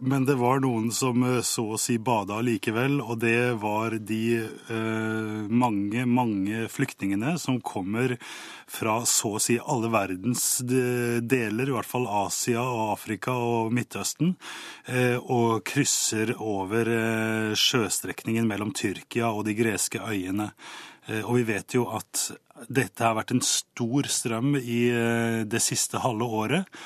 men 0.00 0.24
det 0.26 0.34
var 0.40 0.60
noen 0.64 0.88
som 0.94 1.22
så 1.44 1.66
å 1.76 1.78
si 1.80 1.98
bada 2.02 2.40
likevel, 2.44 2.98
og 3.04 3.20
det 3.22 3.54
var 3.60 3.94
de 4.00 4.48
mange, 5.48 6.06
mange 6.08 6.64
flyktningene 6.72 7.36
som 7.38 7.60
kommer 7.60 8.16
fra 8.66 8.98
så 9.06 9.36
å 9.36 9.42
si 9.42 9.58
alle 9.60 9.90
verdens 9.92 10.46
deler, 10.66 11.68
i 11.68 11.76
hvert 11.76 11.88
fall 11.88 12.08
Asia 12.24 12.64
og 12.64 12.96
Afrika 12.96 13.36
og 13.36 13.74
Midtøsten. 13.76 14.34
Eh, 14.86 15.16
og 15.18 15.64
krysser 15.66 16.30
over 16.38 16.86
eh, 16.86 17.54
sjøstrekningen 17.58 18.46
mellom 18.46 18.70
Tyrkia 18.76 19.32
og 19.32 19.46
de 19.48 19.56
greske 19.58 19.98
øyene. 19.98 20.52
Eh, 21.08 21.24
og 21.24 21.40
vi 21.40 21.46
vet 21.48 21.74
jo 21.74 21.88
at 21.90 22.28
dette 22.70 23.02
har 23.02 23.16
vært 23.18 23.34
en 23.34 23.42
stor 23.44 24.06
strøm 24.08 24.54
i 24.56 24.86
det 25.44 25.60
siste 25.60 26.00
halve 26.00 26.24
året. 26.24 26.78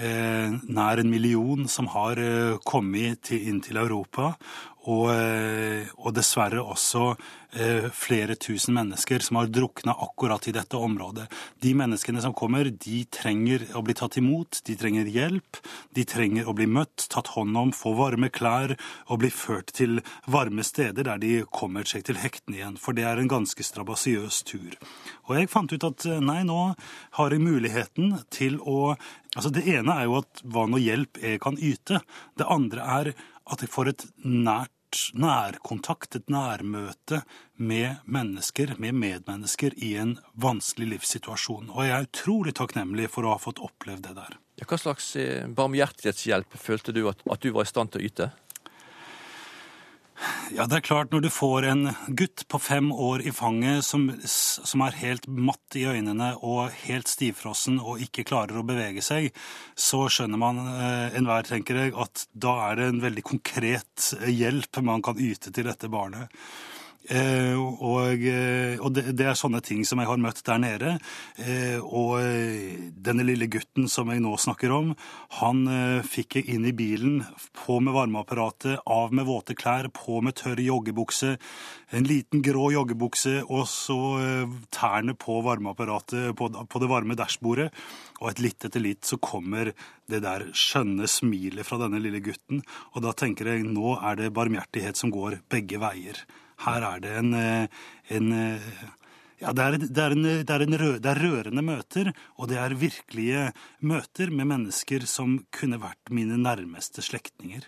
Nær 0.00 1.02
en 1.02 1.10
million 1.12 1.66
som 1.68 1.90
har 1.92 2.16
kommet 2.64 3.28
inn 3.36 3.58
til 3.60 3.76
Europa. 3.82 4.30
Og, 4.88 5.10
og 5.10 6.14
dessverre 6.16 6.62
også 6.64 7.10
Eh, 7.52 7.90
flere 7.90 8.34
tusen 8.34 8.74
mennesker 8.74 9.18
som 9.18 9.36
har 9.36 9.46
drukna 9.50 9.92
akkurat 9.92 10.48
i 10.48 10.52
dette 10.54 10.76
området. 10.76 11.24
De 11.58 11.72
menneskene 11.74 12.22
som 12.22 12.34
kommer, 12.34 12.68
de 12.70 13.00
trenger 13.10 13.64
å 13.74 13.82
bli 13.82 13.96
tatt 13.98 14.20
imot, 14.20 14.60
de 14.62 14.76
trenger 14.78 15.10
hjelp. 15.10 15.58
De 15.90 16.04
trenger 16.06 16.46
å 16.46 16.54
bli 16.54 16.68
møtt, 16.70 17.08
tatt 17.10 17.32
hånd 17.34 17.58
om, 17.58 17.72
få 17.74 17.96
varme 17.98 18.30
klær 18.30 18.76
og 19.08 19.18
bli 19.24 19.32
ført 19.34 19.74
til 19.74 19.98
varme 20.30 20.62
steder 20.62 21.08
der 21.08 21.18
de 21.18 21.32
kommer 21.50 21.82
seg 21.82 22.06
til 22.06 22.20
hektene 22.22 22.60
igjen. 22.60 22.78
For 22.78 22.94
det 22.94 23.08
er 23.10 23.18
en 23.18 23.32
ganske 23.32 23.66
strabasiøs 23.66 24.44
tur. 24.46 24.78
Og 25.26 25.34
jeg 25.40 25.50
fant 25.50 25.74
ut 25.74 25.88
at 25.90 26.06
eh, 26.06 26.22
nei, 26.22 26.44
nå 26.46 26.60
har 27.18 27.34
jeg 27.34 27.42
muligheten 27.42 28.14
til 28.30 28.62
å 28.62 28.94
Altså 29.30 29.52
Det 29.54 29.62
ene 29.62 29.94
er 29.94 30.08
jo 30.08 30.16
at 30.18 30.40
hva 30.42 30.64
nå 30.66 30.80
hjelp 30.82 31.20
jeg 31.22 31.38
kan 31.38 31.54
yte. 31.54 32.00
Det 32.34 32.48
andre 32.50 32.82
er 32.82 33.10
at 33.46 33.62
jeg 33.62 33.70
får 33.70 33.90
et 33.92 34.04
nært 34.26 34.69
nærkontakt, 35.14 36.16
et 36.18 36.30
nærmøte 36.32 37.22
med 37.56 38.00
mennesker, 38.04 38.74
med 38.78 38.96
medmennesker, 38.98 39.76
i 39.76 39.94
en 40.00 40.16
vanskelig 40.40 40.94
livssituasjon. 40.94 41.70
Og 41.70 41.86
jeg 41.86 41.96
er 41.96 42.08
utrolig 42.08 42.54
takknemlig 42.58 43.10
for 43.12 43.26
å 43.26 43.34
ha 43.34 43.42
fått 43.42 43.62
opplevd 43.62 44.08
det 44.08 44.16
der. 44.18 44.38
Hva 44.60 44.76
slags 44.76 45.14
eh, 45.16 45.48
barmhjertighetshjelp 45.56 46.56
følte 46.60 46.92
du 46.96 47.06
at, 47.08 47.22
at 47.24 47.42
du 47.42 47.52
var 47.54 47.64
i 47.64 47.70
stand 47.70 47.94
til 47.94 48.02
å 48.02 48.08
yte? 48.10 48.30
Ja, 50.50 50.64
det 50.66 50.80
er 50.80 50.82
klart 50.82 51.12
når 51.14 51.22
du 51.22 51.28
får 51.30 51.64
en 51.68 51.90
gutt 52.18 52.42
på 52.50 52.58
fem 52.58 52.88
år 52.90 53.22
i 53.22 53.30
fanget 53.34 53.84
som, 53.86 54.08
som, 54.26 54.82
er 54.82 54.96
helt 54.98 55.28
matt 55.30 55.76
i 55.78 55.84
øynene 55.86 56.32
og 56.42 56.72
helt 56.88 57.10
stivfrossen 57.10 57.78
og 57.78 58.02
ikke 58.02 58.24
klarer 58.26 58.58
å 58.58 58.64
bevege 58.66 59.04
seg, 59.04 59.28
så 59.78 60.08
skjønner 60.10 60.40
man 60.42 60.58
eh, 60.72 61.18
enhver, 61.20 61.46
tenker 61.46 61.78
jeg, 61.78 61.94
at 61.94 62.26
da 62.34 62.56
er 62.66 62.80
det 62.80 62.88
en 62.90 63.02
veldig 63.04 63.24
konkret 63.30 64.10
hjelp 64.26 64.82
man 64.82 65.04
kan 65.06 65.22
yte 65.22 65.54
til 65.54 65.70
dette 65.70 65.92
barnet. 65.92 66.34
Eh, 67.08 67.56
og, 67.56 68.20
eh, 68.28 68.76
og 68.76 68.92
det, 68.92 69.06
det, 69.16 69.24
er 69.30 69.38
sånne 69.38 69.62
ting 69.64 69.86
som 69.88 70.02
jeg 70.02 70.08
har 70.10 70.20
møtt 70.20 70.42
der 70.44 70.60
nede. 70.60 70.90
Eh, 71.40 71.80
og 71.80 72.20
denne 73.00 73.24
lille 73.24 73.48
gutten 73.50 73.88
som 73.90 74.10
jeg 74.12 74.20
nå 74.20 74.34
snakker 74.40 74.74
om, 74.74 74.92
han 75.40 75.64
fikk 76.06 76.40
jeg 76.40 76.56
inn 76.56 76.66
i 76.68 76.74
bilen, 76.76 77.22
på 77.56 77.78
med 77.80 77.96
varmeapparatet, 77.96 78.82
av 78.84 79.14
med 79.16 79.26
våte 79.28 79.56
klær, 79.58 79.88
på 79.94 80.20
med 80.24 80.36
tørr 80.38 80.60
joggebukse, 80.60 81.36
en 81.96 82.06
liten 82.06 82.44
grå 82.44 82.68
joggebukse, 82.74 83.40
og 83.48 83.64
så 83.70 83.98
tærne 84.74 85.16
på 85.18 85.40
varmeapparatet, 85.46 86.34
på, 86.38 86.50
på 86.50 86.82
det 86.82 86.90
varme 86.90 87.16
dashbordet. 87.18 87.70
Og 88.20 88.28
et 88.30 88.44
litt 88.44 88.68
etter 88.68 88.84
litt 88.84 89.08
så 89.08 89.16
kommer 89.22 89.72
det 90.10 90.20
der 90.22 90.50
skjønne 90.52 91.08
smilet 91.08 91.66
fra 91.66 91.80
denne 91.80 92.02
lille 92.02 92.20
gutten. 92.24 92.60
Og 92.94 93.02
da 93.06 93.14
tenker 93.16 93.48
jeg 93.48 93.64
nå 93.66 93.96
er 93.96 94.20
det 94.20 94.34
barmhjertighet 94.36 95.00
som 95.00 95.12
går 95.14 95.40
begge 95.50 95.80
veier. 95.80 96.20
Her 96.66 96.86
er 96.94 97.02
det 97.04 97.12
en, 97.22 97.34
eh, 97.34 97.82
en 98.16 98.32
eh, 98.36 98.70
ja, 99.40 99.54
det 99.56 99.64
er, 99.64 99.76
det, 99.80 100.04
er 100.04 100.14
en, 100.14 100.24
det, 100.44 100.54
er 100.54 100.64
rø, 100.82 100.92
det 101.00 101.10
er, 101.10 101.20
rørende 101.24 101.64
møter, 101.64 102.12
og 102.36 102.50
det 102.50 102.58
er 102.60 102.76
virkelige 102.76 103.46
møter 103.80 104.32
med 104.32 104.50
mennesker 104.50 105.06
som 105.08 105.38
kunne 105.56 105.80
vært 105.80 106.12
mine 106.12 106.36
nærmeste 106.40 107.04
slektninger. 107.04 107.64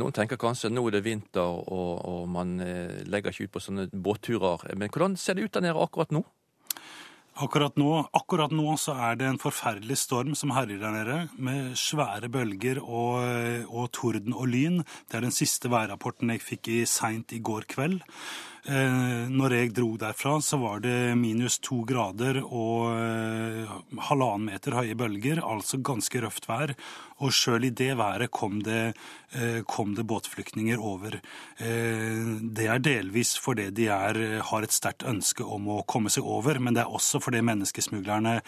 Noen 0.00 0.14
tenker 0.16 0.40
kanskje 0.40 0.70
nå 0.72 0.86
er 0.88 0.94
det 0.96 1.02
vinter 1.04 1.44
og, 1.44 1.90
og 2.08 2.22
man 2.32 2.56
eh, 2.64 3.02
legger 3.04 3.34
ikke 3.34 3.50
ut 3.50 3.56
på 3.58 3.64
sånne 3.66 3.90
båtturer. 3.92 4.64
Men 4.80 4.88
hvordan 4.88 5.18
ser 5.20 5.36
det 5.36 5.44
ut 5.44 5.52
der 5.52 5.66
nede 5.66 5.82
akkurat 5.84 6.14
nå? 6.16 6.24
Akkurat 7.40 7.78
nå, 7.80 7.88
akkurat 8.12 8.52
nå, 8.52 8.74
så 8.76 8.92
er 9.08 9.16
det 9.16 9.24
en 9.24 9.38
forferdelig 9.40 9.96
storm 10.02 10.34
som 10.36 10.52
herjer 10.52 10.82
der 10.82 10.92
nede, 10.92 11.18
med 11.40 11.72
svære 11.80 12.28
bølger 12.28 12.82
og, 12.82 13.24
og, 13.70 13.86
torden 13.96 14.36
og 14.36 14.50
lyn. 14.52 14.82
Det 15.08 15.16
er 15.16 15.24
den 15.24 15.32
siste 15.32 15.70
værrapporten 15.72 16.28
jeg 16.34 16.44
fikk 16.44 16.68
i 16.68 16.82
seint 16.84 17.32
i 17.32 17.40
går 17.40 17.64
kveld. 17.72 18.02
Eh, 18.62 19.26
når 19.26 19.56
jeg 19.56 19.70
dro 19.74 19.96
derfra, 19.98 20.36
så 20.38 20.56
var 20.62 20.82
det 20.84 21.16
minus 21.18 21.56
to 21.58 21.80
grader 21.82 22.38
og 22.44 22.92
eh, 22.94 23.72
halvannen 24.06 24.52
meter 24.52 24.76
høye 24.78 24.94
bølger, 24.94 25.40
altså 25.42 25.80
ganske 25.82 26.22
røft 26.22 26.46
vær. 26.46 26.76
Og 27.22 27.34
sjøl 27.34 27.66
i 27.66 27.72
det 27.74 27.92
været 27.98 28.30
kom 28.34 28.60
det, 28.62 28.94
eh, 29.34 29.62
kom 29.66 29.96
det 29.98 30.06
båtflyktninger 30.06 30.78
over. 30.78 31.18
Det 31.62 32.64
er 32.66 32.80
delvis 32.82 33.36
fordi 33.38 33.68
de 33.74 33.86
er, 33.94 34.16
har 34.42 34.64
et 34.64 34.74
sterkt 34.74 35.04
ønske 35.06 35.44
om 35.46 35.68
å 35.70 35.82
komme 35.86 36.10
seg 36.10 36.26
over, 36.26 36.58
men 36.58 36.74
det 36.74 36.82
er 36.82 36.90
også 36.90 37.20
fordi 37.22 37.42
menneskesmuglerne 37.46 38.40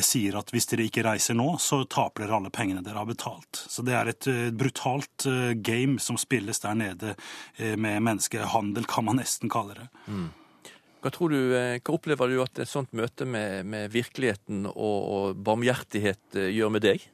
sier 0.00 0.38
at 0.40 0.52
hvis 0.52 0.70
dere 0.70 0.86
ikke 0.88 1.04
reiser 1.04 1.36
nå, 1.36 1.50
så 1.60 1.82
taper 1.84 2.24
dere 2.24 2.38
alle 2.38 2.52
pengene 2.54 2.84
dere 2.84 3.02
har 3.02 3.10
betalt. 3.10 3.60
Så 3.68 3.84
det 3.84 3.96
er 3.98 4.12
et 4.14 4.30
brutalt 4.56 5.28
game 5.60 6.00
som 6.00 6.16
spilles 6.20 6.64
der 6.64 6.78
nede 6.80 7.12
med 7.76 8.00
menneskehandel, 8.08 8.88
kan 8.88 9.10
man 9.10 9.20
nesten 9.20 9.52
kalle 9.52 9.61
det. 9.70 9.88
Mm. 10.06 10.28
Hva, 11.02 11.10
du, 11.10 11.38
hva, 11.50 11.94
opplever 11.94 12.30
du 12.30 12.36
at 12.44 12.62
et 12.62 12.70
sånt 12.70 12.92
møte 12.94 13.26
med, 13.26 13.66
med 13.66 13.90
virkeligheten 13.94 14.68
og, 14.70 14.98
og 15.16 15.40
barmhjertighet 15.46 16.38
gjør 16.52 16.74
med 16.74 16.86
deg? 16.86 17.06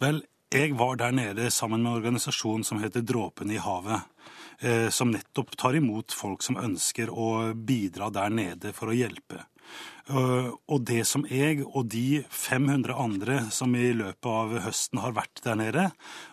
Vel, 0.00 0.22
jeg 0.54 0.76
var 0.78 0.96
der 1.00 1.12
nede 1.12 1.50
sammen 1.50 1.82
med 1.82 1.90
en 1.90 1.98
organisasjon 1.98 2.64
som 2.64 2.80
heter 2.80 3.04
Dråpen 3.04 3.50
i 3.52 3.60
havet. 3.60 4.06
Eh, 4.58 4.88
som 4.88 5.10
nettopp 5.12 5.56
tar 5.56 5.76
imot 5.76 6.14
folk 6.16 6.44
som 6.44 6.56
ønsker 6.56 7.10
å 7.12 7.52
bidra 7.52 8.08
der 8.14 8.32
nede 8.32 8.72
for 8.76 8.88
å 8.88 8.96
hjelpe. 8.96 9.44
Uh, 10.06 10.54
og 10.70 10.84
det 10.86 11.00
som 11.10 11.24
jeg 11.26 11.64
og 11.66 11.88
de 11.90 12.20
500 12.30 12.94
andre 12.94 13.40
som 13.50 13.72
i 13.74 13.88
løpet 13.90 14.28
av 14.30 14.52
høsten 14.62 15.00
har 15.02 15.16
vært 15.16 15.42
der 15.42 15.58
nede, 15.58 15.88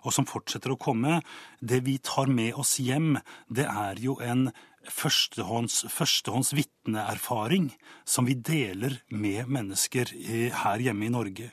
og 0.05 0.13
som 0.13 0.27
fortsetter 0.29 0.75
å 0.75 0.77
komme, 0.77 1.23
det 1.57 1.81
vi 1.87 1.97
tar 1.97 2.29
med 2.29 2.53
oss 2.61 2.75
hjem, 2.77 3.17
det 3.49 3.65
er 3.65 3.97
jo 4.03 4.19
en 4.21 4.51
førstehånds, 4.91 5.83
førstehånds 5.91 6.53
vitneerfaring 6.57 7.71
som 8.05 8.27
vi 8.27 8.35
deler 8.35 8.97
med 9.13 9.47
mennesker 9.51 10.11
her 10.63 10.83
hjemme 10.83 11.07
i 11.07 11.13
Norge. 11.13 11.51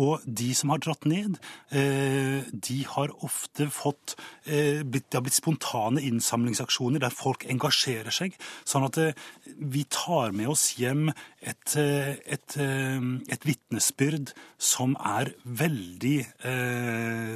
Og 0.00 0.24
de 0.24 0.50
som 0.56 0.72
har 0.72 0.80
dratt 0.82 1.04
ned, 1.08 1.36
eh, 1.70 2.46
de 2.52 2.78
har 2.88 3.12
ofte 3.26 3.68
fått 3.72 4.16
eh, 4.46 4.80
Det 4.80 5.12
har 5.12 5.24
blitt 5.24 5.36
spontane 5.36 6.02
innsamlingsaksjoner 6.08 7.02
der 7.02 7.14
folk 7.14 7.44
engasjerer 7.44 8.14
seg. 8.14 8.36
Sånn 8.64 8.86
at 8.88 8.98
eh, 9.00 9.18
vi 9.60 9.84
tar 9.90 10.32
med 10.36 10.48
oss 10.52 10.70
hjem 10.78 11.10
et, 11.40 11.74
et, 11.76 12.56
et 12.60 13.44
vitnesbyrd 13.48 14.32
som 14.60 14.92
er 15.08 15.30
veldig 15.44 16.16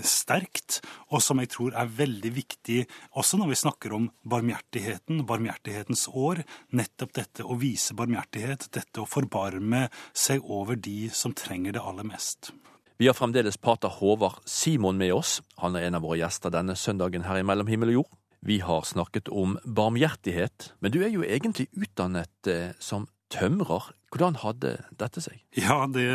sterkt, 0.05 0.83
og 1.09 1.23
som 1.25 1.41
jeg 1.41 1.51
tror 1.55 1.77
er 1.81 1.89
veldig 1.89 2.33
viktig 2.37 2.83
også 3.17 3.41
når 3.41 3.53
vi 3.55 3.61
snakker 3.63 3.95
om 3.97 4.11
barmhjertigheten 4.29 5.25
barmhjertighetens 5.29 6.07
år. 6.13 6.45
Nettopp 6.77 7.15
dette 7.17 7.47
å 7.47 7.57
vise 7.61 7.97
barmhjertighet, 7.97 8.69
dette 8.77 9.03
å 9.03 9.09
forbarme 9.09 9.89
seg 10.13 10.45
over 10.45 10.77
de 10.77 11.09
som 11.15 11.35
trenger 11.37 11.77
det 11.77 11.85
aller 11.85 12.07
mest. 12.09 12.54
Vi 12.97 13.09
har 13.09 13.17
fremdeles 13.19 13.57
pater 13.59 13.91
Håvard 13.91 14.37
Simon 14.47 14.97
med 14.97 15.15
oss. 15.17 15.41
Han 15.59 15.75
er 15.75 15.89
en 15.89 15.97
av 15.99 16.05
våre 16.07 16.21
gjester 16.21 16.53
denne 16.55 16.77
søndagen 16.79 17.25
her 17.27 17.41
i 17.41 17.47
Mellom 17.47 17.67
himmel 17.67 17.91
og 17.91 17.97
jord. 17.99 18.13
Vi 18.47 18.61
har 18.63 18.85
snakket 18.87 19.31
om 19.35 19.57
barmhjertighet, 19.65 20.69
men 20.79 20.93
du 20.95 21.01
er 21.03 21.11
jo 21.11 21.25
egentlig 21.27 21.67
utdannet 21.75 22.51
eh, 22.51 22.71
som 22.79 23.09
tømrer. 23.35 23.89
Hvordan 24.15 24.39
hadde 24.45 24.77
dette 25.01 25.25
seg? 25.25 25.41
Ja, 25.59 25.89
det, 25.91 26.07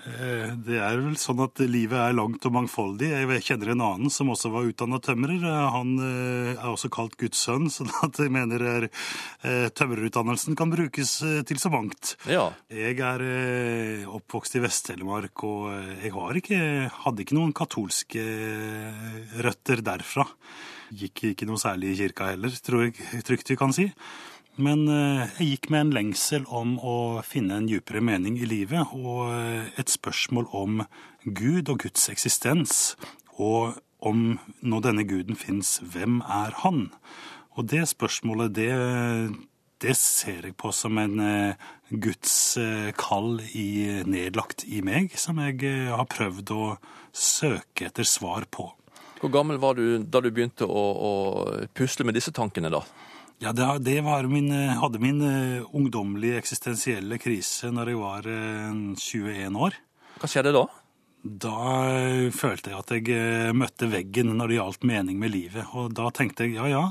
det 0.00 0.78
er 0.80 0.96
vel 1.02 1.16
sånn 1.20 1.42
at 1.44 1.60
livet 1.68 1.98
er 2.00 2.14
langt 2.16 2.44
og 2.48 2.54
mangfoldig. 2.54 3.10
Jeg 3.10 3.44
kjenner 3.44 3.72
en 3.74 3.82
annen 3.84 4.12
som 4.12 4.30
også 4.32 4.48
var 4.52 4.68
utdanna 4.68 5.00
tømrer. 5.02 5.44
Han 5.74 5.92
eh, 6.00 6.52
er 6.54 6.68
også 6.70 6.88
kalt 6.92 7.18
Guds 7.20 7.42
sønn, 7.44 7.68
så 7.74 7.84
jeg 8.16 8.32
mener 8.32 8.64
er, 8.64 8.88
eh, 9.44 9.68
tømrerutdannelsen 9.76 10.56
kan 10.58 10.72
brukes 10.72 11.18
eh, 11.26 11.42
til 11.48 11.60
så 11.60 11.72
mangt. 11.72 12.14
Ja. 12.30 12.48
Jeg 12.72 12.96
er 13.04 13.26
eh, 13.26 14.08
oppvokst 14.08 14.56
i 14.56 14.64
Vest-Telemark, 14.64 15.44
og 15.44 15.68
eh, 15.74 15.92
jeg 16.06 16.16
har 16.16 16.40
ikke, 16.40 16.62
hadde 17.04 17.26
ikke 17.26 17.38
noen 17.38 17.54
katolske 17.56 18.24
eh, 18.24 19.38
røtter 19.44 19.84
derfra. 19.84 20.26
Gikk 20.96 21.28
ikke 21.34 21.46
noe 21.46 21.60
særlig 21.60 21.92
i 21.92 22.00
kirka 22.00 22.32
heller, 22.32 22.56
tror 22.64 22.88
jeg 22.88 23.24
trygt 23.26 23.52
vi 23.52 23.60
kan 23.60 23.76
si. 23.76 23.90
Men 24.58 24.88
eh, 24.90 25.28
jeg 25.38 25.52
gikk 25.52 25.68
med 25.70 25.84
en 25.84 25.92
lengsel 25.94 26.46
om 26.48 26.74
å 26.82 26.96
finne 27.26 27.60
en 27.60 27.68
djupere 27.70 28.02
mening 28.02 28.38
i 28.40 28.48
livet, 28.48 28.90
og 28.96 29.30
eh, 29.30 29.68
et 29.78 29.92
spørsmål 29.92 30.48
om 30.56 30.82
Gud 31.24 31.70
og 31.70 31.84
Guds 31.84 32.08
eksistens, 32.10 32.96
og 33.38 33.78
om 34.00 34.40
når 34.64 34.86
denne 34.88 35.04
guden 35.06 35.38
fins, 35.38 35.78
hvem 35.84 36.20
er 36.24 36.56
han? 36.64 36.88
Og 37.54 37.68
det 37.70 37.84
spørsmålet, 37.92 38.54
det, 38.56 38.70
det 39.84 39.94
ser 40.00 40.48
jeg 40.48 40.56
på 40.58 40.72
som 40.74 40.98
en 40.98 41.22
eh, 41.24 41.68
Guds 41.90 42.34
kall 42.98 43.40
i, 43.58 44.02
nedlagt 44.06 44.64
i 44.66 44.82
meg, 44.86 45.14
som 45.18 45.40
jeg 45.42 45.62
har 45.90 46.06
prøvd 46.10 46.52
å 46.54 46.64
søke 47.10 47.88
etter 47.88 48.06
svar 48.06 48.46
på. 48.50 48.68
Hvor 49.20 49.32
gammel 49.34 49.58
var 49.60 49.76
du 49.76 50.00
da 50.00 50.22
du 50.22 50.30
begynte 50.30 50.64
å, 50.64 50.84
å 50.94 51.12
pusle 51.76 52.06
med 52.08 52.16
disse 52.16 52.32
tankene, 52.32 52.70
da? 52.72 52.84
Ja, 53.40 53.52
det, 53.52 54.02
min, 54.28 54.50
eh, 54.52 54.76
hadde 54.76 54.98
min 55.00 55.22
eh, 55.24 55.62
ungdommelige 55.72 56.36
eksistensielle 56.42 57.16
krise 57.16 57.70
når 57.72 57.88
jeg 57.88 58.00
var 58.02 58.26
eh, 58.28 58.74
21 59.00 59.56
år. 59.56 59.78
Hva 60.20 60.28
skjedde 60.28 60.52
da? 60.52 60.66
Da 61.20 61.54
eh, 61.88 62.26
følte 62.36 62.74
jeg 62.74 62.82
at 62.82 62.92
jeg 62.92 63.08
eh, 63.16 63.54
møtte 63.56 63.88
veggen 63.88 64.34
når 64.36 64.52
det 64.52 64.58
gjaldt 64.58 64.84
mening 64.92 65.16
med 65.22 65.32
livet. 65.32 65.72
Og 65.72 65.94
da 65.96 66.10
tenkte 66.12 66.44
jeg 66.44 66.58
ja, 66.58 66.68
ja, 66.68 66.84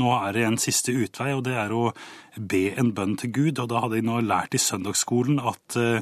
nå 0.00 0.10
er 0.16 0.38
det 0.38 0.46
en 0.48 0.58
siste 0.60 0.96
utvei, 0.96 1.34
og 1.36 1.44
det 1.44 1.58
er 1.60 1.76
å 1.76 1.90
be 2.36 2.70
en 2.80 2.94
bønn 2.96 3.18
til 3.20 3.34
Gud. 3.36 3.60
Og 3.60 3.68
da 3.68 3.84
hadde 3.84 4.00
jeg 4.00 4.08
nå 4.08 4.22
lært 4.24 4.56
i 4.56 4.62
søndagsskolen 4.62 5.36
at 5.52 5.76
eh, 5.76 6.00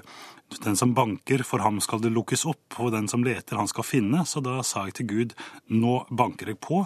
den 0.64 0.76
som 0.76 0.94
banker, 0.96 1.42
for 1.44 1.62
ham 1.62 1.80
skal 1.84 2.00
det 2.02 2.12
lukkes 2.14 2.46
opp, 2.48 2.78
og 2.80 2.92
den 2.94 3.08
som 3.10 3.24
leter, 3.24 3.58
han 3.60 3.68
skal 3.68 3.86
finne. 3.86 4.24
Så 4.26 4.40
da 4.44 4.58
sa 4.66 4.86
jeg 4.88 4.98
til 4.98 5.10
Gud, 5.10 5.34
nå 5.68 6.00
banker 6.08 6.52
jeg 6.52 6.60
på, 6.64 6.84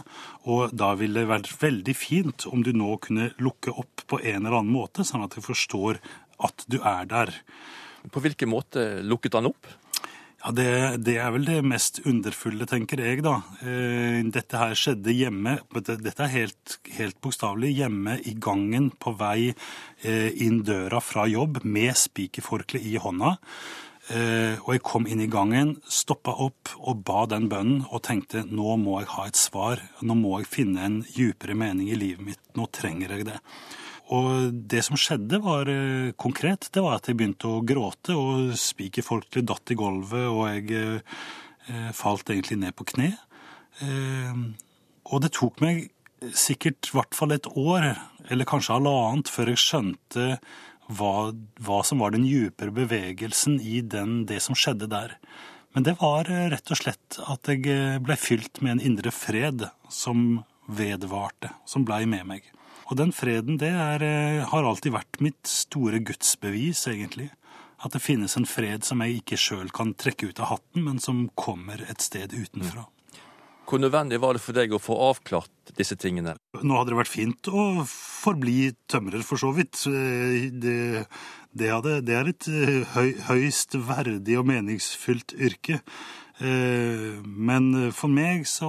og 0.51 0.75
da 0.75 0.93
ville 0.99 1.23
det 1.23 1.31
vært 1.31 1.53
veldig 1.63 1.95
fint 1.97 2.49
om 2.51 2.65
du 2.67 2.73
nå 2.75 2.97
kunne 3.05 3.31
lukke 3.43 3.75
opp 3.75 4.05
på 4.11 4.19
en 4.21 4.43
eller 4.43 4.59
annen 4.59 4.75
måte, 4.75 5.07
sånn 5.07 5.25
at 5.27 5.39
jeg 5.39 5.47
forstår 5.47 6.03
at 6.43 6.67
du 6.67 6.81
er 6.81 7.07
der. 7.11 7.35
På 8.11 8.23
hvilken 8.23 8.51
måte 8.51 8.89
lukket 9.07 9.39
han 9.39 9.53
opp? 9.53 9.71
Ja, 10.43 10.51
det, 10.51 10.65
det 11.07 11.13
er 11.23 11.31
vel 11.31 11.45
det 11.47 11.61
mest 11.63 12.01
underfulle, 12.09 12.67
tenker 12.67 12.99
jeg, 12.99 13.21
da. 13.23 13.37
Eh, 13.63 14.19
Dette 14.35 14.59
her 14.59 14.73
skjedde 14.79 15.15
hjemme, 15.15 15.53
dette 15.77 16.25
er 16.25 16.33
helt, 16.33 16.79
helt 16.97 17.21
bokstavelig, 17.23 17.71
hjemme 17.79 18.17
i 18.27 18.35
gangen 18.43 18.89
på 18.99 19.13
vei 19.21 19.53
eh, 19.53 20.33
inn 20.43 20.65
døra 20.67 20.99
fra 20.99 21.29
jobb 21.31 21.61
med 21.63 21.95
spikerforkle 22.01 22.83
i 22.83 22.97
hånda. 22.99 23.37
Eh, 24.11 24.59
Og 24.65 24.73
jeg 24.75 24.83
kom 24.83 25.07
inn 25.07 25.23
i 25.23 25.31
gangen, 25.31 25.77
stoppa 25.87 26.35
opp 26.43 26.75
og 26.81 27.05
ba 27.07 27.23
den 27.31 27.47
bønnen 27.53 27.85
og 27.93 28.03
tenkte 28.03 28.43
nå 28.43 28.75
må 28.83 28.99
jeg 28.99 29.13
ha 29.15 29.29
et 29.31 29.39
svar. 29.39 29.79
Nå 30.03 30.19
må 30.19 30.41
jeg 30.41 30.51
finne 30.51 30.83
en 30.89 30.99
djupere 31.07 31.55
mening 31.55 31.87
i 31.95 32.01
livet 32.03 32.27
mitt. 32.33 32.43
Nå 32.59 32.67
trenger 32.75 33.15
jeg 33.15 33.31
det. 33.31 33.39
Og 34.13 34.53
det 34.69 34.83
som 34.85 34.99
skjedde 34.99 35.41
var 35.45 35.71
eh, 35.71 36.13
konkret, 36.21 36.69
det 36.75 36.83
var 36.85 36.99
at 36.99 37.09
jeg 37.09 37.19
begynte 37.19 37.49
å 37.49 37.63
gråte, 37.67 38.17
og 38.19 38.53
spikerfolket 38.61 39.47
datt 39.49 39.73
i 39.73 39.79
gulvet, 39.79 40.27
og 40.29 40.45
jeg 40.51 40.77
eh, 40.77 41.89
falt 41.97 42.33
egentlig 42.33 42.61
ned 42.61 42.77
på 42.77 42.87
kne. 42.93 43.15
Eh, 43.85 44.43
og 45.13 45.25
det 45.25 45.33
tok 45.39 45.63
meg 45.65 45.89
sikkert 46.39 46.91
i 46.91 46.97
hvert 46.97 47.17
fall 47.17 47.35
et 47.35 47.49
år, 47.49 47.93
eller 48.31 48.49
kanskje 48.49 48.77
halvannet, 48.77 49.31
før 49.33 49.53
jeg 49.53 49.63
skjønte 49.63 50.29
hva, 50.93 51.33
hva 51.63 51.81
som 51.87 52.03
var 52.03 52.15
den 52.15 52.27
djupere 52.29 52.75
bevegelsen 52.75 53.59
i 53.61 53.81
den, 53.81 54.23
det 54.29 54.43
som 54.45 54.59
skjedde 54.59 54.91
der. 54.93 55.17
Men 55.73 55.87
det 55.89 55.97
var 56.03 56.29
eh, 56.31 56.49
rett 56.53 56.73
og 56.73 56.79
slett 56.79 57.21
at 57.33 57.49
jeg 57.49 57.67
eh, 57.71 58.01
ble 58.03 58.17
fylt 58.21 58.61
med 58.65 58.77
en 58.77 58.87
indre 58.93 59.13
fred 59.15 59.67
som 59.93 60.43
vedvarte, 60.69 61.53
som 61.69 61.87
blei 61.89 62.05
med 62.09 62.29
meg. 62.29 62.51
Og 62.91 62.97
den 62.99 63.13
freden, 63.15 63.59
det 63.61 63.71
er, 63.71 64.03
eh, 64.03 64.45
har 64.45 64.65
alltid 64.65 64.93
vært 64.93 65.21
mitt 65.21 65.47
store 65.49 66.01
gudsbevis, 66.03 66.87
egentlig. 66.91 67.31
At 67.83 67.93
det 67.93 68.03
finnes 68.03 68.37
en 68.37 68.47
fred 68.47 68.85
som 68.85 69.01
jeg 69.03 69.23
ikke 69.23 69.39
sjøl 69.39 69.71
kan 69.75 69.95
trekke 69.95 70.29
ut 70.31 70.41
av 70.41 70.53
hatten, 70.53 70.85
men 70.85 70.99
som 71.03 71.29
kommer 71.35 71.83
et 71.89 72.01
sted 72.01 72.31
utenfra. 72.31 72.87
Hvor 73.67 73.79
nødvendig 73.79 74.21
var 74.21 74.35
det 74.35 74.43
for 74.43 74.53
deg 74.53 74.75
å 74.75 74.81
få 74.83 74.95
avklart 75.11 75.73
disse 75.79 75.97
tingene? 75.97 76.37
Nå 76.63 76.77
hadde 76.77 76.93
det 76.93 76.99
vært 76.99 77.15
fint 77.15 77.49
å 77.49 77.87
forbli 77.87 78.75
tømrer, 78.91 79.23
for 79.25 79.41
så 79.41 79.55
vidt. 79.55 79.87
Eh, 79.87 80.51
Det, 80.51 81.07
det, 81.55 81.71
hadde, 81.71 82.03
det 82.05 82.15
er 82.15 82.29
et 82.29 82.49
eh, 82.49 82.85
høy, 82.95 83.15
høyst 83.31 83.75
verdig 83.75 84.39
og 84.39 84.47
meningsfylt 84.47 85.35
yrke. 85.39 85.81
Men 86.43 87.93
for 87.95 88.11
meg 88.11 88.49
så 88.51 88.67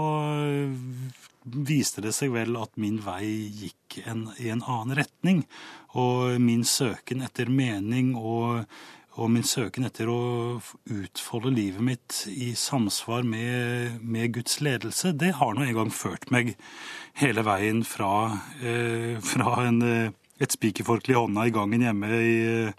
viste 1.44 2.02
det 2.04 2.14
seg 2.16 2.34
vel 2.34 2.58
at 2.60 2.76
min 2.80 3.00
vei 3.04 3.26
gikk 3.52 4.00
en, 4.08 4.28
i 4.40 4.50
en 4.54 4.64
annen 4.64 4.98
retning. 4.98 5.44
Og 6.00 6.40
min 6.42 6.64
søken 6.68 7.24
etter 7.26 7.52
mening 7.52 8.14
og, 8.18 8.64
og 9.20 9.30
min 9.30 9.46
søken 9.46 9.86
etter 9.86 10.10
å 10.10 10.58
utfolde 10.90 11.54
livet 11.54 11.86
mitt 11.86 12.24
i 12.32 12.54
samsvar 12.58 13.26
med, 13.28 14.00
med 14.02 14.34
Guds 14.40 14.60
ledelse, 14.66 15.14
det 15.14 15.36
har 15.38 15.54
nå 15.54 15.68
en 15.68 15.78
gang 15.84 15.94
ført 15.94 16.32
meg 16.34 16.56
hele 17.22 17.46
veien 17.46 17.84
fra, 17.86 18.40
eh, 18.64 19.20
fra 19.22 19.60
en, 19.68 19.82
eh, 19.86 20.12
et 20.42 20.56
spikerforkle 20.56 21.14
i 21.14 21.20
hånda 21.20 21.46
i 21.48 21.54
gangen 21.54 21.86
hjemme 21.86 22.10
i, 22.18 22.74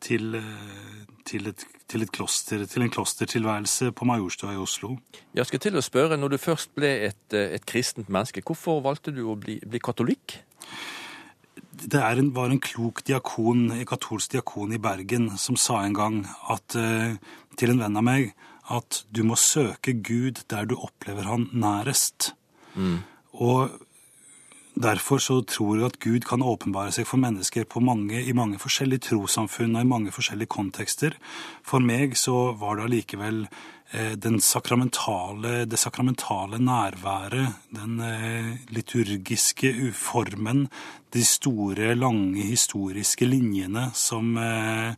til, 0.00 0.34
eh, 0.38 1.02
til, 1.26 1.50
et, 1.50 1.66
til, 1.90 2.04
et 2.06 2.12
kloster, 2.14 2.62
til 2.70 2.84
en 2.86 2.92
klostertilværelse 2.92 3.90
på 3.96 4.06
Majorstua 4.08 4.54
i 4.54 4.60
Oslo. 4.60 4.94
Jeg 5.34 5.48
skal 5.50 5.62
til 5.66 5.78
å 5.78 5.82
spørre, 5.84 6.16
Når 6.16 6.28
du 6.28 6.38
først 6.38 6.74
ble 6.74 6.92
et, 7.10 7.26
eh, 7.32 7.54
et 7.56 7.66
kristent 7.66 8.08
menneske, 8.08 8.42
hvorfor 8.46 8.80
valgte 8.82 9.14
du 9.14 9.26
å 9.26 9.36
bli, 9.36 9.60
bli 9.66 9.78
katolikk? 9.78 10.40
det 11.80 12.00
er 12.00 12.18
en, 12.20 12.34
var 12.36 12.50
en 12.52 12.60
klok 12.60 13.00
diakon, 13.08 13.70
en 13.72 13.86
katolsk 13.88 14.34
diakon 14.34 14.74
i 14.76 14.80
Bergen 14.82 15.30
som 15.40 15.56
sa 15.56 15.80
en 15.84 15.94
gang 15.96 16.18
at, 16.52 16.76
eh, 16.76 17.16
til 17.56 17.72
en 17.72 17.80
venn 17.80 17.96
av 17.96 18.04
meg 18.04 18.34
at 18.70 19.04
du 19.10 19.22
må 19.26 19.38
søke 19.40 19.94
Gud 20.02 20.44
der 20.52 20.68
du 20.68 20.76
opplever 20.76 21.26
han 21.26 21.48
nærest. 21.52 22.34
Og 23.32 23.70
derfor 24.74 25.18
så 25.18 25.40
tror 25.42 25.78
jeg 25.78 25.86
at 25.86 25.98
Gud 26.02 26.26
kan 26.28 26.42
åpenbare 26.42 26.92
seg 26.94 27.08
for 27.08 27.20
mennesker 27.20 27.66
mange, 27.80 28.22
i 28.22 28.32
mange 28.32 28.58
forskjellige 28.58 29.10
trossamfunn 29.10 29.76
og 29.76 29.82
i 29.82 29.88
mange 29.88 30.12
forskjellige 30.14 30.50
kontekster. 30.50 31.16
For 31.62 31.80
meg 31.80 32.16
så 32.16 32.52
var 32.58 32.76
det 32.76 32.86
allikevel 32.86 33.46
eh, 33.92 34.14
sakramentale, 34.40 35.64
det 35.66 35.78
sakramentale 35.78 36.58
nærværet, 36.58 37.54
den 37.74 38.00
eh, 38.00 38.56
liturgiske 38.70 39.74
uformen, 39.88 40.68
de 41.12 41.24
store, 41.24 41.94
lange 41.94 42.42
historiske 42.42 43.26
linjene 43.26 43.90
som, 43.94 44.36
eh, 44.36 44.94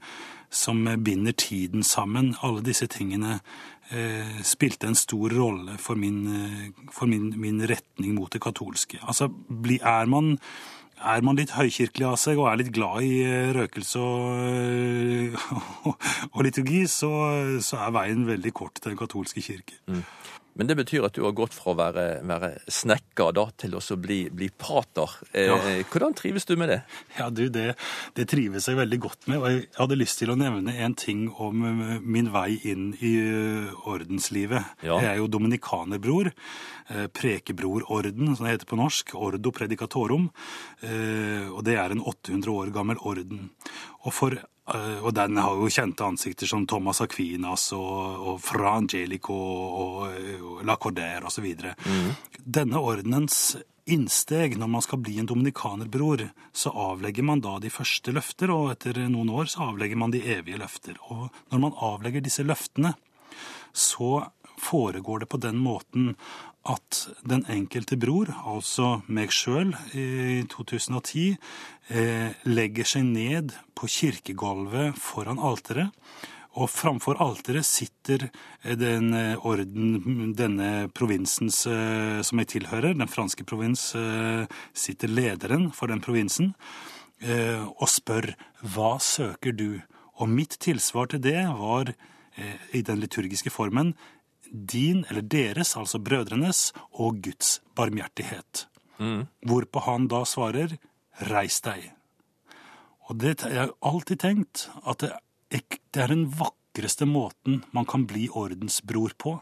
som 0.50 0.84
binder 1.04 1.32
tiden 1.32 1.82
sammen. 1.82 2.34
Alle 2.42 2.60
disse 2.60 2.86
tingene 2.86 3.40
spilte 4.46 4.88
en 4.88 4.98
stor 4.98 5.34
rolle 5.36 5.78
for, 5.80 5.98
min, 6.00 6.20
eh, 6.32 6.84
for 6.92 7.10
min, 7.10 7.32
min 7.40 7.60
retning 7.68 8.14
mot 8.16 8.32
det 8.32 8.42
katolske. 8.42 9.00
Altså, 9.02 9.30
er 9.80 10.06
man 10.10 10.38
er 11.02 11.24
man 11.26 11.38
litt 11.38 11.50
høykirkelig 11.56 12.06
av 12.06 12.18
seg 12.20 12.38
og 12.38 12.48
er 12.50 12.60
litt 12.60 12.72
glad 12.74 13.02
i 13.06 13.22
eh, 13.26 13.50
røkelse 13.56 14.02
og, 14.02 15.38
og 16.34 16.44
liturgi, 16.46 16.84
så, 16.90 17.10
så 17.64 17.80
er 17.82 17.96
veien 17.96 18.26
veldig 18.28 18.52
kort 18.54 18.78
til 18.78 18.92
den 18.92 19.00
katolske 19.00 19.42
kirke. 19.44 19.80
Men 20.54 20.68
det 20.68 20.76
betyr 20.76 21.06
at 21.06 21.14
du 21.16 21.22
har 21.24 21.32
gått 21.32 21.54
fra 21.56 21.72
å 21.72 21.76
være, 21.78 22.02
være 22.28 22.48
snekker 22.68 23.30
da, 23.32 23.46
til 23.56 23.72
å 23.78 23.80
bli, 23.96 24.18
bli 24.30 24.50
pater. 24.52 25.14
Eh, 25.32 25.46
Ja. 25.48 25.56
Hvordan 25.88 26.12
trives 26.18 26.44
du 26.44 26.56
med 26.60 26.68
det? 26.68 26.80
Ja, 27.18 27.30
du, 27.30 27.46
det, 27.48 27.74
det 28.18 28.26
trives 28.28 28.68
jeg 28.68 28.76
veldig 28.76 28.98
godt 29.00 29.28
med. 29.32 29.38
Og 29.40 29.48
jeg 29.48 29.68
hadde 29.78 29.96
lyst 29.96 30.18
til 30.20 30.30
å 30.34 30.36
nevne 30.36 30.74
en 30.84 30.94
ting 30.94 31.24
om 31.40 31.64
eh, 31.64 31.94
min 32.04 32.28
vei 32.34 32.58
inn 32.68 32.90
i 33.00 33.14
eh, 33.22 33.72
ordenslivet. 33.88 34.76
Ja. 34.84 35.00
Jeg 35.00 35.14
er 35.14 35.22
jo 35.22 35.30
dominikanerbror. 35.32 36.32
eh, 36.92 37.06
Prekebrororden, 37.16 38.34
som 38.36 38.44
det 38.46 38.52
heter 38.58 38.68
på 38.70 38.76
norsk. 38.80 39.14
Ordo 39.16 39.50
predicatorum. 39.56 40.30
eh, 40.82 41.48
Og 41.52 41.64
det 41.64 41.76
er 41.78 41.90
en 41.96 42.00
800 42.04 42.52
år 42.52 42.72
gammel 42.72 42.96
orden. 43.00 43.50
Og, 44.04 44.12
for, 44.12 44.36
og 45.02 45.10
den 45.14 45.40
har 45.42 45.58
jo 45.58 45.70
kjente 45.72 46.06
ansikter 46.06 46.46
som 46.46 46.66
Thomas 46.70 47.00
Aquinas 47.02 47.64
og, 47.74 48.28
og 48.30 48.36
Fra 48.44 48.76
Angelico 48.78 49.34
og, 49.34 49.96
og 50.38 50.62
Lacordaire 50.68 51.26
osv. 51.26 51.48
Denne 52.38 52.78
ordenens 52.78 53.56
innsteg 53.90 54.54
når 54.58 54.70
man 54.70 54.84
skal 54.84 55.00
bli 55.02 55.16
en 55.18 55.26
dominikanerbror, 55.26 56.28
så 56.54 56.70
avlegger 56.70 57.26
man 57.26 57.42
da 57.42 57.56
de 57.62 57.72
første 57.72 58.14
løfter, 58.14 58.52
og 58.54 58.70
etter 58.76 59.00
noen 59.10 59.32
år 59.34 59.50
så 59.50 59.72
avlegger 59.72 59.98
man 59.98 60.14
de 60.14 60.22
evige 60.36 60.60
løfter. 60.62 61.00
Og 61.10 61.26
når 61.50 61.64
man 61.66 61.80
avlegger 61.82 62.22
disse 62.22 62.46
løftene, 62.46 62.94
så 63.72 64.28
foregår 64.62 65.24
det 65.24 65.30
på 65.32 65.40
den 65.42 65.58
måten 65.58 66.12
at 66.68 67.08
den 67.26 67.42
enkelte 67.50 67.96
bror, 67.98 68.30
altså 68.46 69.00
meg 69.10 69.32
sjøl 69.34 69.72
i 69.98 70.44
2010, 70.50 71.34
eh, 71.90 72.30
legger 72.46 72.86
seg 72.86 73.08
ned 73.08 73.56
på 73.74 73.90
kirkegulvet 73.90 74.98
foran 74.98 75.42
alteret. 75.42 75.90
Og 76.52 76.68
framfor 76.68 77.16
alteret 77.24 77.66
sitter 77.66 78.28
eh, 78.28 78.76
den 78.78 79.10
eh, 79.16 79.42
orden, 79.48 80.32
denne 80.38 80.86
provinsens 80.94 81.64
som 81.66 82.42
jeg 82.42 82.52
tilhører, 82.54 82.94
den 82.94 83.10
franske 83.10 83.46
provins, 83.48 83.90
sitter 84.72 85.10
lederen 85.10 85.70
for 85.74 85.90
den 85.90 86.02
provinsen 86.02 86.52
og 87.22 87.86
spør 87.86 88.32
hva 88.74 88.96
søker 88.98 89.54
du? 89.54 89.78
Og 90.18 90.26
mitt 90.26 90.56
tilsvar 90.58 91.06
til 91.06 91.20
det 91.22 91.38
var 91.54 91.92
i 92.74 92.80
den 92.82 92.98
liturgiske 92.98 93.52
formen 93.54 93.92
din 94.52 95.04
eller 95.08 95.24
deres, 95.24 95.76
altså 95.76 95.98
brødrenes, 95.98 96.72
og 96.92 97.22
Guds 97.24 97.60
barmhjertighet. 97.74 98.66
Hvorpå 99.48 99.82
han 99.88 100.08
da 100.12 100.22
svarer 100.28 100.76
reis 101.32 101.60
deg. 101.64 101.90
Og 103.10 103.18
det 103.20 103.40
jeg 103.42 103.58
har 103.58 103.72
alltid 103.82 104.20
tenkt 104.22 104.68
at 104.86 105.02
det 105.02 106.00
er 106.00 106.12
den 106.12 106.28
vakreste 106.38 107.04
måten 107.08 107.62
man 107.76 107.88
kan 107.88 108.06
bli 108.08 108.28
ordensbror 108.28 109.12
på. 109.18 109.34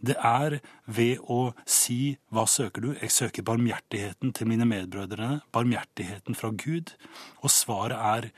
Det 0.00 0.16
er 0.18 0.58
ved 0.84 1.22
å 1.30 1.54
si 1.64 2.16
hva 2.34 2.44
søker 2.50 2.84
du? 2.84 2.90
Jeg 2.98 3.14
søker 3.14 3.46
barmhjertigheten 3.46 4.34
til 4.36 4.50
mine 4.50 4.66
medbrødre, 4.68 5.40
barmhjertigheten 5.54 6.36
fra 6.36 6.50
Gud. 6.50 6.92
Og 7.40 7.54
svaret 7.54 7.96
er 7.96 8.32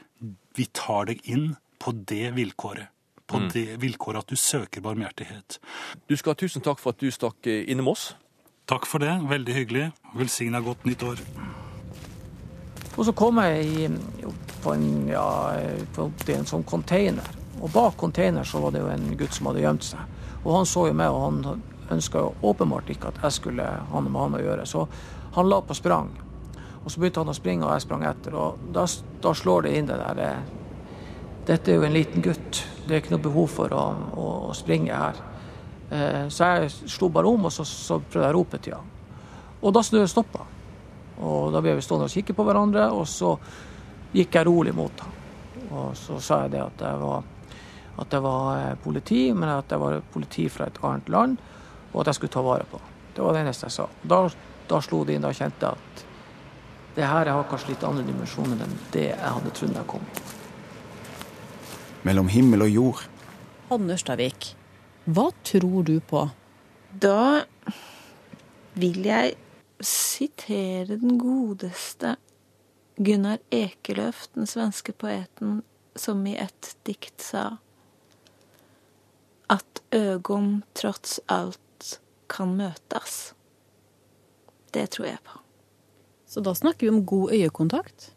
vi 0.56 0.68
tar 0.72 1.08
deg 1.10 1.24
inn 1.24 1.56
på 1.82 1.92
det 2.06 2.34
vilkåret. 2.36 2.92
På 3.26 3.38
Mm. 3.40 3.48
det 3.52 3.80
vilkåret 3.82 4.18
at 4.22 4.26
du 4.30 4.36
søker 4.36 4.80
barmhjertighet. 4.80 5.58
Du 6.08 6.16
skal 6.16 6.30
ha 6.30 6.34
tusen 6.34 6.62
takk 6.62 6.78
for 6.78 6.90
at 6.90 6.98
du 7.00 7.10
stakk 7.10 7.46
eh, 7.46 7.64
innom 7.68 7.88
oss. 7.88 8.14
Takk 8.66 8.86
for 8.86 8.98
det. 8.98 9.20
Veldig 9.28 9.54
hyggelig. 9.54 9.92
Velsigna 10.14 10.60
godt 10.60 10.84
nytt 10.86 11.02
år. 11.02 11.18
Og 12.96 13.04
så 13.04 13.12
kom 13.12 13.38
jeg 13.42 13.64
i, 13.66 13.88
på, 14.62 14.72
en, 14.72 15.08
ja, 15.08 15.52
på 15.94 16.06
en 16.32 16.46
sånn 16.48 16.64
container. 16.64 17.26
Og 17.60 17.70
bak 17.72 17.96
container 18.00 18.44
så 18.44 18.60
var 18.62 18.72
det 18.72 18.80
jo 18.80 18.88
en 18.92 19.16
gutt 19.16 19.34
som 19.36 19.50
hadde 19.50 19.60
gjemt 19.64 19.84
seg. 19.84 20.00
Og 20.44 20.54
han 20.56 20.66
så 20.68 20.86
jo 20.88 20.94
meg, 20.96 21.10
og 21.12 21.22
han 21.26 21.62
ønska 21.90 22.22
åpenbart 22.42 22.88
ikke 22.90 23.08
at 23.12 23.20
jeg 23.22 23.32
skulle 23.40 23.66
ha 23.66 24.00
noe 24.00 24.10
med 24.12 24.20
han 24.22 24.38
å 24.38 24.42
gjøre. 24.44 24.66
Så 24.66 24.86
han 25.36 25.48
la 25.50 25.60
på 25.60 25.76
sprang. 25.76 26.10
Og 26.84 26.90
så 26.92 27.00
begynte 27.02 27.20
han 27.20 27.32
å 27.32 27.36
springe, 27.36 27.66
og 27.66 27.74
jeg 27.74 27.84
sprang 27.86 28.04
etter. 28.06 28.34
Og 28.38 28.70
da, 28.72 28.86
da 29.22 29.34
slår 29.34 29.66
det 29.66 29.74
inn 29.76 29.90
det 29.90 29.98
der 30.00 30.22
eh, 30.22 30.54
Dette 31.46 31.70
er 31.70 31.78
jo 31.78 31.86
en 31.86 31.94
liten 31.94 32.24
gutt. 32.24 32.64
Det 32.86 32.90
er 32.90 33.02
ikke 33.02 33.14
noe 33.14 33.22
behov 33.22 33.48
for 33.54 33.74
å, 33.74 33.82
å, 34.18 34.26
å 34.50 34.54
springe 34.56 34.94
her. 34.94 35.18
Eh, 35.94 36.24
så 36.32 36.50
jeg 36.56 36.72
slo 36.90 37.08
bare 37.14 37.30
om, 37.30 37.46
og 37.46 37.54
så, 37.54 37.62
så 37.66 38.00
prøvde 38.02 38.24
jeg 38.24 38.34
å 38.34 38.36
rope 38.36 38.60
til 38.62 38.74
ham. 38.74 38.88
Og 39.62 39.74
da 39.74 39.82
snøen 39.86 40.10
stoppa. 40.10 40.42
Og 41.22 41.52
da 41.54 41.62
ble 41.64 41.76
vi 41.78 41.84
stående 41.84 42.08
og 42.10 42.12
kikke 42.12 42.34
på 42.36 42.46
hverandre, 42.46 42.88
og 42.92 43.06
så 43.08 43.36
gikk 44.16 44.40
jeg 44.40 44.48
rolig 44.48 44.74
mot 44.76 45.04
ham. 45.04 45.14
Og 45.70 45.94
så 45.98 46.18
sa 46.22 46.42
jeg 46.44 46.56
det 46.56 46.64
at 46.64 46.82
jeg 46.88 47.00
var, 47.04 47.30
at 48.02 48.18
jeg 48.18 48.26
var 48.26 48.50
eh, 48.56 48.74
politi, 48.82 49.22
men 49.30 49.54
at 49.54 49.70
jeg 49.70 49.82
var 49.82 50.02
politi 50.12 50.48
fra 50.52 50.66
et 50.66 50.82
annet 50.82 51.14
land, 51.14 51.38
og 51.92 52.02
at 52.02 52.10
jeg 52.10 52.20
skulle 52.20 52.36
ta 52.36 52.44
vare 52.44 52.66
på. 52.70 52.82
Det 53.14 53.22
var 53.22 53.38
det 53.38 53.46
eneste 53.46 53.70
jeg 53.70 53.78
sa. 53.78 53.86
Da, 54.02 54.24
da 54.66 54.82
slo 54.82 55.04
det 55.06 55.14
inn, 55.14 55.24
da 55.24 55.30
kjente 55.30 55.70
jeg 55.70 55.78
at 55.78 56.04
det 56.96 57.06
her 57.06 57.30
har 57.30 57.46
kanskje 57.48 57.74
litt 57.74 57.84
andre 57.86 58.02
dimensjoner 58.08 58.66
enn 58.66 58.78
det 58.90 59.10
jeg 59.12 59.36
hadde 59.38 59.54
trodd 59.54 59.78
jeg 59.78 59.88
kom 59.94 60.10
i. 60.10 60.25
Mellom 62.06 62.28
himmel 62.30 62.62
og 62.62 62.70
jord. 62.70 63.00
Hanne 63.66 63.96
Ørstavik, 63.96 64.52
hva 65.10 65.24
tror 65.46 65.82
du 65.88 65.96
på? 66.06 66.20
Da 67.02 67.42
vil 68.78 69.00
jeg 69.08 69.34
sitere 69.82 71.00
den 71.00 71.18
godeste 71.18 72.14
Gunnar 72.96 73.42
Ekelöf, 73.50 74.28
den 74.38 74.46
svenske 74.46 74.94
poeten, 74.94 75.64
som 75.98 76.22
i 76.30 76.36
et 76.38 76.76
dikt 76.86 77.26
sa 77.26 77.56
at 79.50 79.82
øgon 79.94 80.62
trots 80.78 81.18
alt 81.26 81.98
kan 82.30 82.54
møtes. 82.54 83.34
Det 84.70 84.92
tror 84.94 85.10
jeg 85.10 85.22
på. 85.26 85.42
Så 86.26 86.42
da 86.42 86.54
snakker 86.54 86.86
vi 86.86 86.94
om 86.94 87.06
god 87.06 87.34
øyekontakt? 87.34 88.12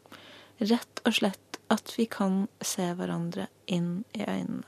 Rett 0.60 1.06
og 1.06 1.16
slett 1.18 1.49
at 1.70 1.94
vi 1.98 2.06
kan 2.10 2.48
se 2.66 2.88
hverandre 2.98 3.48
inn 3.70 4.04
i 4.18 4.26
øynene. 4.26 4.66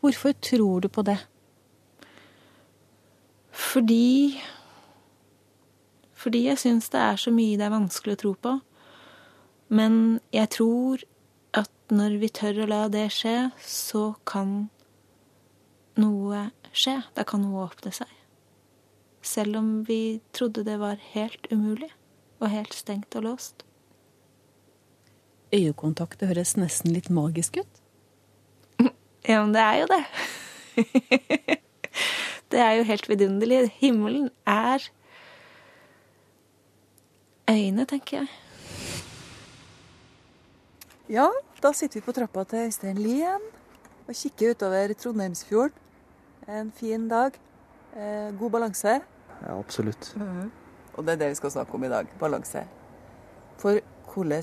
Hvorfor 0.00 0.32
tror 0.32 0.80
du 0.80 0.88
på 0.88 1.02
det? 1.02 1.18
Fordi 3.50 4.40
Fordi 6.14 6.44
jeg 6.44 6.58
syns 6.58 6.88
det 6.92 7.00
er 7.00 7.16
så 7.16 7.30
mye 7.32 7.56
det 7.56 7.64
er 7.64 7.72
vanskelig 7.72 8.16
å 8.16 8.20
tro 8.20 8.32
på. 8.34 8.50
Men 9.72 10.20
jeg 10.36 10.50
tror 10.52 11.00
at 11.56 11.70
når 11.88 12.18
vi 12.20 12.28
tør 12.28 12.64
å 12.64 12.66
la 12.68 12.80
det 12.92 13.06
skje, 13.14 13.50
så 13.64 14.02
kan 14.28 14.68
noe 15.96 16.50
skje. 16.76 16.98
Da 17.16 17.24
kan 17.24 17.40
noe 17.40 17.64
åpne 17.64 17.92
seg. 18.02 18.12
Selv 19.24 19.56
om 19.62 19.72
vi 19.88 20.20
trodde 20.36 20.64
det 20.64 20.76
var 20.80 21.00
helt 21.14 21.48
umulig 21.52 21.88
og 22.40 22.52
helt 22.52 22.76
stengt 22.76 23.16
og 23.16 23.24
låst. 23.30 23.64
Øyekontakt 25.54 26.20
det 26.20 26.30
høres 26.30 26.56
nesten 26.56 26.92
litt 26.94 27.10
magisk 27.10 27.60
ut. 27.62 27.80
Ja, 29.28 29.42
men 29.44 29.52
det 29.54 29.60
er 29.60 29.76
jo 29.82 29.86
det. 29.90 30.04
det 32.52 32.60
er 32.60 32.72
jo 32.78 32.86
helt 32.88 33.08
vidunderlig. 33.08 33.58
Himmelen 33.82 34.30
er 34.46 34.86
øyne, 37.50 37.84
tenker 37.84 38.22
jeg. 38.22 38.30
Ja, 41.10 41.28
da 41.62 41.72
sitter 41.74 42.00
vi 42.00 42.04
på 42.06 42.14
trappa 42.14 42.44
til 42.46 42.70
Øystein 42.70 42.98
Lien 42.98 43.46
og 44.08 44.14
kikker 44.14 44.54
utover 44.54 44.94
Trondheimsfjorden. 44.94 45.76
En 46.48 46.72
fin 46.72 47.08
dag. 47.08 47.36
Eh, 47.96 48.38
god 48.38 48.50
balanse. 48.50 49.00
Ja, 49.42 49.58
absolutt. 49.58 50.16
Og 50.94 51.04
det 51.04 51.12
er 51.12 51.16
det 51.16 51.28
vi 51.28 51.34
skal 51.34 51.50
snakke 51.50 51.74
om 51.74 51.84
i 51.84 51.88
dag. 51.88 52.06
Balanse. 52.18 52.64
For 53.58 53.80
hvordan 54.14 54.42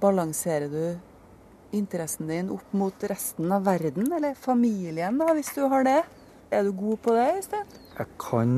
balanserer 0.00 0.68
du 0.72 1.76
interessen 1.76 2.30
din 2.30 2.50
opp 2.50 2.72
mot 2.72 3.04
resten 3.10 3.52
av 3.52 3.64
verden, 3.68 4.10
eller 4.12 4.34
familien, 4.34 5.18
da, 5.20 5.30
hvis 5.36 5.52
du 5.54 5.62
har 5.70 5.86
det? 5.86 6.00
Er 6.50 6.66
du 6.66 6.72
god 6.74 6.98
på 7.04 7.14
det, 7.14 7.28
Øystein? 7.36 7.78
Jeg 7.98 8.08
kan 8.18 8.52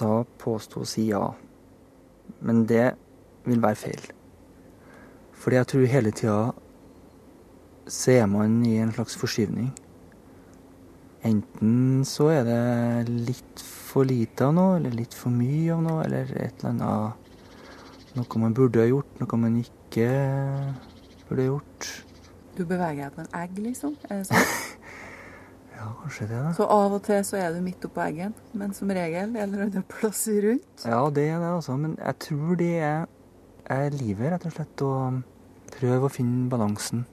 da 0.00 0.24
påstå 0.42 0.82
å 0.82 0.88
si 0.88 1.06
ja. 1.12 1.28
Men 2.42 2.64
det 2.66 2.94
vil 3.46 3.62
være 3.62 3.78
feil. 3.78 4.04
Fordi 5.38 5.60
jeg 5.60 5.70
tror 5.70 5.90
hele 5.92 6.12
tida 6.16 6.38
så 7.86 8.14
er 8.16 8.26
man 8.32 8.62
i 8.66 8.78
en 8.80 8.92
slags 8.96 9.14
forskyvning. 9.20 9.68
Enten 11.24 12.04
så 12.08 12.30
er 12.32 12.42
det 12.48 13.12
litt 13.28 13.62
for 13.62 14.08
lite 14.08 14.48
av 14.48 14.56
noe, 14.56 14.78
eller 14.78 14.96
litt 14.96 15.14
for 15.16 15.32
mye 15.32 15.72
av 15.76 15.84
noe, 15.84 16.00
eller 16.04 16.34
et 16.40 16.64
eller 16.64 16.72
annet 16.74 17.20
Noe 18.14 18.38
man 18.38 18.52
burde 18.54 18.78
ha 18.78 18.86
gjort, 18.86 19.16
noe 19.18 19.36
man 19.42 19.56
ikke 19.58 19.83
burde 21.28 21.46
gjort. 21.46 21.90
Du 22.54 22.64
beveger 22.64 23.04
deg 23.04 23.14
på 23.14 23.22
en 23.22 23.32
egg, 23.42 23.58
liksom? 23.62 23.94
Er 24.08 24.22
det 24.22 24.30
sånn? 24.30 24.48
Ja, 25.74 25.88
kanskje 26.00 26.26
det, 26.30 26.38
da. 26.38 26.50
Så 26.56 26.64
av 26.70 26.92
og 26.96 27.00
til 27.04 27.18
så 27.26 27.36
er 27.36 27.50
du 27.52 27.58
midt 27.60 27.82
oppå 27.84 28.00
eggen, 28.06 28.32
men 28.56 28.70
som 28.72 28.88
regel 28.94 29.34
en 29.34 29.36
eller 29.42 29.66
annen 29.66 29.84
plass 29.90 30.22
rundt. 30.30 30.84
Ja, 30.86 31.00
det 31.12 31.26
er 31.28 31.42
det, 31.42 31.50
altså. 31.50 31.74
Men 31.76 31.96
jeg 31.98 32.16
tror 32.24 32.54
det 32.56 32.70
er, 32.78 33.08
er 33.74 33.96
livet, 33.98 34.30
rett 34.32 34.46
og 34.48 34.54
slett. 34.54 34.84
Å 34.86 35.74
prøve 35.74 36.08
å 36.08 36.12
finne 36.14 36.46
balansen. 36.48 37.04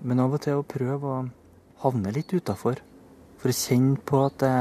Men 0.00 0.22
av 0.22 0.36
og 0.38 0.44
til 0.46 0.60
å 0.60 0.64
prøve 0.64 1.10
å 1.10 1.24
havne 1.82 2.14
litt 2.14 2.32
utafor. 2.32 2.80
For 3.42 3.52
å 3.52 3.56
kjenne 3.56 3.98
på 4.08 4.22
at 4.24 4.38
det, 4.40 4.54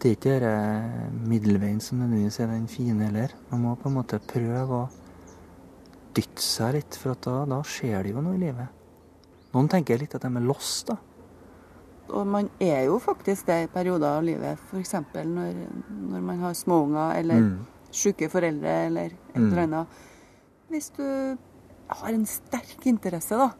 det 0.00 0.10
er 0.10 0.16
ikke 0.16 0.38
denne 0.42 1.28
middelveien 1.30 1.78
som 1.84 2.00
nødvendigvis 2.00 2.40
er 2.40 2.50
den 2.54 2.66
fine 2.72 3.06
heller. 3.06 3.36
Man 3.52 3.66
må 3.66 3.76
på 3.78 3.92
en 3.92 3.98
måte 4.00 4.18
prøve 4.32 4.80
å 4.80 4.88
dytte 6.16 6.42
seg 6.42 6.74
litt, 6.78 6.98
for 6.98 7.18
da, 7.24 7.42
da 7.48 7.60
skjer 7.66 8.04
det 8.04 8.14
jo 8.14 8.24
noe 8.24 8.36
i 8.36 8.42
livet. 8.42 8.76
Noen 9.54 9.70
tenker 9.70 9.98
litt 9.98 10.14
at 10.14 10.24
de 10.26 10.30
er 10.30 10.46
lost, 10.46 10.90
da. 10.90 10.98
Og 12.10 12.26
man 12.26 12.48
er 12.62 12.88
jo 12.88 12.98
faktisk 13.02 13.46
det 13.46 13.58
i 13.64 13.70
perioder 13.70 14.18
av 14.18 14.24
livet, 14.26 14.58
f.eks. 14.70 14.96
Når, 15.14 15.60
når 16.10 16.24
man 16.26 16.40
har 16.42 16.56
småunger 16.58 17.20
eller 17.20 17.44
mm. 17.44 17.52
syke 17.94 18.30
foreldre 18.32 18.72
eller 18.88 19.12
et 19.14 19.36
mm. 19.36 19.46
eller 19.46 19.62
annet. 19.62 20.00
Hvis 20.70 20.90
du 20.96 21.04
har 21.90 22.10
en 22.10 22.26
sterk 22.26 22.86
interesse, 22.86 23.38
da, 23.38 23.50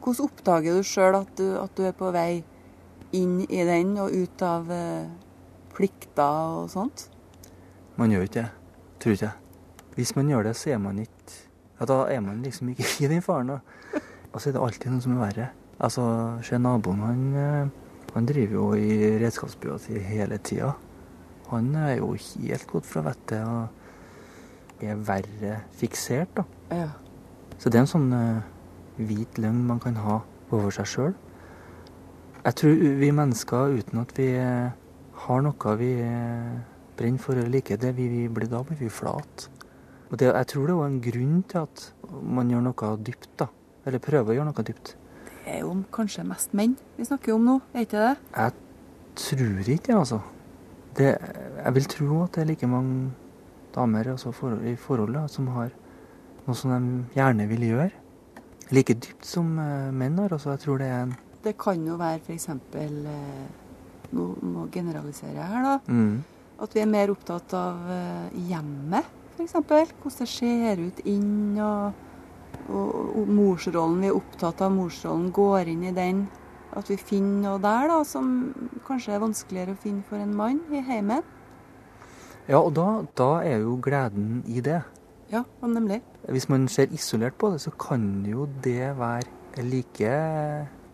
hvordan 0.00 0.30
oppdager 0.30 0.78
du 0.78 0.86
sjøl 0.86 1.18
at, 1.18 1.42
at, 1.60 1.74
du 1.76 1.84
er 1.86 1.96
på 1.96 2.10
vei 2.14 2.42
inn 3.16 3.40
i 3.46 3.64
den 3.66 3.96
og 4.00 4.14
ut 4.14 4.42
av 4.46 4.70
eh, 4.74 5.10
plikter 5.74 6.62
og 6.62 6.70
sånt? 6.72 7.08
Man 7.98 8.14
gjør 8.14 8.26
ikke 8.26 8.40
det, 8.40 8.50
tror 9.02 9.16
ikke 9.16 9.26
jeg. 9.26 9.36
Hvis 9.98 10.14
man 10.16 10.30
gjør 10.30 10.48
det, 10.48 10.54
så 10.56 10.74
er 10.74 10.78
man 10.82 11.02
ikke 11.02 11.19
ja, 11.80 11.86
Da 11.86 12.04
er 12.12 12.20
man 12.20 12.42
liksom 12.42 12.68
ikke 12.68 12.84
i 13.04 13.08
den 13.08 13.22
faren. 13.22 13.46
da. 13.46 13.58
Og 14.32 14.40
så 14.40 14.50
er 14.50 14.52
det 14.52 14.62
alltid 14.62 14.92
noe 14.92 15.00
som 15.00 15.16
er 15.16 15.24
verre. 15.24 15.48
Altså, 15.80 16.04
se 16.44 16.58
naboen, 16.58 17.00
han, 17.00 17.22
eh, 17.34 17.68
han 18.14 18.26
driver 18.26 18.54
jo 18.54 18.72
i 18.74 19.16
redskapsbua 19.22 19.78
si 19.78 19.98
hele 19.98 20.38
tida. 20.38 20.74
Han 21.48 21.74
er 21.74 21.96
jo 21.96 22.12
helt 22.14 22.66
gått 22.66 22.86
fra 22.86 23.02
vettet 23.08 23.42
og 23.42 24.84
er 24.84 25.00
verre 25.06 25.62
fiksert, 25.72 26.36
da. 26.36 26.44
Ja. 26.70 26.90
Så 27.58 27.70
det 27.70 27.80
er 27.80 27.84
en 27.84 27.90
sånn 27.90 28.12
uh, 28.12 28.44
hvit 28.96 29.40
løgn 29.40 29.64
man 29.66 29.80
kan 29.82 29.98
ha 30.00 30.20
over 30.52 30.70
seg 30.72 30.88
sjøl. 30.88 31.16
Jeg 32.44 32.56
tror 32.56 32.84
vi 33.00 33.10
mennesker, 33.12 33.74
uten 33.80 34.00
at 34.00 34.14
vi 34.16 34.30
uh, 34.38 34.70
har 35.26 35.42
noe 35.44 35.74
vi 35.80 35.90
brenner 36.96 37.20
for 37.20 37.36
eller 37.36 37.56
liker, 37.56 37.80
det 37.80 37.92
vi, 37.96 38.08
vi 38.08 38.28
blir, 38.28 38.48
da 38.48 38.62
blir 38.64 38.78
vi 38.80 38.92
flate. 38.92 39.50
Og 40.10 40.18
det, 40.18 40.26
jeg 40.26 40.48
tror 40.50 40.66
det 40.66 40.76
er 40.76 40.88
en 40.88 41.00
grunn 41.04 41.36
til 41.50 41.62
at 41.62 41.84
man 42.38 42.50
gjør 42.50 42.64
noe 42.66 42.90
dypt, 43.06 43.30
da. 43.38 43.46
Eller 43.86 44.02
prøver 44.02 44.32
å 44.32 44.36
gjøre 44.38 44.50
noe 44.50 44.66
dypt. 44.66 44.94
Det 45.44 45.54
er 45.54 45.62
jo 45.62 45.72
kanskje 45.94 46.26
mest 46.26 46.52
menn 46.56 46.76
vi 46.98 47.06
snakker 47.08 47.34
om 47.34 47.46
nå, 47.46 47.56
er 47.72 47.86
ikke 47.86 48.02
det? 48.02 48.14
Jeg 48.34 48.52
tror 49.22 49.70
ikke 49.74 49.86
det, 49.86 49.96
altså. 49.96 50.20
Det, 50.98 51.10
jeg 51.64 51.74
vil 51.76 51.86
tro 51.94 52.22
at 52.24 52.34
det 52.34 52.42
er 52.42 52.50
like 52.50 52.68
mange 52.68 53.12
damer 53.74 54.10
altså 54.12 54.32
for, 54.34 54.58
i 54.66 54.74
forholdet 54.76 55.30
som 55.30 55.46
har 55.54 55.70
noe 56.46 56.58
som 56.58 56.72
de 56.74 57.04
gjerne 57.14 57.46
vil 57.50 57.66
gjøre. 57.68 57.90
Like 58.74 58.96
dypt 58.98 59.26
som 59.26 59.52
uh, 59.58 59.90
menn 59.94 60.18
har. 60.18 60.34
Altså, 60.34 60.52
jeg 60.54 60.64
tror 60.64 60.82
det 60.82 60.90
er 60.90 61.04
en 61.06 61.16
Det 61.44 61.54
kan 61.58 61.86
jo 61.86 61.96
være 62.00 62.20
f.eks. 62.20 62.48
Uh, 62.50 63.06
nå, 64.10 64.26
nå 64.42 64.66
generaliserer 64.74 65.38
jeg 65.38 65.48
her, 65.54 65.66
da. 65.66 65.78
Mm. 65.86 66.20
At 66.60 66.74
vi 66.76 66.82
er 66.82 66.90
mer 66.90 67.14
opptatt 67.14 67.54
av 67.56 67.80
uh, 67.88 68.42
hjemmet, 68.50 69.16
f.eks. 69.46 69.94
Hvordan 70.02 70.18
det 70.18 70.28
ser 70.28 70.82
ut 70.84 71.00
inn, 71.08 71.58
og, 71.58 71.92
og, 72.68 72.92
og, 73.16 73.28
morsrollen. 73.28 74.00
Vi 74.02 74.10
er 74.10 74.18
opptatt 74.18 74.62
av 74.64 74.72
morsrollen, 74.74 75.30
går 75.34 75.72
inn 75.72 75.88
i 75.88 75.96
den. 75.96 76.26
At 76.76 76.90
vi 76.90 76.96
finner 77.00 77.42
noe 77.48 77.62
der 77.62 77.88
da, 77.90 78.00
som 78.06 78.30
kanskje 78.86 79.16
er 79.16 79.24
vanskeligere 79.24 79.74
å 79.74 79.82
finne 79.82 80.06
for 80.06 80.22
en 80.22 80.36
mann 80.36 80.62
i 80.70 80.82
heimen. 80.86 81.24
Ja, 82.46 82.60
og 82.60 82.74
da, 82.78 83.02
da 83.18 83.30
er 83.46 83.64
jo 83.64 83.76
gleden 83.82 84.42
i 84.46 84.62
det. 84.64 84.80
Ja, 85.30 85.44
nemlig. 85.62 86.00
Hvis 86.28 86.48
man 86.50 86.66
ser 86.68 86.90
isolert 86.94 87.36
på 87.38 87.52
det, 87.52 87.60
så 87.62 87.70
kan 87.70 88.24
jo 88.26 88.48
det 88.64 88.92
være 88.98 89.62
like 89.66 90.14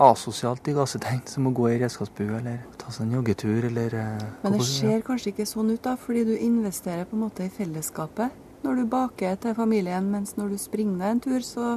asosialt 0.00 0.68
i 0.68 0.74
gassetegn 0.76 1.22
som 1.28 1.48
å 1.48 1.54
gå 1.56 1.70
i 1.72 1.78
redskapsbue 1.80 2.40
eller 2.40 2.60
ta 2.86 2.94
seg 2.94 3.08
en 3.08 3.16
joggetur 3.18 3.66
eller 3.66 3.94
eh, 3.98 4.26
Men 4.44 4.54
det 4.54 4.66
ser 4.68 5.02
kanskje 5.06 5.32
ikke 5.32 5.46
sånn 5.48 5.72
ut, 5.74 5.82
da, 5.82 5.96
fordi 5.98 6.22
du 6.28 6.34
investerer 6.38 7.06
på 7.08 7.18
en 7.18 7.24
måte 7.26 7.46
i 7.46 7.50
fellesskapet 7.50 8.44
når 8.62 8.80
du 8.80 8.84
baker 8.90 9.36
til 9.42 9.54
familien, 9.54 10.06
mens 10.10 10.36
når 10.38 10.54
du 10.54 10.58
springer 10.58 10.98
deg 11.02 11.12
en 11.12 11.22
tur, 11.22 11.42
så 11.46 11.76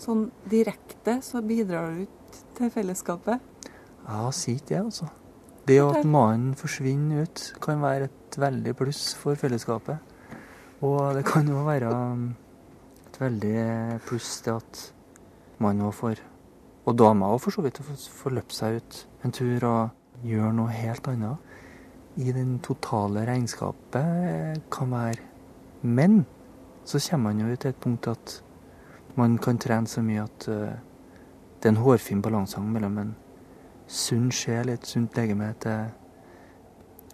sånn 0.00 0.26
direkte 0.48 1.18
så 1.24 1.40
bidrar 1.44 1.94
du 1.96 2.04
til 2.58 2.72
fellesskapet. 2.72 3.40
Ja, 4.04 4.28
si 4.34 4.56
ikke 4.58 4.74
det, 4.74 4.82
altså. 4.82 5.08
Det 5.68 5.78
at 5.84 6.04
mannen 6.08 6.54
forsvinner 6.56 7.26
ut, 7.28 7.44
kan 7.64 7.80
være 7.80 8.08
et 8.08 8.38
veldig 8.40 8.74
pluss 8.76 9.12
for 9.16 9.40
fellesskapet. 9.40 10.00
Og 10.84 11.00
det 11.16 11.24
kan 11.28 11.48
jo 11.48 11.64
være 11.66 11.92
um, 11.92 12.28
et 13.08 13.20
veldig 13.20 14.00
pluss 14.08 14.38
til 14.44 14.56
at 14.56 14.82
mannen 15.60 15.88
òg 15.88 15.96
får, 15.96 16.22
og 16.88 16.96
dama 16.96 17.32
òg 17.34 17.40
for 17.44 17.56
så 17.56 17.64
vidt, 17.64 17.80
får 18.20 18.36
løpt 18.36 18.56
seg 18.56 18.80
ut 18.80 19.00
en 19.24 19.34
tur 19.34 19.64
og 19.68 19.97
gjøre 20.24 20.52
noe 20.56 20.72
helt 20.74 21.08
annet. 21.10 21.36
I 22.18 22.32
den 22.34 22.58
totale 22.64 23.22
regnskapet 23.28 24.64
kan 24.74 24.90
være 24.90 25.22
Men 25.82 26.26
så 26.84 26.98
kommer 27.10 27.32
man 27.32 27.40
jo 27.40 27.56
til 27.56 27.68
et 27.68 27.76
punkt 27.76 28.06
at 28.08 28.42
man 29.16 29.38
kan 29.38 29.58
trene 29.58 29.86
så 29.86 30.02
mye 30.02 30.22
at 30.22 30.48
uh, 30.48 30.74
det 31.62 31.68
er 31.68 31.68
en 31.68 31.76
hårfin 31.76 32.22
balansegang 32.22 32.72
mellom 32.72 32.98
en 32.98 33.16
sunn 33.86 34.30
sjel 34.32 34.68
i 34.68 34.72
et 34.72 34.86
sunt 34.86 35.16
legeme 35.16 35.52
til 35.62 35.86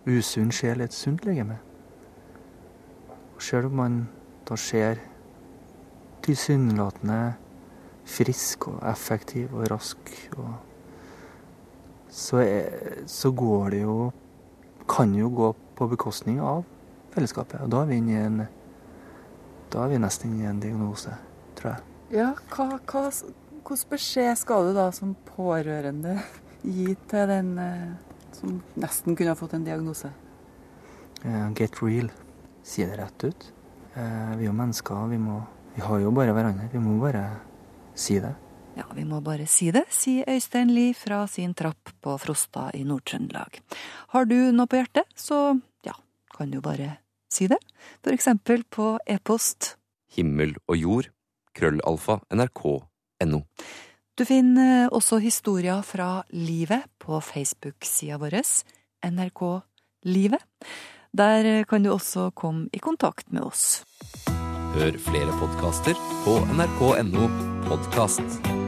usunn 0.07 0.53
sjel 0.53 0.81
i 0.81 0.85
et 0.85 0.97
sunt 0.97 1.25
legeme. 1.25 1.59
Selv 3.39 3.67
om 3.67 3.73
man 3.73 3.99
da 4.49 4.57
ser 4.57 5.01
tilsynelatende 6.25 7.35
frisk 8.05 8.69
og 8.69 8.81
effektiv 8.91 9.55
og 9.55 9.71
rask, 9.71 10.31
og 10.37 10.55
så, 12.15 12.41
er, 12.45 13.01
så, 13.11 13.33
går 13.35 13.75
det 13.75 13.81
jo 13.83 14.13
Kan 14.89 15.15
jo 15.17 15.31
gå 15.33 15.49
på 15.75 15.87
bekostning 15.91 16.41
av 16.45 16.63
fellesskapet. 17.15 17.63
Og 17.65 17.71
da 17.73 17.81
er 17.83 17.89
vi 17.91 17.97
inne 17.99 18.13
i 18.13 18.21
en 18.21 18.43
Da 19.73 19.85
er 19.85 19.95
vi 19.95 19.99
nesten 19.99 20.31
inne 20.31 20.45
i 20.45 20.51
en 20.51 20.61
diagnose, 20.63 21.17
tror 21.59 21.73
jeg. 21.73 21.87
Ja, 22.15 22.29
hva, 22.53 22.79
hva, 22.79 23.09
hvilken 23.11 23.89
beskjed 23.91 24.37
skal 24.39 24.69
du 24.69 24.75
da 24.77 24.91
som 24.95 25.17
pårørende 25.35 26.19
gi 26.63 26.93
til 27.11 27.31
den 27.33 27.57
eh, 27.59 27.97
som 28.37 28.61
nesten 28.79 29.17
kunne 29.17 29.33
ha 29.33 29.39
fått 29.39 29.57
en 29.57 29.67
diagnose? 29.67 30.13
Uh, 31.25 31.49
get 31.57 31.81
real 31.83 32.13
si 32.65 32.85
det 32.87 32.97
rett 33.01 33.25
ut. 33.25 33.53
Eh, 33.95 34.37
vi 34.37 34.45
er 34.45 34.49
jo 34.49 34.55
mennesker, 34.57 35.07
vi, 35.11 35.19
må, 35.19 35.41
vi 35.75 35.83
har 35.85 36.01
jo 36.03 36.13
bare 36.15 36.33
hverandre. 36.35 36.69
Vi 36.73 36.81
må 36.83 36.97
bare 37.03 37.25
si 37.95 38.19
det. 38.23 38.33
Ja, 38.75 38.85
vi 38.95 39.05
må 39.07 39.21
bare 39.23 39.47
si 39.47 39.69
det, 39.75 39.85
sier 39.95 40.27
Øystein 40.31 40.73
Lie 40.75 40.95
fra 40.99 41.25
sin 41.31 41.55
trapp 41.55 41.93
på 42.03 42.17
Frosta 42.19 42.71
i 42.75 42.83
Nord-Trøndelag. 42.87 43.61
Har 44.11 44.27
du 44.27 44.37
noe 44.51 44.67
på 44.71 44.81
hjertet, 44.81 45.07
så 45.15 45.61
ja, 45.87 45.95
kan 46.35 46.51
du 46.51 46.59
bare 46.65 46.97
si 47.31 47.47
det. 47.51 47.61
For 48.03 48.15
eksempel 48.15 48.65
på 48.67 48.97
e-post. 49.07 49.77
Himmel 50.17 50.57
og 50.67 50.79
jord, 50.79 51.11
krøllalfa, 51.55 52.19
nrk.no. 52.35 53.45
Du 54.15 54.23
finner 54.27 54.91
også 54.95 55.21
historier 55.23 55.83
fra 55.87 56.25
livet 56.35 56.87
på 57.03 57.19
Facebook-sida 57.23 58.19
vår, 58.23 58.41
NRK 59.07 59.43
Livet. 60.07 60.43
Der 61.15 61.65
kan 61.71 61.83
du 61.83 61.93
også 61.95 62.33
komme 62.35 62.69
i 62.75 62.83
kontakt 62.83 63.31
med 63.31 63.47
oss. 63.47 63.85
Hør 64.75 64.99
flere 64.99 65.39
podkaster 65.39 65.99
på 66.27 66.41
nrk.no 66.59 67.31
podkast. 67.71 68.64